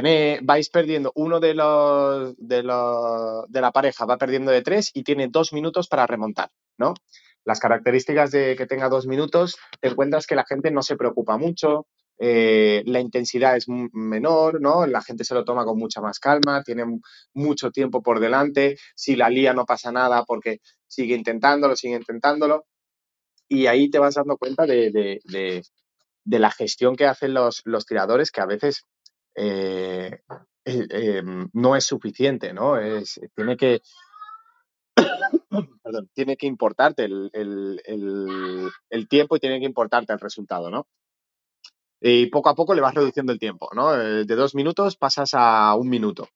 vais 0.43 0.71
perdiendo, 0.71 1.13
uno 1.17 1.41
de 1.41 1.53
los, 1.53 2.35
de 2.39 2.63
los 2.63 3.51
de 3.51 3.61
la 3.61 3.73
pareja 3.73 4.07
va 4.07 4.17
perdiendo 4.17 4.53
de 4.53 4.63
tres 4.63 4.91
y 4.95 5.03
tiene 5.03 5.27
dos 5.29 5.53
minutos 5.53 5.89
para 5.89 6.07
remontar, 6.07 6.51
¿no? 6.79 6.95
Las 7.45 7.59
características 7.59 8.31
de 8.31 8.55
que 8.57 8.67
tenga 8.67 8.89
dos 8.89 9.07
minutos, 9.07 9.57
te 9.81 9.89
encuentras 9.89 10.27
que 10.29 10.37
la 10.37 10.45
gente 10.47 10.71
no 10.71 10.83
se 10.83 10.97
preocupa 10.97 11.39
mucho, 11.39 11.89
eh, 12.21 12.83
la 12.87 13.01
intensidad 13.01 13.57
es 13.57 13.67
menor, 13.69 14.61
¿no? 14.61 14.87
La 14.87 15.03
gente 15.03 15.25
se 15.25 15.35
lo 15.35 15.45
toma 15.45 15.65
con 15.65 15.77
mucha 15.77 16.01
más 16.01 16.21
calma, 16.21 16.63
tiene 16.63 16.85
mucho 17.35 17.71
tiempo 17.73 18.01
por 18.01 18.21
delante, 18.21 18.77
si 18.95 19.17
la 19.17 19.29
lía 19.29 19.55
no 19.55 19.67
pasa 19.67 19.91
nada 19.91 20.25
porque 20.25 20.61
sigue 20.87 21.17
intentándolo, 21.17 21.75
sigue 21.75 21.97
intentándolo, 21.97 22.65
y 23.49 23.67
ahí 23.67 23.91
te 23.91 23.99
vas 23.99 24.15
dando 24.15 24.37
cuenta 24.37 24.67
de, 24.67 25.21
de 26.29 26.39
la 26.39 26.51
gestión 26.51 26.95
que 26.95 27.07
hacen 27.07 27.33
los, 27.33 27.63
los 27.65 27.87
tiradores, 27.87 28.31
que 28.31 28.43
a 28.43 28.47
veces 28.47 28.87
eh, 29.35 30.21
eh, 30.65 30.87
eh, 30.91 31.23
no 31.55 31.75
es 31.75 31.85
suficiente, 31.85 32.53
¿no? 32.53 32.77
Es, 32.79 33.19
tiene 33.35 33.57
que. 33.57 33.81
Tiene 36.13 36.37
que 36.37 36.47
importarte 36.47 37.05
el, 37.05 37.31
el, 37.33 37.81
el, 38.91 39.09
tiempo 39.09 39.37
y 39.37 39.41
tiene 39.41 39.59
que 39.59 39.65
importarte 39.65 40.13
el 40.13 40.21
resultado, 40.21 40.71
¿no? 40.71 40.87
Y 42.01 42.27
poco 42.27 42.51
a 42.51 42.55
poco 42.55 42.75
le 42.75 42.83
vas 42.83 42.95
reduciendo 42.95 43.33
el 43.33 43.39
tiempo, 43.39 43.71
¿no? 43.75 43.93
De 43.93 44.25
dos 44.27 44.55
minutos 44.55 44.97
pasas 44.97 45.31
a 45.33 45.75
un 45.75 45.89
minuto. 45.89 46.29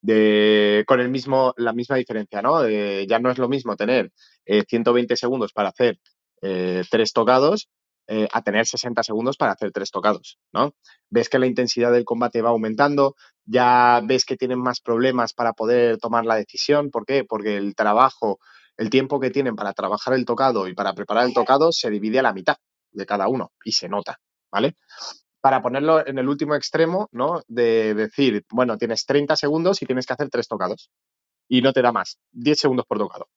De, 0.00 0.84
con 0.86 1.00
el 1.00 1.10
mismo, 1.10 1.52
la 1.58 1.72
misma 1.72 1.96
diferencia, 1.96 2.40
¿no? 2.40 2.64
Eh, 2.64 3.06
ya 3.06 3.18
no 3.18 3.30
es 3.30 3.38
lo 3.38 3.48
mismo 3.48 3.76
tener 3.76 4.12
120 4.46 5.16
segundos 5.16 5.52
para 5.52 5.68
hacer 5.68 5.98
eh, 6.42 6.84
tres 6.90 7.12
tocados 7.12 7.68
eh, 8.08 8.28
a 8.32 8.42
tener 8.42 8.66
60 8.66 9.02
segundos 9.02 9.36
para 9.36 9.52
hacer 9.52 9.72
tres 9.72 9.90
tocados, 9.90 10.38
¿no? 10.52 10.74
Ves 11.10 11.28
que 11.28 11.38
la 11.38 11.46
intensidad 11.46 11.92
del 11.92 12.04
combate 12.04 12.42
va 12.42 12.50
aumentando, 12.50 13.16
ya 13.44 14.00
ves 14.04 14.24
que 14.24 14.36
tienen 14.36 14.60
más 14.60 14.80
problemas 14.80 15.32
para 15.32 15.52
poder 15.52 15.98
tomar 15.98 16.24
la 16.24 16.36
decisión. 16.36 16.90
¿Por 16.90 17.04
qué? 17.04 17.24
Porque 17.24 17.56
el 17.56 17.74
trabajo, 17.74 18.38
el 18.76 18.90
tiempo 18.90 19.20
que 19.20 19.30
tienen 19.30 19.56
para 19.56 19.72
trabajar 19.72 20.14
el 20.14 20.24
tocado 20.24 20.68
y 20.68 20.74
para 20.74 20.94
preparar 20.94 21.26
el 21.26 21.34
tocado 21.34 21.72
se 21.72 21.90
divide 21.90 22.18
a 22.20 22.22
la 22.22 22.32
mitad 22.32 22.56
de 22.92 23.06
cada 23.06 23.28
uno 23.28 23.52
y 23.64 23.72
se 23.72 23.88
nota, 23.88 24.18
¿vale? 24.50 24.76
para 25.46 25.62
ponerlo 25.62 26.04
en 26.04 26.18
el 26.18 26.28
último 26.28 26.56
extremo, 26.56 27.08
¿no? 27.12 27.40
De 27.46 27.94
decir, 27.94 28.44
bueno, 28.50 28.76
tienes 28.78 29.06
30 29.06 29.36
segundos 29.36 29.80
y 29.80 29.86
tienes 29.86 30.04
que 30.04 30.12
hacer 30.12 30.28
tres 30.28 30.48
tocados. 30.48 30.90
Y 31.48 31.62
no 31.62 31.72
te 31.72 31.82
da 31.82 31.92
más, 31.92 32.18
10 32.32 32.58
segundos 32.58 32.84
por 32.84 32.98
tocado. 32.98 33.28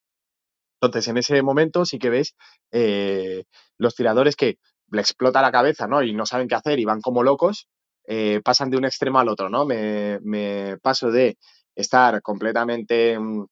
Entonces, 0.82 1.07
en 1.09 1.17
ese 1.17 1.41
momento 1.41 1.86
sí 1.86 1.99
que 1.99 2.09
ves 2.09 2.36
eh, 2.71 3.43
los 3.77 3.95
tiradores 3.95 4.36
que 4.36 4.57
le 4.91 5.01
explota 5.01 5.41
la 5.41 5.51
cabeza, 5.51 5.88
¿no? 5.88 6.03
Y 6.03 6.13
no 6.13 6.25
saben 6.25 6.47
qué 6.47 6.55
hacer 6.55 6.80
y 6.80 6.86
van 6.86 7.01
como 7.01 7.23
locos, 7.23 7.67
eh, 8.07 8.41
pasan 8.43 8.69
de 8.69 8.77
un 8.77 8.86
extremo 8.86 9.19
al 9.19 9.30
otro, 9.30 9.49
¿no? 9.49 9.65
Me, 9.65 10.77
paso 10.82 11.11
de 11.11 11.38
estar 11.75 12.21
completamente 12.21 13.19
mm, 13.19 13.45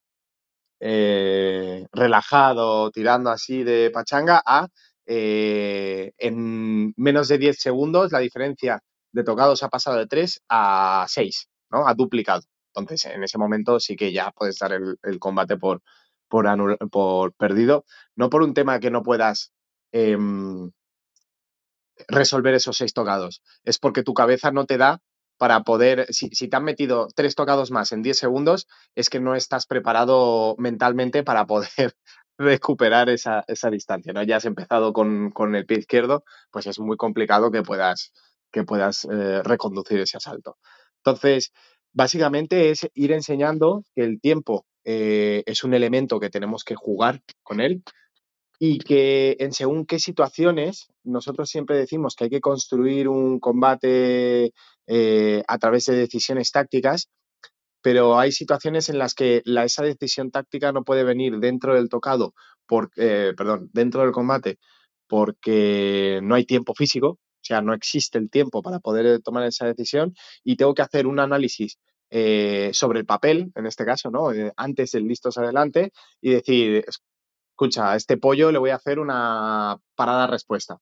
eh, 0.79 1.85
relajado, 1.91 2.91
tirando 2.91 3.29
así 3.29 3.63
de 3.63 3.91
pachanga, 3.91 4.41
a 4.45 4.67
eh, 5.05 6.11
en 6.17 6.93
menos 6.97 7.27
de 7.29 7.37
10 7.37 7.57
segundos 7.59 8.11
la 8.11 8.19
diferencia 8.19 8.81
de 9.11 9.23
tocados 9.23 9.63
ha 9.63 9.69
pasado 9.69 9.97
de 9.97 10.07
3 10.07 10.41
a 10.49 11.05
6, 11.07 11.49
¿no? 11.71 11.87
Ha 11.87 11.93
duplicado. 11.93 12.41
Entonces, 12.75 13.05
en 13.13 13.23
ese 13.23 13.37
momento 13.37 13.79
sí 13.79 13.95
que 13.95 14.11
ya 14.11 14.31
puedes 14.31 14.57
dar 14.59 14.73
el 14.73 15.19
combate 15.19 15.57
por, 15.57 15.81
por, 16.27 16.47
por 16.89 17.33
perdido, 17.33 17.85
no 18.15 18.29
por 18.29 18.43
un 18.43 18.53
tema 18.53 18.79
que 18.79 18.91
no 18.91 19.03
puedas 19.03 19.51
em, 19.91 20.71
resolver 22.07 22.53
esos 22.53 22.77
seis 22.77 22.93
tocados, 22.93 23.41
es 23.63 23.79
porque 23.79 24.03
tu 24.03 24.13
cabeza 24.13 24.51
no 24.51 24.65
te 24.65 24.77
da 24.77 25.01
para 25.37 25.61
poder, 25.61 26.11
si, 26.11 26.29
si 26.29 26.47
te 26.47 26.57
han 26.57 26.63
metido 26.63 27.07
tres 27.15 27.35
tocados 27.35 27.71
más 27.71 27.91
en 27.91 28.01
10 28.01 28.17
segundos, 28.17 28.67
es 28.95 29.09
que 29.09 29.19
no 29.19 29.35
estás 29.35 29.67
preparado 29.67 30.55
mentalmente 30.57 31.23
para 31.23 31.45
poder 31.45 31.67
recuperar 32.37 33.09
esa, 33.09 33.43
esa 33.47 33.69
distancia, 33.69 34.13
¿no? 34.13 34.23
Ya 34.23 34.37
has 34.37 34.45
empezado 34.45 34.93
con, 34.93 35.31
con 35.31 35.55
el 35.55 35.65
pie 35.65 35.79
izquierdo, 35.79 36.23
pues 36.51 36.67
es 36.67 36.79
muy 36.79 36.97
complicado 36.97 37.51
que 37.51 37.61
puedas, 37.61 38.11
que 38.51 38.63
puedas 38.63 39.05
eh, 39.05 39.41
reconducir 39.43 39.99
ese 39.99 40.17
asalto. 40.17 40.57
Entonces, 41.03 41.51
básicamente 41.93 42.71
es 42.71 42.87
ir 42.93 43.11
enseñando 43.11 43.83
que 43.95 44.03
el 44.03 44.19
tiempo 44.19 44.65
eh, 44.89 45.43
es 45.45 45.65
un 45.65 45.73
elemento 45.73 46.17
que 46.17 46.29
tenemos 46.29 46.63
que 46.63 46.75
jugar 46.75 47.21
con 47.43 47.59
él 47.59 47.83
y 48.57 48.79
que 48.79 49.35
en 49.39 49.51
según 49.51 49.85
qué 49.85 49.99
situaciones, 49.99 50.87
nosotros 51.03 51.49
siempre 51.49 51.77
decimos 51.77 52.15
que 52.15 52.23
hay 52.23 52.29
que 52.29 52.39
construir 52.39 53.09
un 53.09 53.41
combate 53.41 54.53
eh, 54.87 55.43
a 55.45 55.57
través 55.57 55.87
de 55.87 55.97
decisiones 55.97 56.53
tácticas, 56.53 57.09
pero 57.81 58.17
hay 58.17 58.31
situaciones 58.31 58.87
en 58.87 58.97
las 58.97 59.13
que 59.13 59.41
la, 59.43 59.65
esa 59.65 59.83
decisión 59.83 60.31
táctica 60.31 60.71
no 60.71 60.85
puede 60.85 61.03
venir 61.03 61.37
dentro 61.39 61.75
del 61.75 61.89
tocado, 61.89 62.33
por, 62.65 62.89
eh, 62.95 63.33
perdón, 63.35 63.69
dentro 63.73 64.03
del 64.03 64.13
combate, 64.13 64.57
porque 65.07 66.21
no 66.23 66.35
hay 66.35 66.45
tiempo 66.45 66.73
físico, 66.73 67.09
o 67.09 67.19
sea, 67.41 67.61
no 67.61 67.73
existe 67.73 68.17
el 68.19 68.29
tiempo 68.29 68.61
para 68.61 68.79
poder 68.79 69.21
tomar 69.21 69.43
esa 69.43 69.65
decisión 69.65 70.13
y 70.45 70.55
tengo 70.55 70.73
que 70.73 70.81
hacer 70.81 71.07
un 71.07 71.19
análisis 71.19 71.77
eh, 72.09 72.71
sobre 72.73 72.99
el 72.99 73.05
papel, 73.05 73.51
en 73.55 73.65
este 73.65 73.85
caso, 73.85 74.09
¿no? 74.09 74.31
Eh, 74.31 74.51
antes 74.55 74.91
del 74.91 75.07
listos 75.07 75.37
adelante 75.37 75.91
y 76.21 76.31
decir, 76.31 76.85
escucha, 77.51 77.91
a 77.91 77.95
este 77.95 78.17
pollo 78.17 78.51
le 78.51 78.59
voy 78.59 78.69
a 78.69 78.75
hacer 78.75 78.99
una 78.99 79.77
parada-respuesta. 79.95 80.77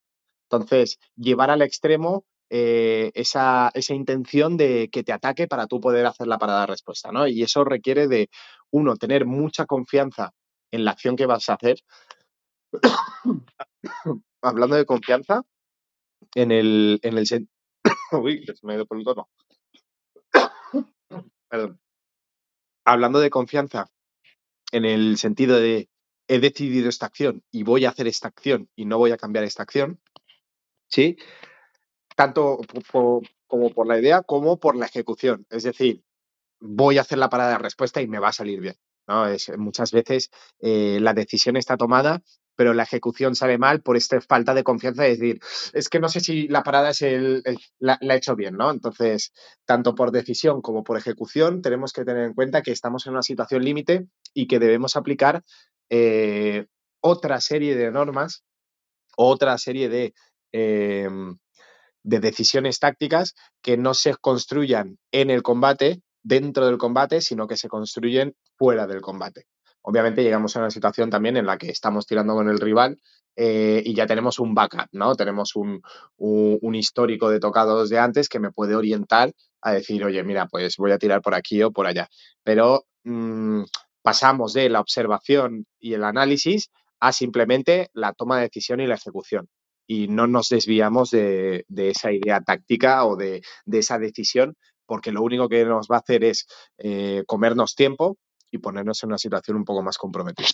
Entonces, 0.50 0.98
llevar 1.16 1.50
al 1.50 1.62
extremo 1.62 2.24
eh, 2.50 3.10
esa, 3.14 3.70
esa 3.74 3.94
intención 3.94 4.56
de 4.56 4.88
que 4.92 5.02
te 5.02 5.12
ataque 5.12 5.48
para 5.48 5.66
tú 5.66 5.80
poder 5.80 6.06
hacer 6.06 6.28
la 6.28 6.38
parada-respuesta, 6.38 7.10
¿no? 7.10 7.26
Y 7.26 7.42
eso 7.42 7.64
requiere 7.64 8.06
de, 8.06 8.30
uno, 8.70 8.96
tener 8.96 9.26
mucha 9.26 9.66
confianza 9.66 10.32
en 10.70 10.84
la 10.84 10.92
acción 10.92 11.16
que 11.16 11.26
vas 11.26 11.48
a 11.48 11.54
hacer. 11.54 11.78
Hablando 14.42 14.76
de 14.76 14.86
confianza, 14.86 15.42
en 16.34 16.52
el, 16.52 17.00
en 17.02 17.18
el 17.18 17.26
Uy, 18.12 18.44
se 18.44 18.66
me 18.66 18.74
ha 18.74 18.76
ido 18.76 18.86
por 18.86 18.98
el 18.98 19.04
tono. 19.04 19.28
Perdón. 21.48 21.80
Hablando 22.84 23.20
de 23.20 23.30
confianza 23.30 23.90
en 24.72 24.84
el 24.84 25.16
sentido 25.18 25.58
de 25.58 25.88
he 26.28 26.40
decidido 26.40 26.88
esta 26.88 27.06
acción 27.06 27.44
y 27.52 27.62
voy 27.62 27.84
a 27.84 27.90
hacer 27.90 28.06
esta 28.08 28.28
acción 28.28 28.68
y 28.74 28.84
no 28.84 28.98
voy 28.98 29.12
a 29.12 29.16
cambiar 29.16 29.44
esta 29.44 29.62
acción, 29.62 30.00
¿sí? 30.88 31.16
Tanto 32.16 32.58
po- 32.58 32.80
po- 32.90 33.22
como 33.46 33.70
por 33.70 33.86
la 33.86 33.98
idea 33.98 34.22
como 34.22 34.58
por 34.58 34.76
la 34.76 34.86
ejecución. 34.86 35.46
Es 35.50 35.62
decir, 35.62 36.02
voy 36.60 36.98
a 36.98 37.02
hacer 37.02 37.18
la 37.18 37.28
parada 37.28 37.52
de 37.52 37.58
respuesta 37.58 38.02
y 38.02 38.08
me 38.08 38.18
va 38.18 38.28
a 38.28 38.32
salir 38.32 38.60
bien. 38.60 38.74
¿no? 39.06 39.28
Es, 39.28 39.56
muchas 39.56 39.92
veces 39.92 40.30
eh, 40.60 40.98
la 41.00 41.14
decisión 41.14 41.56
está 41.56 41.76
tomada, 41.76 42.22
pero 42.56 42.74
la 42.74 42.82
ejecución 42.82 43.36
sale 43.36 43.58
mal 43.58 43.82
por 43.82 43.96
esta 43.96 44.20
falta 44.20 44.54
de 44.54 44.64
confianza 44.64 45.02
de 45.02 45.10
decir, 45.10 45.40
es 45.72 45.88
que 45.88 46.00
no 46.00 46.08
sé 46.08 46.20
si 46.20 46.48
la 46.48 46.62
parada 46.62 46.90
es 46.90 47.02
el, 47.02 47.42
la, 47.78 47.98
la 48.00 48.14
he 48.14 48.16
hecho 48.16 48.34
bien, 48.34 48.56
¿no? 48.56 48.70
Entonces, 48.70 49.32
tanto 49.64 49.94
por 49.94 50.10
decisión 50.10 50.62
como 50.62 50.82
por 50.82 50.96
ejecución, 50.98 51.62
tenemos 51.62 51.92
que 51.92 52.04
tener 52.04 52.24
en 52.24 52.34
cuenta 52.34 52.62
que 52.62 52.72
estamos 52.72 53.06
en 53.06 53.12
una 53.12 53.22
situación 53.22 53.62
límite 53.64 54.06
y 54.34 54.46
que 54.46 54.58
debemos 54.58 54.96
aplicar 54.96 55.44
eh, 55.90 56.66
otra 57.00 57.40
serie 57.40 57.76
de 57.76 57.90
normas, 57.92 58.44
otra 59.16 59.56
serie 59.58 59.88
de, 59.88 60.14
em, 60.52 61.38
de 62.02 62.20
decisiones 62.20 62.78
tácticas 62.78 63.34
que 63.62 63.76
no 63.76 63.94
se 63.94 64.14
construyan 64.16 64.98
en 65.12 65.30
el 65.30 65.42
combate, 65.42 66.02
dentro 66.22 66.66
del 66.66 66.76
combate, 66.76 67.20
sino 67.20 67.46
que 67.46 67.56
se 67.56 67.68
construyen 67.68 68.34
fuera 68.56 68.86
del 68.88 69.00
combate. 69.00 69.46
Obviamente 69.88 70.22
llegamos 70.22 70.56
a 70.56 70.60
una 70.60 70.70
situación 70.70 71.10
también 71.10 71.36
en 71.36 71.46
la 71.46 71.58
que 71.58 71.68
estamos 71.70 72.06
tirando 72.06 72.34
con 72.34 72.48
el 72.48 72.58
rival 72.58 72.98
eh, 73.36 73.82
y 73.84 73.94
ya 73.94 74.06
tenemos 74.06 74.38
un 74.38 74.54
backup, 74.54 74.88
¿no? 74.92 75.14
Tenemos 75.14 75.54
un, 75.56 75.80
un- 76.16 76.74
histórico 76.74 77.30
de 77.30 77.38
tocados 77.40 77.88
de 77.88 77.98
antes 77.98 78.28
que 78.28 78.40
me 78.40 78.50
puede 78.50 78.74
orientar 78.74 79.32
a 79.62 79.72
decir, 79.72 80.04
oye, 80.04 80.22
mira, 80.24 80.46
pues 80.46 80.76
voy 80.76 80.92
a 80.92 80.98
tirar 80.98 81.20
por 81.22 81.34
aquí 81.34 81.62
o 81.62 81.70
por 81.70 81.86
allá. 81.86 82.08
Pero 82.42 82.84
mm, 83.04 83.62
pasamos 84.02 84.52
de 84.54 84.68
la 84.68 84.80
observación 84.80 85.66
y 85.78 85.94
el 85.94 86.04
análisis 86.04 86.70
a 87.00 87.12
simplemente 87.12 87.88
la 87.92 88.12
toma 88.12 88.36
de 88.38 88.44
decisión 88.44 88.80
y 88.80 88.86
la 88.86 88.94
ejecución 88.96 89.48
y 89.86 90.08
no 90.08 90.26
nos 90.26 90.48
desviamos 90.48 91.10
de, 91.10 91.64
de 91.68 91.90
esa 91.90 92.10
idea 92.12 92.40
táctica 92.40 93.04
o 93.06 93.16
de, 93.16 93.42
de 93.66 93.78
esa 93.78 93.98
decisión, 93.98 94.56
porque 94.86 95.12
lo 95.12 95.22
único 95.22 95.48
que 95.48 95.64
nos 95.64 95.86
va 95.90 95.96
a 95.96 96.00
hacer 96.00 96.24
es 96.24 96.46
eh, 96.78 97.22
comernos 97.26 97.74
tiempo 97.76 98.16
y 98.56 98.58
ponernos 98.58 99.02
en 99.02 99.08
una 99.10 99.18
situación 99.18 99.56
un 99.58 99.64
poco 99.64 99.82
más 99.82 99.98
comprometida. 99.98 100.48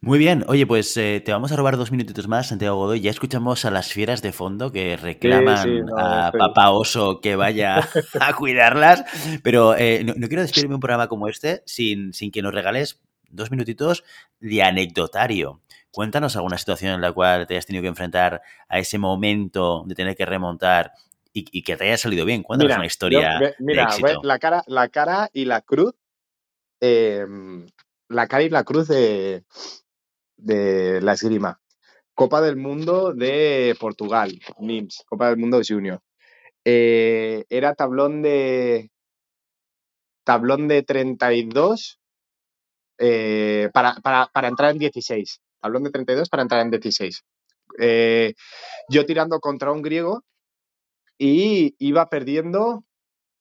Muy 0.00 0.18
bien, 0.20 0.44
oye, 0.46 0.64
pues 0.64 0.96
eh, 0.96 1.20
te 1.24 1.32
vamos 1.32 1.50
a 1.50 1.56
robar 1.56 1.76
dos 1.76 1.90
minutitos 1.90 2.28
más, 2.28 2.46
Santiago 2.48 2.76
Godoy. 2.76 3.00
Ya 3.00 3.10
escuchamos 3.10 3.64
a 3.64 3.70
las 3.72 3.92
fieras 3.92 4.22
de 4.22 4.32
fondo 4.32 4.70
que 4.70 4.96
reclaman 4.96 5.56
sí, 5.68 5.80
no, 5.84 5.98
a 5.98 6.26
estoy- 6.26 6.38
papá 6.38 6.70
oso 6.70 7.20
que 7.20 7.34
vaya 7.34 7.80
a 8.20 8.32
cuidarlas, 8.34 9.04
pero 9.42 9.76
eh, 9.76 10.04
no, 10.04 10.14
no 10.16 10.28
quiero 10.28 10.42
despedirme 10.42 10.70
de 10.72 10.74
un 10.76 10.80
programa 10.80 11.08
como 11.08 11.26
este 11.28 11.62
sin, 11.66 12.12
sin 12.14 12.30
que 12.30 12.42
nos 12.42 12.54
regales 12.54 13.00
dos 13.30 13.50
minutitos 13.50 14.04
de 14.38 14.62
anecdotario. 14.62 15.62
Cuéntanos 15.90 16.36
alguna 16.36 16.58
situación 16.58 16.92
en 16.94 17.00
la 17.00 17.10
cual 17.12 17.48
te 17.48 17.54
hayas 17.54 17.66
tenido 17.66 17.82
que 17.82 17.88
enfrentar 17.88 18.40
a 18.68 18.78
ese 18.78 18.98
momento 18.98 19.82
de 19.84 19.96
tener 19.96 20.14
que 20.14 20.26
remontar 20.26 20.92
y, 21.38 21.44
y 21.58 21.62
que 21.62 21.76
te 21.76 21.84
haya 21.84 21.96
salido 21.98 22.24
bien. 22.24 22.42
Cuéntanos 22.42 22.76
una 22.76 22.86
historia 22.86 23.40
yo- 23.40 23.48
mira, 23.58 23.82
de 23.86 23.88
éxito. 23.90 24.20
la 24.22 24.38
cara, 24.38 24.62
la 24.66 24.88
cara 24.88 25.30
y 25.32 25.44
la 25.44 25.60
cruz, 25.62 25.94
eh, 26.80 27.26
la 28.08 28.26
cara 28.26 28.42
y 28.44 28.48
la 28.50 28.64
cruz 28.64 28.88
de, 28.88 29.44
de 30.36 31.00
la 31.00 31.12
esgrima. 31.12 31.60
Copa 32.14 32.40
del 32.40 32.56
Mundo 32.56 33.12
de 33.14 33.76
Portugal, 33.78 34.38
NIMS, 34.58 35.04
Copa 35.06 35.28
del 35.28 35.36
Mundo 35.38 35.60
Junior. 35.66 36.00
Eh, 36.64 37.44
era 37.48 37.74
tablón 37.74 38.22
de 38.22 38.90
tablón 40.24 40.68
de 40.68 40.82
32 40.82 42.00
eh, 42.98 43.70
para, 43.72 43.94
para, 44.02 44.26
para 44.26 44.48
entrar 44.48 44.72
en 44.72 44.78
16. 44.78 45.40
Tablón 45.60 45.84
de 45.84 45.90
32 45.90 46.28
para 46.28 46.42
entrar 46.42 46.60
en 46.62 46.70
16. 46.70 47.24
Eh, 47.78 48.34
yo 48.88 49.06
tirando 49.06 49.38
contra 49.40 49.72
un 49.72 49.82
griego 49.82 50.24
y 51.18 51.74
iba 51.78 52.08
perdiendo, 52.08 52.84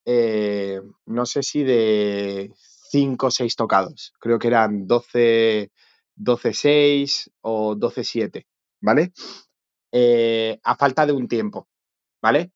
eh, 0.06 0.82
no 1.06 1.26
sé 1.26 1.44
si 1.44 1.64
de 1.64 2.52
5 2.90 3.28
o 3.28 3.32
6 3.32 3.56
tocados. 3.56 4.14
Creo 4.20 4.40
que 4.40 4.48
eran 4.48 4.88
12, 4.88 5.72
12-6 6.16 7.32
o 7.42 7.76
12-7, 7.76 8.46
¿vale? 8.82 9.12
Eh, 9.92 10.60
a 10.64 10.76
falta 10.76 11.06
de 11.06 11.14
un 11.14 11.28
tiempo, 11.28 11.68
¿vale? 12.22 12.52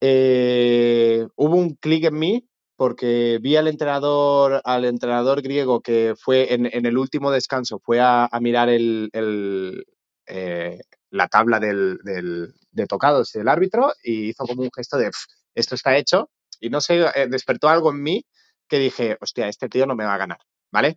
Eh, 0.00 1.26
hubo 1.36 1.56
un 1.56 1.74
clic 1.76 2.04
en 2.04 2.18
mí 2.18 2.48
porque 2.76 3.38
vi 3.40 3.56
al 3.56 3.68
entrenador, 3.68 4.60
al 4.64 4.84
entrenador 4.84 5.42
griego 5.42 5.80
que 5.80 6.14
fue 6.18 6.52
en, 6.54 6.66
en 6.66 6.86
el 6.86 6.98
último 6.98 7.30
descanso, 7.30 7.78
fue 7.78 8.00
a, 8.00 8.26
a 8.30 8.40
mirar 8.40 8.68
el, 8.68 9.10
el, 9.12 9.84
eh, 10.26 10.80
la 11.14 11.28
tabla 11.28 11.60
del, 11.60 11.98
de 12.02 12.86
tocados 12.86 13.32
del 13.32 13.48
árbitro 13.48 13.92
y 14.02 14.30
hizo 14.30 14.44
como 14.46 14.62
un 14.62 14.70
gesto 14.74 14.96
de 14.98 15.06
"Pf, 15.06 15.26
esto 15.54 15.74
está 15.74 15.96
hecho 15.96 16.30
y 16.60 16.70
no 16.70 16.80
sé, 16.80 17.00
eh, 17.14 17.26
despertó 17.28 17.68
algo 17.68 17.90
en 17.90 18.02
mí 18.02 18.24
que 18.68 18.78
dije, 18.78 19.16
hostia, 19.20 19.48
este 19.48 19.68
tío 19.68 19.86
no 19.86 19.94
me 19.96 20.04
va 20.04 20.14
a 20.14 20.18
ganar, 20.18 20.38
¿vale? 20.72 20.96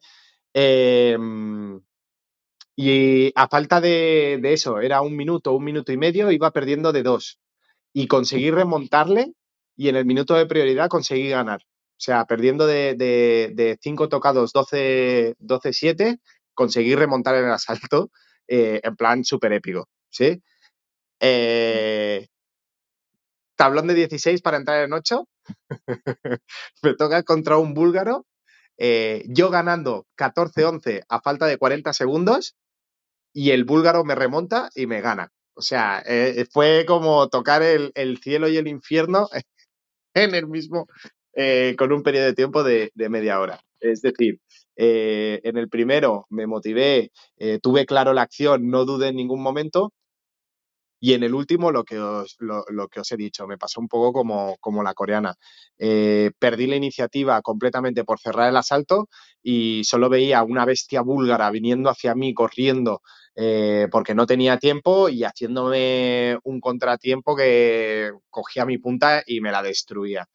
Eh, 0.54 1.18
Y 2.76 3.32
a 3.36 3.48
falta 3.48 3.82
de, 3.82 4.40
eso, 4.54 4.80
era 4.82 5.02
un 5.02 5.16
minuto, 5.16 5.54
un 5.54 5.64
minuto 5.64 5.92
y 5.92 5.98
medio, 5.98 6.32
iba 6.32 6.52
perdiendo 6.52 6.92
de 6.92 7.04
dos. 7.04 7.40
Y 7.94 8.08
conseguí 8.08 8.52
remontarle 8.52 9.34
y 9.78 9.90
en 9.90 9.96
el 9.98 10.06
minuto 10.06 10.36
de 10.36 10.46
prioridad 10.48 10.90
conseguí 10.90 11.30
ganar. 11.30 11.62
O 11.64 12.00
sea, 12.02 12.26
perdiendo 12.26 12.68
de, 12.68 12.96
de, 12.96 13.52
de 13.56 13.78
cinco 13.82 14.10
tocados 14.10 14.54
12-7, 14.54 16.20
conseguí 16.54 16.96
remontar 16.96 17.36
en 17.36 17.46
el 17.46 17.52
asalto 17.52 18.12
eh, 18.48 18.80
en 18.84 18.96
plan 18.96 19.24
súper 19.26 19.54
épico. 19.54 19.90
¿Sí? 20.10 20.42
Eh, 21.22 22.28
tablón 23.56 23.88
de 23.88 23.94
16 23.94 24.42
para 24.42 24.58
entrar 24.58 24.84
en 24.84 24.94
8. 24.94 25.28
Me 26.84 26.94
toca 26.96 27.24
contra 27.24 27.58
un 27.58 27.74
búlgaro. 27.74 28.26
eh, 28.80 29.26
yo 29.30 29.52
ganando 29.52 30.08
14-11 30.18 31.04
a 31.10 31.22
falta 31.22 31.48
de 31.48 31.58
40 31.58 31.94
segundos 31.94 32.56
y 33.34 33.52
el 33.52 33.66
búlgaro 33.66 34.04
me 34.06 34.16
remonta 34.16 34.70
y 34.76 34.88
me 34.88 35.02
gana. 35.02 35.32
O 35.56 35.62
sea, 35.64 36.04
eh, 36.08 36.46
fue 36.52 36.86
como 36.88 37.30
tocar 37.30 37.64
el, 37.64 37.92
el 37.96 38.20
cielo 38.20 38.50
y 38.50 38.58
el 38.58 38.68
infierno 38.68 39.30
en 40.16 40.36
el 40.36 40.48
mismo, 40.48 40.88
eh, 41.36 41.76
con 41.78 41.92
un 41.94 42.04
periodo 42.04 42.26
de 42.28 42.34
tiempo 42.36 42.64
de, 42.64 42.92
de 42.96 43.10
media 43.10 43.40
hora. 43.42 43.62
Es 43.82 44.02
decir, 44.02 44.40
en 44.78 45.58
el 45.58 45.70
primero 45.70 46.26
me 46.30 46.48
motivé, 46.48 47.12
tuve 47.62 47.86
claro 47.86 48.14
la 48.14 48.24
acción, 48.24 48.70
no 48.70 48.86
dudé 48.86 49.10
en 49.10 49.18
ningún 49.18 49.42
momento. 49.44 49.94
Y 51.00 51.14
en 51.14 51.24
el 51.24 51.34
último, 51.36 51.72
lo 51.72 51.84
que 51.84 52.00
os, 52.00 52.36
lo, 52.40 52.88
que 52.90 53.00
os 53.02 53.12
he 53.12 53.18
dicho, 53.18 53.48
me 53.48 53.58
pasó 53.58 53.80
un 53.80 53.88
poco 53.88 54.14
como, 54.14 54.58
como 54.60 54.84
la 54.84 54.94
coreana. 54.94 55.36
Eh, 55.78 56.32
perdí 56.40 56.68
la 56.68 56.76
iniciativa 56.76 57.42
completamente 57.42 58.04
por 58.04 58.20
cerrar 58.20 58.50
el 58.50 58.58
asalto 58.58 59.08
y 59.44 59.84
solo 59.84 60.10
veía 60.10 60.44
una 60.44 60.66
bestia 60.66 61.02
búlgara 61.02 61.52
viniendo 61.52 61.90
hacia 61.90 62.16
mí, 62.16 62.34
corriendo, 62.34 63.02
eh, 63.36 63.88
porque 63.92 64.16
no 64.16 64.26
tenía 64.26 64.58
tiempo 64.58 65.10
y 65.10 65.24
haciéndome 65.24 66.38
un 66.44 66.60
contratiempo 66.60 67.36
que 67.36 68.12
cogía 68.30 68.66
mi 68.66 68.80
punta 68.80 69.22
y 69.26 69.42
me 69.42 69.52
la 69.52 69.62
destruía. 69.62 70.28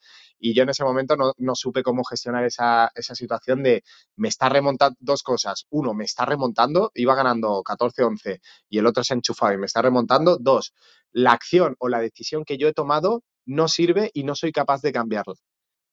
Y 0.45 0.55
yo 0.55 0.65
en 0.65 0.71
ese 0.71 0.83
momento 0.83 1.17
no, 1.17 1.33
no 1.39 1.55
supe 1.55 1.85
cómo 1.85 2.03
gestionar 2.03 2.45
esa, 2.45 2.91
esa, 2.97 3.15
situación 3.15 3.63
de 3.63 3.85
me 4.17 4.27
está 4.27 4.49
remontando 4.49 4.97
dos 4.99 5.23
cosas. 5.23 5.67
Uno, 5.71 5.95
me 5.95 6.03
está 6.05 6.25
remontando, 6.25 6.91
iba 6.95 7.15
ganando 7.15 7.63
14-11 7.63 8.41
y 8.69 8.79
el 8.79 8.87
otro 8.87 9.05
se 9.05 9.15
ha 9.15 9.17
enchufado 9.17 9.53
y 9.53 9.59
me 9.59 9.67
está 9.67 9.83
remontando. 9.83 10.39
Dos, 10.41 10.75
la 11.13 11.31
acción 11.31 11.77
o 11.79 11.89
la 11.89 12.01
decisión 12.01 12.45
que 12.45 12.59
yo 12.59 12.67
he 12.67 12.73
tomado 12.73 13.23
no 13.47 13.69
sirve 13.69 14.11
y 14.15 14.25
no 14.25 14.35
soy 14.35 14.51
capaz 14.51 14.83
de 14.83 14.91
cambiarla. 14.93 15.35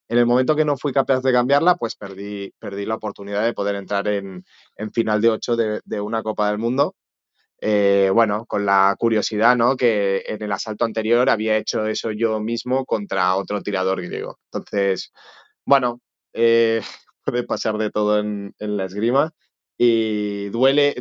En 0.08 0.18
el 0.18 0.26
momento 0.26 0.56
que 0.56 0.66
no 0.66 0.78
fui 0.78 0.94
capaz 0.94 1.22
de 1.22 1.32
cambiarla, 1.32 1.76
pues 1.76 1.96
perdí, 1.96 2.52
perdí 2.58 2.88
la 2.88 2.96
oportunidad 2.96 3.44
de 3.44 3.54
poder 3.54 3.76
entrar 3.76 4.08
en, 4.08 4.44
en 4.78 4.92
final 4.92 5.22
de 5.22 5.30
ocho 5.30 5.56
de, 5.58 5.80
de 5.86 6.02
una 6.02 6.24
Copa 6.24 6.50
del 6.50 6.58
Mundo 6.58 6.96
eh, 7.62 8.10
bueno, 8.14 8.46
con 8.46 8.66
la 8.66 8.96
curiosidad, 8.98 9.56
¿no? 9.56 9.76
Que 9.76 10.24
en 10.28 10.42
el 10.42 10.52
asalto 10.52 10.86
anterior 10.86 11.30
había 11.30 11.58
hecho 11.58 11.86
eso 11.88 12.12
yo 12.12 12.40
mismo 12.40 12.86
contra 12.86 13.36
otro 13.36 13.62
tirador 13.62 14.02
griego. 14.02 14.40
Entonces, 14.52 15.12
bueno, 15.66 16.02
eh, 16.34 16.82
puede 17.26 17.44
pasar 17.44 17.78
de 17.78 17.92
todo 17.92 18.20
en, 18.20 18.54
en, 18.60 18.78
la 18.78 18.86
esgrima 18.86 19.32
y 19.78 20.50
duele, 20.50 20.96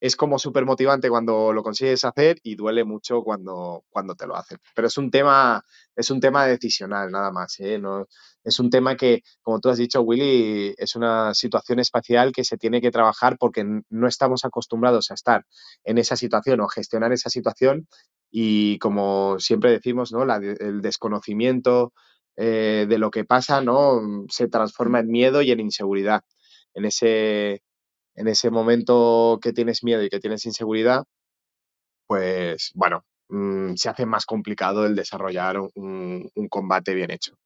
es 0.00 0.16
como 0.16 0.38
súper 0.38 0.64
motivante 0.66 1.08
cuando 1.08 1.52
lo 1.52 1.62
consigues 1.62 2.04
hacer 2.04 2.38
y 2.42 2.54
duele 2.54 2.84
mucho 2.84 3.22
cuando, 3.22 3.84
cuando 3.88 4.14
te 4.14 4.26
lo 4.26 4.36
hacen. 4.36 4.58
Pero 4.74 4.88
es 4.88 4.98
un 4.98 5.10
tema, 5.10 5.62
es 5.94 6.10
un 6.10 6.20
tema 6.20 6.46
decisional, 6.46 7.10
nada 7.10 7.32
más, 7.32 7.58
¿eh? 7.60 7.78
No, 7.78 8.06
es 8.44 8.60
un 8.60 8.70
tema 8.70 8.96
que, 8.96 9.22
como 9.42 9.58
tú 9.60 9.70
has 9.70 9.78
dicho, 9.78 10.02
Willy, 10.02 10.74
es 10.76 10.96
una 10.96 11.34
situación 11.34 11.80
espacial 11.80 12.32
que 12.32 12.44
se 12.44 12.58
tiene 12.58 12.80
que 12.80 12.90
trabajar 12.90 13.36
porque 13.38 13.64
no 13.88 14.06
estamos 14.06 14.44
acostumbrados 14.44 15.10
a 15.10 15.14
estar 15.14 15.44
en 15.84 15.98
esa 15.98 16.16
situación 16.16 16.60
o 16.60 16.68
gestionar 16.68 17.12
esa 17.12 17.30
situación 17.30 17.88
y 18.30 18.78
como 18.78 19.38
siempre 19.38 19.70
decimos, 19.70 20.12
¿no? 20.12 20.22
El 20.22 20.82
desconocimiento 20.82 21.92
eh, 22.36 22.86
de 22.88 22.98
lo 22.98 23.10
que 23.10 23.24
pasa, 23.24 23.62
¿no? 23.62 24.02
Se 24.28 24.48
transforma 24.48 25.00
en 25.00 25.08
miedo 25.08 25.42
y 25.42 25.50
en 25.52 25.60
inseguridad. 25.60 26.22
En 26.74 26.84
ese, 26.84 27.62
en 28.16 28.28
ese 28.28 28.50
momento 28.50 29.38
que 29.42 29.52
tienes 29.52 29.84
miedo 29.84 30.02
y 30.04 30.08
que 30.10 30.20
tienes 30.20 30.46
inseguridad, 30.46 31.04
pues 32.06 32.70
bueno, 32.74 33.04
mmm, 33.28 33.74
se 33.74 33.88
hace 33.88 34.06
más 34.06 34.26
complicado 34.26 34.86
el 34.86 34.96
desarrollar 34.96 35.58
un 35.60 36.30
combate 36.50 36.94
bien 36.94 37.10
hecho. 37.10 37.36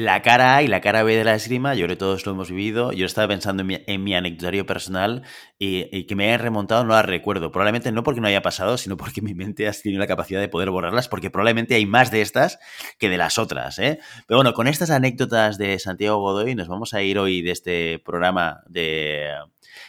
La 0.00 0.22
cara 0.22 0.56
A 0.56 0.62
y 0.62 0.66
la 0.66 0.80
cara 0.80 1.02
B 1.02 1.14
de 1.14 1.24
la 1.24 1.34
esgrima, 1.34 1.74
yo 1.74 1.84
creo 1.84 1.94
que 1.94 1.98
todos 1.98 2.24
lo 2.24 2.32
hemos 2.32 2.48
vivido. 2.48 2.90
Yo 2.92 3.04
estaba 3.04 3.28
pensando 3.28 3.62
en 3.62 4.02
mi, 4.02 4.14
anecdotario 4.14 4.64
personal 4.64 5.24
y, 5.58 6.04
que 6.04 6.16
me 6.16 6.30
he 6.30 6.38
remontado, 6.38 6.84
no 6.84 6.94
la 6.94 7.02
recuerdo. 7.02 7.52
Probablemente 7.52 7.92
no 7.92 8.02
porque 8.02 8.22
no 8.22 8.26
haya 8.26 8.40
pasado, 8.40 8.78
sino 8.78 8.96
porque 8.96 9.20
mi 9.22 9.34
mente 9.34 9.68
ha 9.68 9.72
tenido 9.72 10.00
la 10.00 10.06
capacidad 10.06 10.40
de 10.40 10.48
poder 10.48 10.70
borrarlas, 10.70 11.08
porque 11.08 11.28
probablemente 11.28 11.74
hay 11.74 11.84
más 11.84 12.10
de 12.10 12.22
estas 12.22 12.58
que 12.98 13.10
de 13.10 13.18
las 13.18 13.36
otras. 13.36 13.78
¿eh? 13.78 13.98
Pero 14.26 14.38
bueno, 14.38 14.54
con 14.54 14.68
estas 14.68 14.88
anécdotas 14.88 15.58
de 15.58 15.78
Santiago 15.78 16.18
Godoy 16.18 16.54
nos 16.54 16.68
vamos 16.68 16.94
a 16.94 17.02
ir 17.02 17.18
hoy 17.18 17.42
de 17.42 17.50
este 17.50 17.98
programa 17.98 18.62
de 18.68 19.34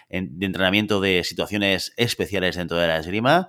entrenamiento 0.10 1.00
de 1.00 1.24
situaciones 1.24 1.94
especiales 1.96 2.58
dentro 2.58 2.76
de 2.76 2.88
la 2.88 2.98
esgrima. 2.98 3.48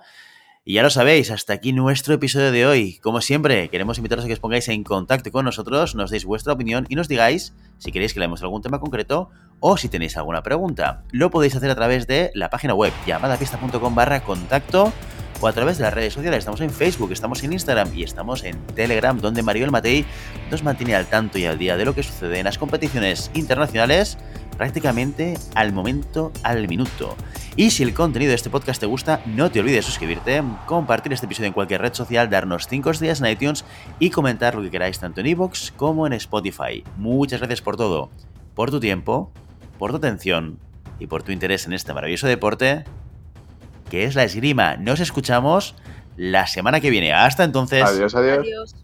Y 0.65 0.75
ya 0.75 0.83
lo 0.83 0.89
sabéis, 0.89 1.29
hasta 1.29 1.51
aquí 1.51 1.73
nuestro 1.73 2.13
episodio 2.13 2.49
de 2.49 2.65
hoy. 2.65 2.97
Como 2.99 3.19
siempre, 3.19 3.67
queremos 3.67 3.97
invitaros 3.97 4.23
a 4.23 4.27
que 4.29 4.33
os 4.33 4.39
pongáis 4.39 4.69
en 4.69 4.85
contacto 4.85 5.29
con 5.29 5.43
nosotros, 5.43 5.93
nos 5.93 6.09
deis 6.09 6.23
vuestra 6.23 6.53
opinión 6.53 6.85
y 6.87 6.95
nos 6.95 7.09
digáis 7.09 7.53
si 7.79 7.91
queréis 7.91 8.13
que 8.13 8.21
leamos 8.21 8.41
algún 8.43 8.61
tema 8.61 8.79
concreto 8.79 9.29
o 9.59 9.75
si 9.75 9.89
tenéis 9.89 10.15
alguna 10.15 10.41
pregunta. 10.41 11.03
Lo 11.11 11.31
podéis 11.31 11.57
hacer 11.57 11.69
a 11.69 11.75
través 11.75 12.07
de 12.07 12.31
la 12.33 12.49
página 12.49 12.75
web 12.75 12.93
llamadapista.com 13.05 13.93
barra 13.93 14.23
contacto 14.23 14.93
o 15.41 15.47
a 15.47 15.51
través 15.51 15.79
de 15.79 15.83
las 15.83 15.93
redes 15.93 16.13
sociales. 16.13 16.39
Estamos 16.39 16.61
en 16.61 16.69
Facebook, 16.69 17.11
estamos 17.11 17.43
en 17.43 17.51
Instagram 17.51 17.93
y 17.93 18.03
estamos 18.03 18.45
en 18.45 18.57
Telegram, 18.67 19.19
donde 19.19 19.43
Mariel 19.43 19.69
Matei 19.69 20.05
nos 20.49 20.63
mantiene 20.63 20.95
al 20.95 21.07
tanto 21.07 21.37
y 21.39 21.43
al 21.43 21.57
día 21.57 21.75
de 21.75 21.83
lo 21.83 21.93
que 21.93 22.03
sucede 22.03 22.39
en 22.39 22.45
las 22.45 22.57
competiciones 22.57 23.31
internacionales 23.33 24.17
prácticamente 24.57 25.37
al 25.55 25.73
momento, 25.73 26.31
al 26.43 26.69
minuto. 26.69 27.17
Y 27.55 27.69
si 27.69 27.83
el 27.83 27.93
contenido 27.93 28.29
de 28.29 28.35
este 28.35 28.49
podcast 28.49 28.79
te 28.79 28.87
gusta, 28.87 29.21
no 29.27 29.51
te 29.51 29.59
olvides 29.59 29.77
de 29.77 29.81
suscribirte, 29.83 30.41
compartir 30.65 31.13
este 31.13 31.27
episodio 31.27 31.47
en 31.47 31.53
cualquier 31.53 31.81
red 31.81 31.93
social, 31.93 32.27
darnos 32.27 32.67
5 32.67 32.89
estrellas 32.89 33.21
en 33.21 33.27
iTunes 33.27 33.63
y 33.99 34.09
comentar 34.09 34.55
lo 34.55 34.63
que 34.63 34.71
queráis 34.71 34.97
tanto 34.97 35.21
en 35.21 35.27
iVoox 35.27 35.71
como 35.73 36.07
en 36.07 36.13
Spotify. 36.13 36.83
Muchas 36.97 37.39
gracias 37.39 37.61
por 37.61 37.77
todo, 37.77 38.09
por 38.55 38.71
tu 38.71 38.79
tiempo, 38.79 39.31
por 39.77 39.91
tu 39.91 39.97
atención 39.97 40.57
y 40.97 41.05
por 41.05 41.21
tu 41.21 41.31
interés 41.31 41.67
en 41.67 41.73
este 41.73 41.93
maravilloso 41.93 42.25
deporte 42.25 42.85
que 43.91 44.05
es 44.05 44.15
la 44.15 44.23
esgrima. 44.23 44.77
Nos 44.77 44.99
escuchamos 44.99 45.75
la 46.17 46.47
semana 46.47 46.79
que 46.79 46.89
viene. 46.89 47.13
Hasta 47.13 47.43
entonces. 47.43 47.83
Adiós, 47.83 48.15
adiós. 48.15 48.39
adiós. 48.39 48.75